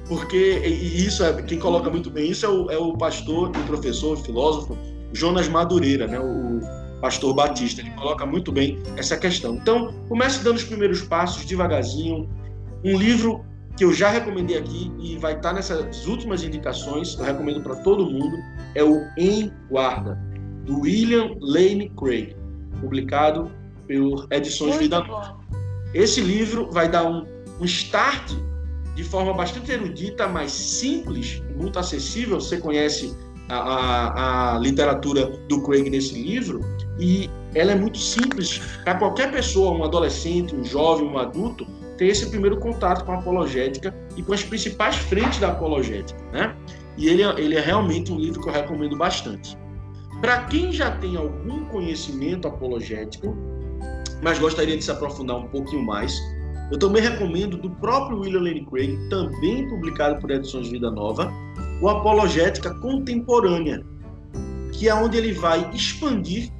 Porque, 0.07 0.61
e 0.63 1.05
isso 1.05 1.23
é, 1.23 1.41
quem 1.41 1.57
coloca 1.57 1.89
muito 1.89 2.11
bem 2.11 2.29
isso 2.29 2.45
é 2.45 2.49
o, 2.49 2.69
é 2.69 2.77
o 2.77 2.95
pastor 2.95 3.51
e 3.55 3.59
professor, 3.63 4.15
filósofo 4.17 4.77
Jonas 5.11 5.47
Madureira, 5.47 6.05
né? 6.05 6.19
O, 6.19 6.84
pastor 7.05 7.35
Batista. 7.35 7.81
Ele 7.81 7.91
coloca 7.91 8.25
muito 8.25 8.51
bem 8.51 8.81
essa 8.97 9.15
questão. 9.15 9.55
Então, 9.55 9.93
comece 10.09 10.43
dando 10.43 10.55
os 10.55 10.63
primeiros 10.63 11.01
passos 11.03 11.45
devagarzinho. 11.45 12.27
Um 12.83 12.97
livro 12.97 13.45
que 13.77 13.85
eu 13.85 13.93
já 13.93 14.09
recomendei 14.09 14.57
aqui 14.57 14.91
e 14.99 15.15
vai 15.19 15.35
estar 15.35 15.53
nessas 15.53 16.07
últimas 16.07 16.43
indicações, 16.43 17.15
eu 17.19 17.23
recomendo 17.23 17.61
para 17.61 17.75
todo 17.75 18.09
mundo, 18.09 18.37
é 18.73 18.83
o 18.83 19.01
Em 19.17 19.51
Guarda, 19.69 20.17
do 20.65 20.79
William 20.79 21.35
Lane 21.39 21.91
Craig, 21.95 22.35
publicado 22.81 23.51
por 23.87 24.27
Edições 24.31 24.71
muito 24.71 24.83
Vida 24.83 24.99
Nova. 25.01 25.37
Esse 25.93 26.21
livro 26.21 26.71
vai 26.71 26.89
dar 26.89 27.05
um, 27.05 27.23
um 27.59 27.65
start 27.65 28.33
de 28.95 29.03
forma 29.03 29.33
bastante 29.33 29.71
erudita, 29.71 30.27
mais 30.27 30.51
simples, 30.51 31.43
muito 31.55 31.77
acessível. 31.77 32.39
Você 32.39 32.57
conhece 32.57 33.15
a, 33.49 34.55
a, 34.55 34.59
literatura 34.59 35.27
do 35.47 35.61
Craig 35.61 35.89
nesse 35.89 36.13
livro 36.21 36.61
e 36.99 37.29
ela 37.53 37.71
é 37.71 37.75
muito 37.75 37.97
simples 37.97 38.59
para 38.83 38.95
qualquer 38.95 39.31
pessoa, 39.31 39.77
um 39.77 39.83
adolescente, 39.83 40.55
um 40.55 40.63
jovem, 40.63 41.07
um 41.07 41.17
adulto, 41.17 41.65
ter 41.97 42.07
esse 42.07 42.29
primeiro 42.29 42.57
contato 42.57 43.05
com 43.05 43.11
a 43.11 43.15
apologética 43.15 43.93
e 44.17 44.23
com 44.23 44.33
as 44.33 44.43
principais 44.43 44.95
frentes 44.95 45.39
da 45.39 45.49
apologética, 45.49 46.19
né? 46.33 46.55
E 46.97 47.07
ele, 47.07 47.23
é, 47.23 47.39
ele 47.39 47.55
é 47.55 47.61
realmente 47.61 48.11
um 48.11 48.17
livro 48.17 48.41
que 48.41 48.49
eu 48.49 48.53
recomendo 48.53 48.97
bastante. 48.97 49.57
Para 50.21 50.43
quem 50.45 50.71
já 50.71 50.91
tem 50.91 51.15
algum 51.15 51.65
conhecimento 51.65 52.47
apologético, 52.47 53.35
mas 54.21 54.39
gostaria 54.39 54.77
de 54.77 54.83
se 54.83 54.91
aprofundar 54.91 55.37
um 55.37 55.47
pouquinho 55.47 55.83
mais, 55.83 56.13
eu 56.71 56.79
também 56.79 57.01
recomendo 57.01 57.57
do 57.57 57.69
próprio 57.69 58.19
William 58.19 58.41
Lane 58.41 58.65
Craig, 58.65 58.97
também 59.09 59.67
publicado 59.69 60.19
por 60.19 60.31
Edições 60.31 60.67
Vida 60.69 60.89
Nova, 60.89 61.31
o 61.81 61.89
Apologética 61.89 62.73
Contemporânea, 62.75 63.83
que 64.71 64.89
é 64.89 64.95
onde 64.95 65.17
ele 65.17 65.33
vai 65.33 65.69
expandir 65.73 66.51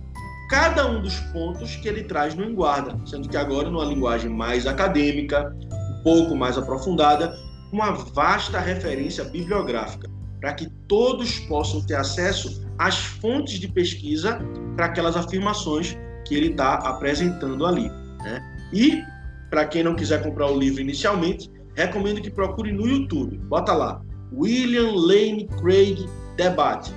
cada 0.50 0.88
um 0.88 1.02
dos 1.02 1.20
pontos 1.32 1.76
que 1.78 1.88
ele 1.88 2.04
traz 2.04 2.36
no 2.36 2.44
Enguarda, 2.44 3.00
sendo 3.06 3.28
que 3.28 3.38
agora 3.38 3.70
numa 3.70 3.86
linguagem 3.86 4.30
mais 4.30 4.68
acadêmica, 4.68 5.56
um 6.00 6.04
pouco 6.04 6.36
mais 6.36 6.58
aprofundada, 6.58 7.36
uma 7.72 7.92
vasta 7.92 8.60
referência 8.60 9.24
bibliográfica, 9.24 10.10
para 10.40 10.54
que 10.54 10.70
todos 10.88 11.40
possam 11.40 11.82
ter 11.86 11.96
acesso 11.96 12.64
às 12.78 12.98
fontes 12.98 13.60
de 13.60 13.68
pesquisa 13.68 14.40
para 14.76 14.86
aquelas 14.86 15.16
afirmações 15.16 15.98
que 16.26 16.36
ele 16.36 16.52
está 16.52 16.76
apresentando 16.76 17.66
ali. 17.66 17.90
Né? 18.24 18.70
E, 18.72 19.04
para 19.50 19.66
quem 19.66 19.84
não 19.84 19.96
quiser 19.96 20.22
comprar 20.22 20.48
o 20.48 20.58
livro 20.58 20.82
inicialmente, 20.82 21.50
recomendo 21.76 22.22
que 22.22 22.30
procure 22.30 22.72
no 22.72 22.88
YouTube. 22.88 23.38
Bota 23.38 23.74
lá, 23.74 24.02
William 24.36 24.92
Lane 24.94 25.48
Craig 25.62 26.08
Debate. 26.36 26.94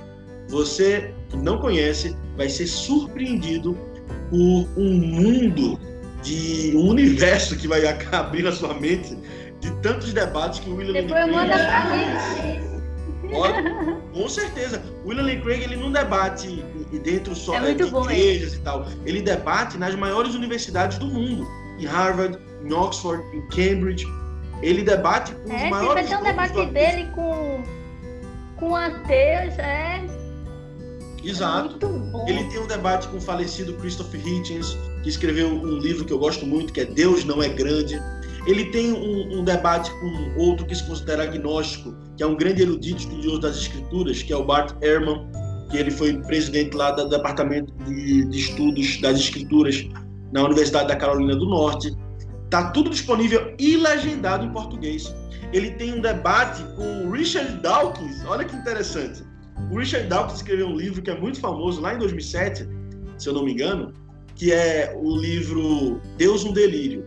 Você 0.49 1.13
que 1.29 1.37
não 1.37 1.59
conhece 1.59 2.15
vai 2.35 2.49
ser 2.49 2.67
surpreendido 2.67 3.77
por 4.29 4.67
um 4.77 4.93
mundo 4.93 5.79
de 6.21 6.73
um 6.75 6.89
universo 6.89 7.55
que 7.55 7.67
vai 7.67 7.81
abrir 8.11 8.43
na 8.43 8.51
sua 8.51 8.73
mente 8.73 9.17
de 9.59 9.71
tantos 9.81 10.13
debates 10.13 10.59
que 10.59 10.69
o 10.69 10.75
William 10.75 10.93
Depois 10.93 11.31
Lane 11.31 11.33
Craig. 11.33 11.49
Manda 11.49 11.65
pra 11.65 11.85
mim. 11.95 12.69
Com 14.13 14.27
certeza. 14.27 14.81
O 15.03 15.09
William 15.09 15.23
Lane 15.23 15.41
Craig 15.41 15.63
ele 15.63 15.75
não 15.75 15.91
debate 15.91 16.63
dentro 17.03 17.35
só 17.35 17.55
é 17.55 17.73
de 17.73 17.83
igrejas 17.83 18.55
e 18.55 18.59
tal. 18.59 18.87
Ele 19.05 19.21
debate 19.21 19.77
nas 19.77 19.95
maiores 19.95 20.33
universidades 20.33 20.97
do 20.97 21.05
mundo. 21.05 21.47
Em 21.79 21.85
Harvard, 21.85 22.37
em 22.63 22.73
Oxford, 22.73 23.23
em 23.35 23.47
Cambridge. 23.47 24.05
Ele 24.61 24.83
debate 24.83 25.33
com 25.33 25.53
é, 25.53 25.63
os 25.63 25.69
maiores. 25.69 26.09
Vai 26.09 26.17
ter 26.17 26.17
um 26.17 26.23
debate 26.23 26.65
dele 26.71 27.07
com, 27.15 27.63
com 28.57 28.75
ateus, 28.75 29.57
é. 29.57 30.03
Exato. 31.23 31.77
É 32.27 32.31
ele 32.31 32.43
tem 32.45 32.59
um 32.59 32.67
debate 32.67 33.07
com 33.07 33.17
o 33.17 33.21
falecido 33.21 33.73
Christopher 33.75 34.25
Hitchens, 34.25 34.77
que 35.03 35.09
escreveu 35.09 35.47
um 35.49 35.77
livro 35.77 36.05
que 36.05 36.13
eu 36.13 36.19
gosto 36.19 36.45
muito, 36.45 36.73
que 36.73 36.81
é 36.81 36.85
Deus 36.85 37.25
Não 37.25 37.41
É 37.41 37.49
Grande. 37.49 38.01
Ele 38.47 38.65
tem 38.65 38.93
um, 38.93 39.39
um, 39.39 39.43
debate 39.43 39.91
com 39.91 40.41
outro 40.41 40.65
que 40.65 40.73
se 40.73 40.83
considera 40.85 41.23
agnóstico, 41.23 41.93
que 42.15 42.23
é 42.23 42.25
um 42.25 42.35
grande 42.35 42.61
erudito 42.61 42.99
estudioso 42.99 43.41
das 43.41 43.57
escrituras, 43.57 44.23
que 44.23 44.31
é 44.31 44.35
o 44.35 44.43
Bart 44.43 44.73
Ehrman, 44.81 45.27
que 45.69 45.77
ele 45.77 45.91
foi 45.91 46.13
presidente 46.23 46.75
lá 46.75 46.91
do 46.91 47.07
Departamento 47.09 47.71
de, 47.83 48.25
de 48.25 48.39
Estudos 48.39 48.99
das 49.01 49.19
Escrituras 49.19 49.87
na 50.31 50.43
Universidade 50.43 50.87
da 50.87 50.95
Carolina 50.95 51.35
do 51.35 51.45
Norte. 51.45 51.95
Tá 52.49 52.71
tudo 52.71 52.89
disponível 52.89 53.53
e 53.59 53.77
legendado 53.77 54.45
em 54.45 54.49
português. 54.51 55.13
Ele 55.53 55.71
tem 55.71 55.93
um 55.93 56.01
debate 56.01 56.63
com 56.75 57.05
o 57.05 57.11
Richard 57.11 57.57
Dawkins. 57.61 58.23
Olha 58.25 58.43
que 58.43 58.55
interessante. 58.55 59.23
O 59.71 59.77
Richard 59.77 60.07
Dawkins 60.07 60.37
escreveu 60.37 60.67
um 60.67 60.75
livro 60.75 61.01
que 61.01 61.11
é 61.11 61.19
muito 61.19 61.39
famoso 61.39 61.81
lá 61.81 61.93
em 61.93 61.99
2007, 61.99 62.67
se 63.17 63.29
eu 63.29 63.33
não 63.33 63.43
me 63.43 63.53
engano, 63.53 63.93
que 64.35 64.51
é 64.51 64.95
o 64.95 65.15
livro 65.17 66.01
Deus 66.17 66.43
um 66.43 66.53
Delírio. 66.53 67.05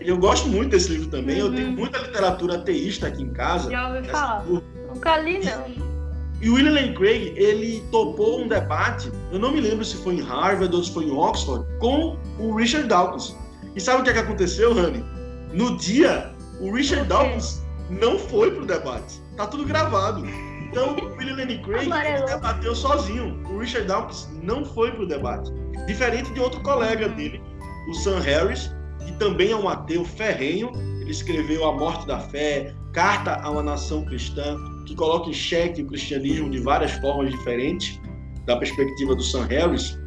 Eu 0.00 0.18
gosto 0.18 0.48
muito 0.48 0.70
desse 0.70 0.90
livro 0.90 1.08
também. 1.08 1.40
Uhum. 1.40 1.48
Eu 1.48 1.54
tenho 1.54 1.68
uhum. 1.68 1.76
muita 1.76 1.98
literatura 1.98 2.56
ateísta 2.56 3.06
aqui 3.06 3.22
em 3.22 3.30
casa. 3.30 3.70
Já 3.70 3.94
ouvi 3.94 4.08
falar. 4.08 4.44
Nunca 4.44 5.18
li, 5.18 5.38
não. 5.44 5.92
E 6.40 6.50
o 6.50 6.54
William 6.54 6.72
Lane 6.72 6.94
Craig, 6.94 7.34
ele 7.36 7.84
topou 7.92 8.40
um 8.40 8.48
debate, 8.48 9.12
eu 9.30 9.38
não 9.38 9.52
me 9.52 9.60
lembro 9.60 9.84
se 9.84 9.96
foi 9.98 10.14
em 10.14 10.20
Harvard 10.20 10.74
ou 10.74 10.82
se 10.82 10.92
foi 10.92 11.04
em 11.04 11.12
Oxford, 11.12 11.64
com 11.78 12.16
o 12.36 12.56
Richard 12.56 12.88
Dawkins. 12.88 13.36
E 13.74 13.80
sabe 13.80 14.00
o 14.00 14.04
que, 14.04 14.10
é 14.10 14.12
que 14.12 14.18
aconteceu, 14.18 14.74
Rani? 14.74 15.04
No 15.52 15.76
dia, 15.76 16.30
o 16.60 16.72
Richard 16.72 17.08
Dawkins 17.08 17.62
não 17.88 18.18
foi 18.18 18.50
pro 18.50 18.66
debate. 18.66 19.20
Tá 19.36 19.46
tudo 19.46 19.64
gravado. 19.64 20.24
Então, 20.68 20.96
o 20.96 21.16
William 21.16 21.36
Lane 21.36 21.58
Craig 21.62 21.90
debateu 22.26 22.74
sozinho. 22.74 23.38
O 23.48 23.58
Richard 23.58 23.86
Dawkins 23.86 24.28
não 24.42 24.64
foi 24.64 24.90
pro 24.92 25.06
debate. 25.06 25.50
Diferente 25.86 26.32
de 26.32 26.40
outro 26.40 26.60
colega 26.62 27.08
dele, 27.08 27.42
o 27.90 27.94
Sam 27.94 28.20
Harris, 28.20 28.70
que 29.04 29.12
também 29.12 29.50
é 29.50 29.56
um 29.56 29.68
ateu 29.68 30.04
ferrenho. 30.04 30.70
Ele 31.00 31.10
escreveu 31.10 31.64
A 31.66 31.72
Morte 31.72 32.06
da 32.06 32.18
Fé, 32.18 32.74
Carta 32.92 33.40
a 33.42 33.50
uma 33.50 33.62
Nação 33.62 34.04
Cristã, 34.04 34.56
que 34.86 34.94
coloca 34.94 35.28
em 35.28 35.32
xeque 35.34 35.82
o 35.82 35.86
cristianismo 35.86 36.48
de 36.48 36.60
várias 36.60 36.92
formas 36.92 37.30
diferentes, 37.30 38.00
da 38.46 38.56
perspectiva 38.56 39.14
do 39.14 39.22
Sam 39.22 39.46
Harris 39.46 39.98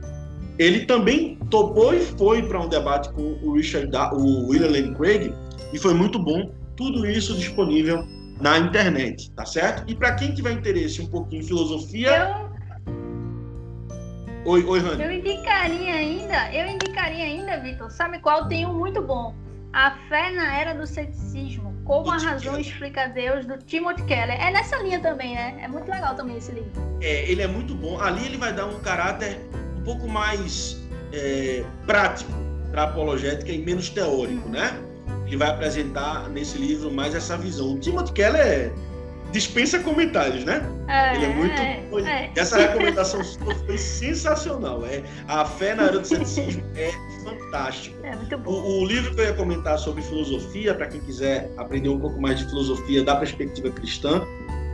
ele 0.58 0.86
também 0.86 1.38
topou 1.50 1.94
e 1.94 2.00
foi 2.00 2.44
para 2.48 2.60
um 2.60 2.70
debate 2.70 3.10
com 3.14 3.38
o 3.44 3.54
Richard, 3.54 3.88
da 3.88 4.14
o 4.14 4.48
William 4.48 4.72
Lane 4.72 4.96
Craig, 4.96 5.34
e 5.74 5.80
foi 5.80 5.94
muito 5.94 6.18
bom. 6.18 6.52
Tudo 6.76 7.06
isso 7.06 7.36
disponível 7.36 8.06
na 8.40 8.58
internet, 8.58 9.32
tá 9.32 9.46
certo? 9.46 9.90
E 9.90 9.96
para 9.96 10.14
quem 10.16 10.34
tiver 10.34 10.52
interesse 10.52 11.02
um 11.02 11.08
pouquinho 11.08 11.42
em 11.42 11.46
filosofia. 11.46 12.36
Eu... 12.86 14.52
Oi, 14.52 14.64
oi, 14.64 14.80
Rani. 14.80 15.04
Eu 15.04 15.12
indicaria 15.12 15.94
ainda, 15.94 16.54
eu 16.54 16.68
indicaria 16.68 17.24
ainda, 17.24 17.60
Vitor, 17.60 17.90
sabe 17.90 18.20
qual? 18.20 18.48
Tem 18.48 18.66
um 18.66 18.74
muito 18.74 19.02
bom. 19.02 19.34
A 19.74 19.92
Fé 20.08 20.32
na 20.32 20.58
Era 20.58 20.74
do 20.74 20.86
Ceticismo. 20.86 21.74
Como 21.84 22.10
a 22.10 22.18
razão 22.18 22.58
explica 22.60 23.08
Deus, 23.08 23.46
do 23.46 23.58
Timothy 23.58 24.04
Keller. 24.04 24.40
É 24.42 24.52
nessa 24.52 24.78
linha 24.78 25.00
também, 25.00 25.36
né? 25.36 25.60
É 25.62 25.68
muito 25.68 25.90
legal 25.90 26.16
também 26.16 26.38
esse 26.38 26.52
livro. 26.52 26.72
É, 27.02 27.30
ele 27.30 27.42
é 27.42 27.48
muito 27.48 27.76
bom. 27.76 28.00
Ali 28.00 28.26
ele 28.26 28.38
vai 28.38 28.54
dar 28.54 28.68
um 28.68 28.80
caráter 28.80 29.40
pouco 29.86 30.08
mais 30.08 30.78
é, 31.14 31.64
prático 31.86 32.32
para 32.72 32.82
a 32.82 32.86
apologética 32.86 33.52
e 33.52 33.60
menos 33.60 33.90
teórico, 33.90 34.50
né? 34.50 34.78
Ele 35.26 35.38
vai 35.38 35.50
apresentar 35.50 36.30
nesse 36.30 36.58
livro 36.58 36.92
mais 36.92 37.16
essa 37.16 37.38
visão. 37.38 37.74
O 37.74 37.80
Timothy 37.80 38.12
Keller 38.12 38.74
dispensa 39.32 39.80
comentários, 39.80 40.44
né? 40.46 40.62
É, 40.88 41.16
Ele 41.16 41.26
é 41.26 41.30
muito. 41.30 41.62
É, 41.62 42.26
é. 42.26 42.32
Essa 42.36 42.58
recomendação 42.58 43.22
foi 43.66 43.78
sensacional. 43.78 44.86
É, 44.86 45.04
a 45.28 45.46
fé 45.46 45.76
na 45.76 45.84
era 45.84 46.00
do 46.00 46.08
ceticismo 46.08 46.64
é 46.76 46.92
fantástico. 47.24 47.98
É 48.04 48.16
muito 48.16 48.38
bom. 48.38 48.52
O, 48.52 48.82
o, 48.82 48.86
livro 48.86 49.14
que 49.14 49.22
eu 49.22 49.26
ia 49.26 49.34
comentar 49.34 49.78
sobre 49.80 50.02
filosofia, 50.04 50.74
para 50.74 50.88
quem 50.88 51.02
quiser 51.02 51.52
aprender 51.58 51.90
um 51.90 52.00
pouco 52.00 52.22
mais 52.22 52.40
de 52.40 52.46
filosofia 52.46 53.04
da 53.04 53.16
perspectiva 53.16 53.70
cristã, 53.72 54.22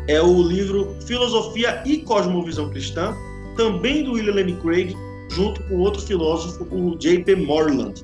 é 0.07 0.22
o 0.22 0.41
livro 0.41 0.95
Filosofia 1.05 1.82
e 1.86 1.99
Cosmovisão 1.99 2.70
Cristã, 2.70 3.16
também 3.56 4.04
do 4.04 4.14
William 4.14 4.36
Lane 4.36 4.56
Craig, 4.58 4.95
junto 5.32 5.64
com 5.64 5.78
outro 5.78 6.02
filósofo, 6.02 6.68
o 6.72 6.97
J.P. 6.97 7.36
Moreland. 7.36 8.04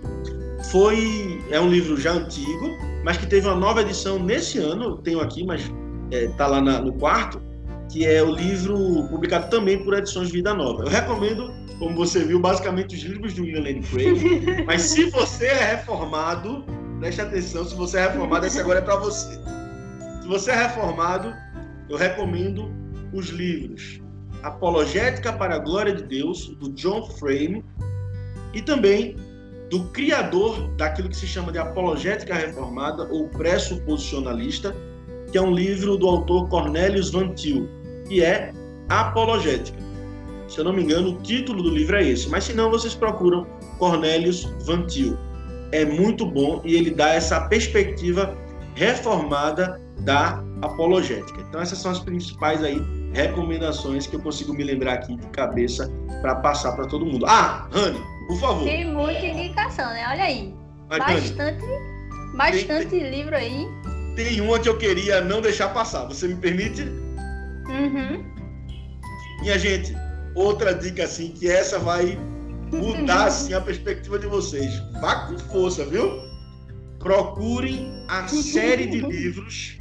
Foi 0.72 1.42
é 1.52 1.60
um 1.60 1.70
livro 1.70 1.98
já 1.98 2.14
antigo, 2.14 2.78
mas 3.04 3.18
que 3.18 3.28
teve 3.28 3.48
uma 3.48 3.56
nova 3.56 3.82
edição 3.82 4.20
nesse 4.20 4.58
ano. 4.58 4.98
Tenho 4.98 5.20
aqui, 5.22 5.46
mas 5.46 5.62
está 5.62 5.74
é, 6.12 6.28
tá 6.30 6.48
lá 6.48 6.62
na, 6.62 6.82
no 6.82 6.94
quarto, 6.94 7.42
que 7.92 8.06
é 8.06 8.22
o 8.22 8.32
livro 8.32 8.76
publicado 9.10 9.50
também 9.50 9.84
por 9.84 9.94
Edições 9.94 10.32
Vida 10.32 10.54
Nova. 10.54 10.84
Eu 10.84 10.90
recomendo, 10.90 11.52
como 11.80 11.96
você 11.96 12.24
viu, 12.24 12.40
basicamente 12.40 12.96
os 12.96 13.04
livros 13.04 13.34
do 13.34 13.44
William 13.44 13.62
Lane 13.62 13.82
Craig. 13.84 14.64
mas 14.66 14.82
se 14.82 15.10
você 15.10 15.48
é 15.48 15.76
reformado, 15.76 16.66
preste 17.00 17.22
atenção, 17.22 17.64
se 17.64 17.76
você 17.76 17.98
é 18.00 18.08
reformado, 18.08 18.46
esse 18.46 18.60
agora 18.60 18.80
é 18.80 18.82
para 18.82 18.98
você. 18.98 19.40
Se 20.22 20.28
você 20.28 20.52
é 20.52 20.56
reformado, 20.56 21.34
eu 21.90 21.98
recomendo 21.98 22.70
os 23.14 23.30
livros 23.30 24.02
Apologética 24.48 25.34
para 25.34 25.56
a 25.56 25.60
Glória 25.60 25.94
de 25.94 26.04
Deus, 26.04 26.48
do 26.60 26.70
John 26.74 27.06
Frame, 27.12 27.64
e 28.54 28.62
também 28.62 29.16
do 29.70 29.84
criador 29.86 30.70
daquilo 30.78 31.10
que 31.10 31.18
se 31.18 31.28
chama 31.28 31.52
de 31.52 31.58
Apologética 31.58 32.34
Reformada 32.34 33.08
ou 33.12 33.28
Pressuposicionalista, 33.30 34.76
que 35.32 35.38
é 35.38 35.42
um 35.42 35.54
livro 35.54 35.98
do 35.98 36.08
autor 36.08 36.48
Cornelius 36.48 37.12
Van 37.12 37.34
Til, 37.34 37.68
que 38.08 38.24
é 38.24 38.54
Apologética. 38.90 39.78
Se 40.48 40.60
eu 40.60 40.64
não 40.64 40.72
me 40.72 40.84
engano, 40.84 41.10
o 41.10 41.22
título 41.22 41.62
do 41.62 41.70
livro 41.70 41.98
é 41.98 42.04
esse. 42.04 42.30
Mas 42.30 42.46
se 42.46 42.54
não, 42.54 42.72
vocês 42.72 42.96
procuram 42.96 43.46
Cornelius 43.78 44.46
Vantil. 44.66 45.18
É 45.74 45.84
muito 45.84 46.26
bom 46.26 46.62
e 46.64 46.76
ele 46.76 46.92
dá 46.92 47.10
essa 47.10 47.42
perspectiva 47.42 48.38
reformada 48.74 49.82
da 50.00 50.42
apologética. 50.62 51.42
Então 51.42 51.60
essas 51.60 51.80
são 51.80 51.92
as 51.92 52.00
principais 52.00 52.64
aí 52.64 52.82
recomendações 53.14 54.08
que 54.08 54.16
eu 54.16 54.22
consigo 54.22 54.54
me 54.54 54.64
lembrar 54.64 54.94
aqui 54.94 55.16
de 55.16 55.28
cabeça 55.28 55.92
para 56.22 56.36
passar 56.36 56.74
para 56.74 56.86
todo 56.88 57.06
mundo. 57.06 57.26
Ah, 57.26 57.68
Rani, 57.72 58.00
por 58.28 58.40
favor. 58.40 58.64
Tem 58.64 58.86
muita 58.86 59.26
indicação, 59.26 59.88
né? 59.90 60.06
Olha 60.10 60.24
aí. 60.24 60.54
Mas, 60.90 61.00
bastante, 61.00 61.66
Rani, 61.66 62.38
bastante 62.38 62.88
tem, 62.88 63.10
livro 63.10 63.36
aí. 63.36 63.68
Tem 64.16 64.42
uma 64.42 64.60
que 64.60 64.70
eu 64.70 64.78
queria 64.78 65.22
não 65.22 65.42
deixar 65.42 65.70
passar. 65.74 66.06
Você 66.06 66.28
me 66.28 66.36
permite? 66.36 66.84
Uhum. 66.84 68.24
Minha 69.42 69.60
gente, 69.60 69.96
outra 70.36 70.74
dica 70.74 71.04
assim, 71.04 71.30
que 71.30 71.50
essa 71.50 71.78
vai 71.80 72.18
mudar 72.72 73.26
assim, 73.28 73.54
a 73.54 73.62
perspectiva 73.62 74.18
de 74.18 74.28
vocês. 74.28 74.72
Vá 75.00 75.28
com 75.28 75.38
força, 75.38 75.86
viu? 75.86 76.22
Procurem 77.00 78.06
a 78.08 78.28
série 78.28 78.88
de 78.88 79.00
livros 79.06 79.78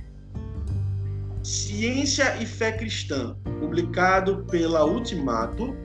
Ciência 1.47 2.37
e 2.41 2.45
Fé 2.45 2.73
Cristã, 2.73 3.37
publicado 3.61 4.45
pela 4.51 4.85
Ultimato, 4.85 5.77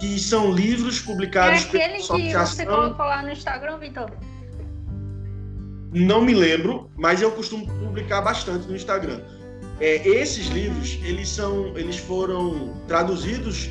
que 0.00 0.18
são 0.18 0.50
livros 0.50 0.98
publicados 0.98 1.62
é 1.62 1.66
aquele 1.66 2.02
pela 2.02 2.18
que 2.18 2.32
você 2.32 2.64
colocou 2.64 3.04
lá 3.04 3.20
no 3.20 3.32
Instagram, 3.32 3.76
Vitor? 3.76 4.10
Não 5.92 6.22
me 6.22 6.32
lembro, 6.32 6.90
mas 6.96 7.20
eu 7.20 7.32
costumo 7.32 7.66
publicar 7.66 8.22
bastante 8.22 8.66
no 8.66 8.74
Instagram. 8.74 9.20
É, 9.78 10.08
esses 10.08 10.46
livros, 10.46 10.98
eles 11.04 11.28
são, 11.28 11.76
eles 11.76 11.98
foram 11.98 12.80
traduzidos 12.88 13.68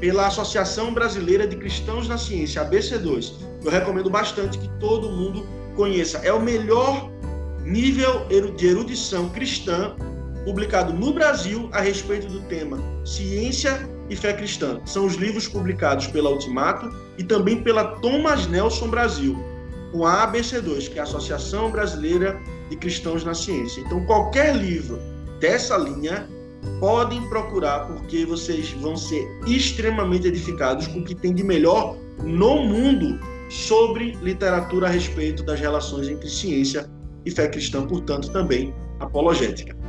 pela 0.00 0.28
Associação 0.28 0.94
Brasileira 0.94 1.46
de 1.46 1.56
Cristãos 1.56 2.08
na 2.08 2.16
Ciência, 2.16 2.64
ABC2. 2.64 3.34
Eu 3.62 3.70
recomendo 3.70 4.08
bastante 4.08 4.56
que 4.56 4.68
todo 4.80 5.10
mundo 5.10 5.46
conheça. 5.76 6.16
É 6.24 6.32
o 6.32 6.40
melhor 6.40 7.10
nível 7.62 8.26
de 8.56 8.66
erudição 8.66 9.28
cristã 9.28 9.94
publicado 10.44 10.92
no 10.92 11.12
Brasil 11.12 11.68
a 11.72 11.80
respeito 11.80 12.26
do 12.26 12.40
tema 12.42 12.78
Ciência 13.04 13.88
e 14.08 14.16
Fé 14.16 14.32
Cristã. 14.32 14.80
São 14.84 15.06
os 15.06 15.14
livros 15.14 15.48
publicados 15.48 16.06
pela 16.06 16.30
Ultimato 16.30 16.90
e 17.18 17.24
também 17.24 17.62
pela 17.62 17.96
Thomas 18.00 18.46
Nelson 18.46 18.88
Brasil, 18.88 19.36
com 19.92 20.06
a 20.06 20.30
ABC2, 20.30 20.90
que 20.90 20.98
é 20.98 21.00
a 21.00 21.04
Associação 21.04 21.70
Brasileira 21.70 22.40
de 22.68 22.76
Cristãos 22.76 23.24
na 23.24 23.34
Ciência. 23.34 23.80
Então, 23.80 24.04
qualquer 24.04 24.54
livro 24.54 24.98
dessa 25.40 25.76
linha 25.76 26.28
podem 26.80 27.22
procurar, 27.28 27.86
porque 27.86 28.24
vocês 28.24 28.70
vão 28.72 28.96
ser 28.96 29.26
extremamente 29.46 30.28
edificados 30.28 30.86
com 30.86 31.00
o 31.00 31.04
que 31.04 31.14
tem 31.14 31.34
de 31.34 31.44
melhor 31.44 31.96
no 32.22 32.62
mundo 32.62 33.18
sobre 33.50 34.12
literatura 34.22 34.86
a 34.86 34.90
respeito 34.90 35.42
das 35.42 35.60
relações 35.60 36.08
entre 36.08 36.28
ciência 36.28 36.90
e 37.24 37.30
fé 37.30 37.48
cristã, 37.48 37.86
portanto, 37.86 38.30
também 38.30 38.74
apologética. 39.00 39.83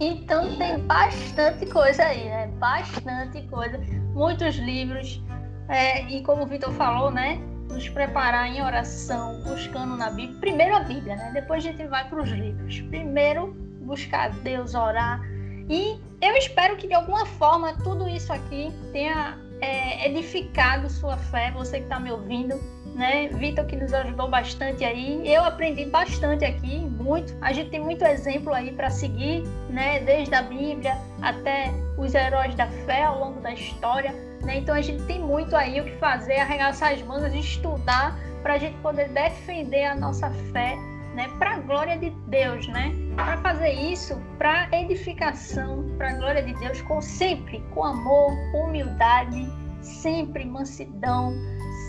Então 0.00 0.56
tem 0.56 0.78
bastante 0.80 1.66
coisa 1.66 2.04
aí, 2.04 2.24
né? 2.24 2.46
Bastante 2.58 3.42
coisa, 3.48 3.78
muitos 4.14 4.56
livros. 4.56 5.22
É, 5.68 6.02
e 6.04 6.22
como 6.22 6.44
o 6.44 6.46
Vitor 6.46 6.72
falou, 6.72 7.10
né? 7.10 7.36
Nos 7.68 7.88
preparar 7.88 8.48
em 8.48 8.62
oração, 8.62 9.42
buscando 9.42 9.96
na 9.96 10.10
Bíblia. 10.10 10.38
Primeiro 10.40 10.76
a 10.76 10.80
Bíblia, 10.80 11.16
né? 11.16 11.30
Depois 11.34 11.64
a 11.64 11.68
gente 11.70 11.84
vai 11.86 12.08
para 12.08 12.22
os 12.22 12.30
livros. 12.30 12.80
Primeiro 12.82 13.54
buscar 13.80 14.30
Deus, 14.30 14.74
orar. 14.74 15.20
E 15.68 16.00
eu 16.20 16.36
espero 16.36 16.76
que 16.76 16.86
de 16.86 16.94
alguma 16.94 17.26
forma 17.26 17.74
tudo 17.82 18.08
isso 18.08 18.32
aqui 18.32 18.72
tenha 18.92 19.36
é, 19.60 20.08
edificado 20.08 20.88
sua 20.88 21.16
fé, 21.16 21.50
você 21.50 21.78
que 21.78 21.84
está 21.84 21.98
me 21.98 22.10
ouvindo 22.10 22.54
né? 22.98 23.28
Vitor 23.28 23.64
que 23.64 23.76
nos 23.76 23.94
ajudou 23.94 24.28
bastante 24.28 24.84
aí. 24.84 25.22
Eu 25.24 25.44
aprendi 25.44 25.86
bastante 25.86 26.44
aqui, 26.44 26.80
muito. 26.80 27.32
A 27.40 27.52
gente 27.52 27.70
tem 27.70 27.80
muito 27.80 28.04
exemplo 28.04 28.52
aí 28.52 28.72
para 28.72 28.90
seguir, 28.90 29.44
né? 29.70 30.00
Desde 30.00 30.34
a 30.34 30.42
Bíblia 30.42 30.98
até 31.22 31.70
os 31.96 32.12
heróis 32.12 32.56
da 32.56 32.66
fé 32.66 33.04
ao 33.04 33.20
longo 33.20 33.40
da 33.40 33.52
história, 33.52 34.12
né? 34.42 34.58
Então 34.58 34.74
a 34.74 34.80
gente 34.80 35.04
tem 35.04 35.20
muito 35.20 35.54
aí 35.54 35.80
o 35.80 35.84
que 35.84 35.92
fazer, 35.92 36.40
arregaçar 36.40 36.92
as 36.92 37.00
mangas 37.02 37.32
estudar 37.32 38.18
para 38.42 38.54
a 38.54 38.58
gente 38.58 38.76
poder 38.78 39.08
defender 39.10 39.84
a 39.84 39.94
nossa 39.94 40.28
fé, 40.52 40.74
né? 41.14 41.28
Para 41.38 41.54
a 41.54 41.58
glória 41.60 41.96
de 41.96 42.10
Deus, 42.26 42.66
né? 42.66 42.92
Para 43.14 43.36
fazer 43.38 43.70
isso, 43.70 44.20
para 44.38 44.68
edificação, 44.72 45.84
para 45.96 46.10
a 46.10 46.14
glória 46.14 46.42
de 46.42 46.52
Deus, 46.54 46.82
com 46.82 47.00
sempre 47.00 47.62
com 47.72 47.84
amor, 47.84 48.32
humildade, 48.54 49.48
sempre 49.80 50.44
mansidão 50.44 51.32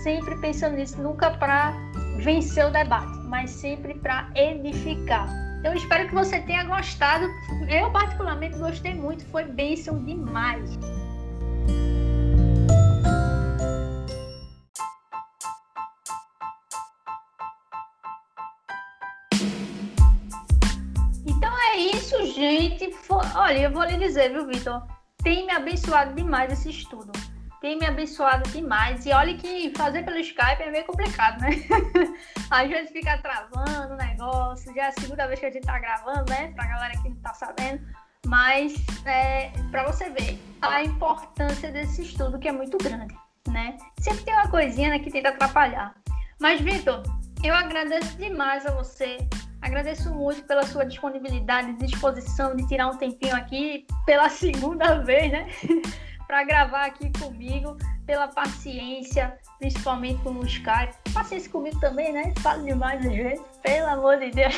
sempre 0.04 0.36
pensando 0.38 0.76
nisso, 0.76 1.02
nunca 1.02 1.32
para 1.32 1.74
vencer 2.18 2.66
o 2.66 2.72
debate, 2.72 3.18
mas 3.28 3.50
sempre 3.50 3.93
para 3.95 4.30
edificar. 4.36 5.28
Eu 5.64 5.74
espero 5.74 6.08
que 6.08 6.16
você 6.16 6.39
tenha 6.41 6.64
gostado. 6.64 7.26
Eu, 7.70 7.91
particularmente, 7.91 8.58
gostei 8.58 8.93
muito, 8.93 9.26
foi 9.26 9.43
bênção 9.43 10.04
demais. 10.06 10.78
Então 21.26 21.60
é 21.74 21.78
isso, 21.78 22.26
gente. 22.34 22.89
Olha, 23.36 23.60
eu 23.60 23.72
vou 23.72 23.84
lhe 23.84 23.97
dizer, 23.97 24.32
viu, 24.32 24.47
Vitor? 24.47 24.82
Tem 25.22 25.45
me 25.45 25.52
abençoado 25.52 26.14
demais 26.16 26.54
esse 26.54 26.70
estudo 26.70 27.12
tem 27.62 27.78
me 27.78 27.86
abençoado 27.86 28.49
demais. 28.49 29.05
E 29.05 29.12
olha 29.12 29.36
que 29.36 29.72
fazer 29.76 30.03
pelo 30.03 30.18
Skype 30.18 30.62
é 30.62 30.72
meio 30.72 30.86
complicado, 30.86 31.41
né? 31.41 31.49
Às 32.49 32.70
vezes 32.70 32.91
fica 32.91 33.18
travando 33.18 33.93
o 33.93 33.97
negócio. 33.97 34.74
Já 34.74 34.86
é 34.86 34.88
a 34.88 34.91
segunda 34.91 35.28
vez 35.28 35.39
que 35.39 35.45
a 35.45 35.51
gente 35.51 35.66
tá 35.66 35.80
gravando, 35.80 36.32
né? 36.32 36.51
Pra 36.55 36.66
galera 36.66 36.93
que 37.01 37.10
não 37.10 37.18
tá 37.18 37.34
sabendo. 37.34 37.86
Mas 38.26 38.74
é, 39.05 39.51
para 39.72 39.84
você 39.84 40.10
ver 40.10 40.39
a 40.62 40.84
importância 40.84 41.72
desse 41.72 42.03
estudo 42.03 42.38
que 42.38 42.47
é 42.47 42.51
muito 42.51 42.78
grande, 42.78 43.16
né? 43.47 43.78
Sempre 43.99 44.24
tem 44.24 44.34
uma 44.34 44.47
coisinha 44.49 44.89
né, 44.89 44.99
que 44.99 45.10
tenta 45.10 45.30
atrapalhar. 45.30 45.95
Mas, 46.39 46.62
Vitor, 46.62 47.03
eu 47.43 47.53
agradeço 47.53 48.18
demais 48.18 48.66
a 48.66 48.72
você. 48.72 49.18
Agradeço 49.62 50.14
muito 50.14 50.43
pela 50.43 50.64
sua 50.64 50.86
disponibilidade, 50.86 51.74
disposição 51.74 52.55
de 52.55 52.66
tirar 52.68 52.88
um 52.88 52.97
tempinho 52.97 53.36
aqui 53.36 53.86
pela 54.05 54.30
segunda 54.30 54.99
vez, 54.99 55.32
né? 55.32 55.47
para 56.30 56.43
gravar 56.43 56.86
aqui 56.86 57.11
comigo, 57.19 57.75
pela 58.05 58.27
paciência, 58.27 59.36
principalmente 59.57 60.21
com 60.21 60.30
o 60.30 60.45
Skype. 60.45 60.93
Paciência 61.11 61.51
comigo 61.51 61.80
também, 61.80 62.13
né? 62.13 62.32
Falo 62.41 62.63
demais 62.63 63.03
às 63.03 63.11
vezes, 63.11 63.41
pelo 63.63 63.88
amor 63.88 64.19
de 64.19 64.30
Deus. 64.30 64.53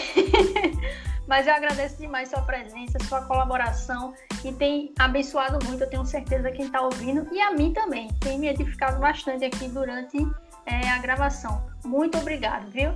Mas 1.30 1.48
eu 1.48 1.54
agradeço 1.54 1.96
demais 1.96 2.28
sua 2.28 2.42
presença, 2.42 3.00
sua 3.08 3.22
colaboração 3.22 4.14
e 4.44 4.52
tem 4.52 4.94
abençoado 5.00 5.66
muito, 5.66 5.82
eu 5.82 5.90
tenho 5.90 6.06
certeza 6.06 6.52
quem 6.52 6.66
está 6.66 6.82
ouvindo 6.82 7.26
e 7.34 7.40
a 7.40 7.52
mim 7.52 7.72
também. 7.72 8.10
Tem 8.20 8.38
me 8.38 8.50
edificado 8.50 9.00
bastante 9.00 9.46
aqui 9.46 9.70
durante 9.70 10.18
é, 10.66 10.90
a 10.90 10.98
gravação. 10.98 11.66
Muito 11.86 12.18
obrigado, 12.18 12.70
viu? 12.70 12.92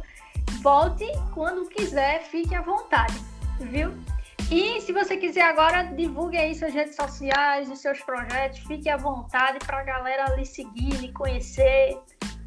Volte 0.61 1.05
quando 1.33 1.69
quiser, 1.69 2.23
fique 2.23 2.53
à 2.53 2.61
vontade, 2.61 3.17
viu? 3.57 3.93
E 4.51 4.79
se 4.81 4.93
você 4.93 5.17
quiser 5.17 5.41
agora, 5.41 5.83
divulgue 5.83 6.37
aí 6.37 6.53
suas 6.53 6.73
redes 6.73 6.95
sociais, 6.95 7.69
os 7.69 7.79
seus 7.79 7.99
projetos, 8.01 8.59
fique 8.59 8.87
à 8.87 8.95
vontade 8.95 9.57
para 9.65 9.79
a 9.79 9.83
galera 9.83 10.35
lhe 10.35 10.45
seguir, 10.45 10.91
lhe 10.97 11.11
conhecer, 11.11 11.97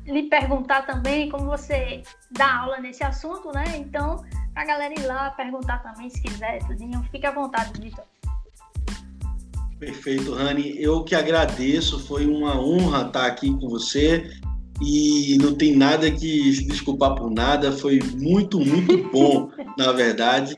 lhe 0.07 0.22
perguntar 0.24 0.86
também 0.86 1.28
como 1.28 1.46
você 1.46 2.03
dá 2.30 2.61
aula 2.61 2.78
nesse 2.78 3.03
assunto, 3.03 3.51
né? 3.53 3.64
Então, 3.76 4.24
a 4.55 4.64
galera 4.64 4.94
ir 4.94 5.07
lá 5.07 5.30
perguntar 5.30 5.78
também 5.82 6.09
se 6.09 6.22
quiser, 6.22 6.64
tudinho. 6.66 7.03
Fique 7.11 7.26
à 7.26 7.32
vontade, 7.32 7.80
Vitor. 7.80 8.05
Perfeito, 9.78 10.34
Rani. 10.34 10.80
Eu 10.80 11.03
que 11.03 11.14
agradeço, 11.14 12.07
foi 12.07 12.26
uma 12.26 12.61
honra 12.61 13.07
estar 13.07 13.26
aqui 13.26 13.51
com 13.59 13.68
você 13.68 14.30
e 14.80 15.36
não 15.40 15.55
tem 15.55 15.76
nada 15.76 16.11
que 16.11 16.64
desculpar 16.64 17.16
por 17.16 17.30
nada, 17.30 17.72
foi 17.72 17.99
muito, 18.16 18.61
muito 18.61 19.11
bom, 19.11 19.51
na 19.76 19.92
verdade. 19.92 20.57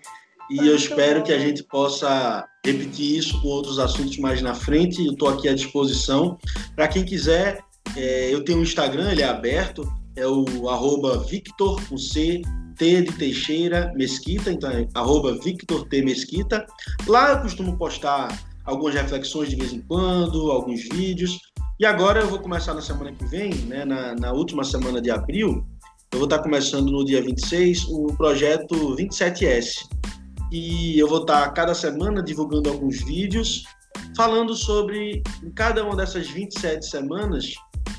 E 0.51 0.67
eu 0.67 0.75
espero 0.75 1.23
que 1.23 1.33
a 1.33 1.39
gente 1.39 1.63
possa 1.63 2.45
repetir 2.65 3.19
isso 3.19 3.41
com 3.41 3.49
outros 3.49 3.79
assuntos 3.79 4.19
mais 4.19 4.43
na 4.43 4.53
frente. 4.53 5.05
Eu 5.05 5.13
estou 5.13 5.29
aqui 5.29 5.49
à 5.49 5.55
disposição. 5.55 6.37
Para 6.75 6.89
quem 6.89 7.05
quiser, 7.05 7.61
é, 7.97 8.35
eu 8.35 8.45
tenho 8.45 8.59
um 8.59 8.63
Instagram, 8.63 9.13
ele 9.13 9.23
é 9.23 9.29
aberto, 9.29 9.89
é 10.17 10.27
o 10.27 10.69
arroba 10.69 11.19
Victor, 11.19 11.81
com 11.89 11.97
C, 11.97 12.43
T 12.77 13.03
de 13.03 13.13
Teixeira 13.13 13.93
Mesquita, 13.95 14.51
então 14.51 14.71
é 14.71 14.89
arroba 14.93 15.39
Victor 15.39 15.87
T 15.87 16.03
Mesquita. 16.03 16.67
Lá 17.07 17.31
eu 17.31 17.43
costumo 17.43 17.77
postar 17.79 18.37
algumas 18.65 18.95
reflexões 18.95 19.51
de 19.51 19.57
vez 19.57 19.73
em 19.73 19.83
quando, 19.83 20.51
alguns 20.51 20.83
vídeos. 20.83 21.39
E 21.79 21.87
agora 21.87 22.23
eu 22.23 22.29
vou 22.29 22.41
começar 22.41 22.75
na 22.75 22.83
semana 22.83 23.13
que 23.13 23.25
vem, 23.27 23.55
né, 23.67 23.85
na, 23.85 24.17
na 24.17 24.33
última 24.33 24.65
semana 24.65 25.01
de 25.01 25.13
abril, 25.13 25.65
eu 26.13 26.19
vou 26.19 26.27
estar 26.27 26.41
começando 26.41 26.91
no 26.91 27.05
dia 27.05 27.23
26 27.23 27.85
o 27.85 28.09
projeto 28.17 28.97
27S 28.97 29.89
e 30.51 30.99
eu 30.99 31.09
vou 31.09 31.21
estar 31.21 31.49
cada 31.53 31.75
semana 31.75 32.23
divulgando 32.23 32.69
alguns 32.69 33.03
vídeos 33.03 33.65
falando 34.17 34.55
sobre, 34.55 35.23
em 35.43 35.51
cada 35.51 35.85
uma 35.85 35.97
dessas 35.97 36.29
27 36.29 36.85
semanas, 36.85 37.55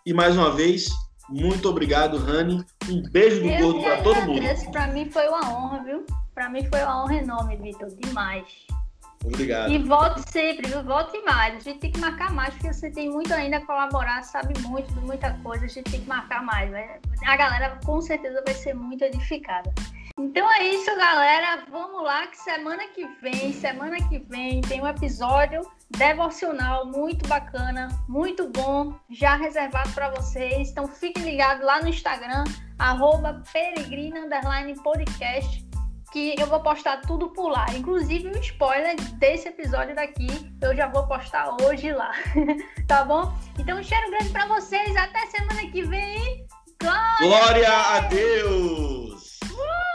e 0.05 0.13
mais 0.13 0.35
uma 0.35 0.51
vez, 0.51 0.89
muito 1.29 1.69
obrigado, 1.69 2.17
Rani. 2.17 2.65
Um 2.89 3.01
beijo 3.09 3.41
do 3.41 3.49
gordo 3.57 3.81
para 3.81 4.01
todo 4.01 4.21
mundo. 4.21 4.41
Para 4.71 4.87
mim 4.87 5.09
foi 5.09 5.27
uma 5.27 5.49
honra, 5.49 5.83
viu? 5.83 6.05
Para 6.33 6.49
mim 6.49 6.65
foi 6.65 6.81
uma 6.83 7.03
honra 7.03 7.15
enorme, 7.15 7.57
Vitor. 7.57 7.89
Demais. 7.95 8.45
Obrigado. 9.23 9.71
E 9.71 9.77
volte 9.77 10.29
sempre, 10.29 10.67
viu? 10.67 10.83
Volte 10.83 11.21
mais. 11.23 11.55
A 11.55 11.59
gente 11.59 11.79
tem 11.79 11.91
que 11.91 11.99
marcar 11.99 12.31
mais, 12.31 12.53
porque 12.53 12.73
você 12.73 12.91
tem 12.91 13.09
muito 13.09 13.33
ainda 13.33 13.57
a 13.57 13.65
colaborar, 13.65 14.21
sabe 14.23 14.53
muito 14.61 14.93
de 14.93 14.99
muita 14.99 15.31
coisa. 15.43 15.65
A 15.65 15.67
gente 15.67 15.89
tem 15.89 16.01
que 16.01 16.07
marcar 16.07 16.43
mais. 16.43 16.69
Né? 16.69 16.99
A 17.25 17.37
galera 17.37 17.79
com 17.85 18.01
certeza 18.01 18.43
vai 18.45 18.53
ser 18.53 18.73
muito 18.73 19.03
edificada. 19.03 19.73
Então 20.19 20.51
é 20.51 20.63
isso, 20.63 20.95
galera. 20.95 21.63
Vamos 21.71 22.03
lá, 22.03 22.27
que 22.27 22.37
semana 22.37 22.87
que 22.89 23.07
vem, 23.21 23.51
semana 23.53 23.97
que 24.09 24.19
vem, 24.19 24.61
tem 24.61 24.81
um 24.81 24.87
episódio 24.87 25.61
devocional 25.89 26.85
muito 26.85 27.27
bacana, 27.27 27.87
muito 28.07 28.47
bom, 28.49 28.93
já 29.09 29.35
reservado 29.35 29.89
para 29.91 30.09
vocês. 30.11 30.69
Então 30.69 30.87
fiquem 30.87 31.23
ligados 31.23 31.65
lá 31.65 31.81
no 31.81 31.87
Instagram, 31.87 32.43
arroba 32.77 33.41
peregrina 33.51 34.27
podcast 34.83 35.72
que 36.13 36.35
eu 36.39 36.45
vou 36.45 36.59
postar 36.59 37.01
tudo 37.01 37.29
por 37.29 37.49
lá. 37.49 37.65
Inclusive, 37.75 38.27
um 38.27 38.39
spoiler 38.39 38.95
desse 39.13 39.47
episódio 39.47 39.95
daqui, 39.95 40.27
eu 40.61 40.75
já 40.75 40.87
vou 40.87 41.07
postar 41.07 41.57
hoje 41.59 41.91
lá. 41.91 42.11
tá 42.87 43.03
bom? 43.03 43.33
Então, 43.57 43.79
um 43.79 43.83
cheiro 43.83 44.11
grande 44.11 44.29
para 44.29 44.45
vocês. 44.45 44.95
Até 44.95 45.25
semana 45.25 45.67
que 45.71 45.81
vem. 45.81 46.45
Glória, 46.79 47.17
Glória 47.19 47.69
a 47.69 47.99
Deus! 48.01 49.39
Uh! 49.45 49.92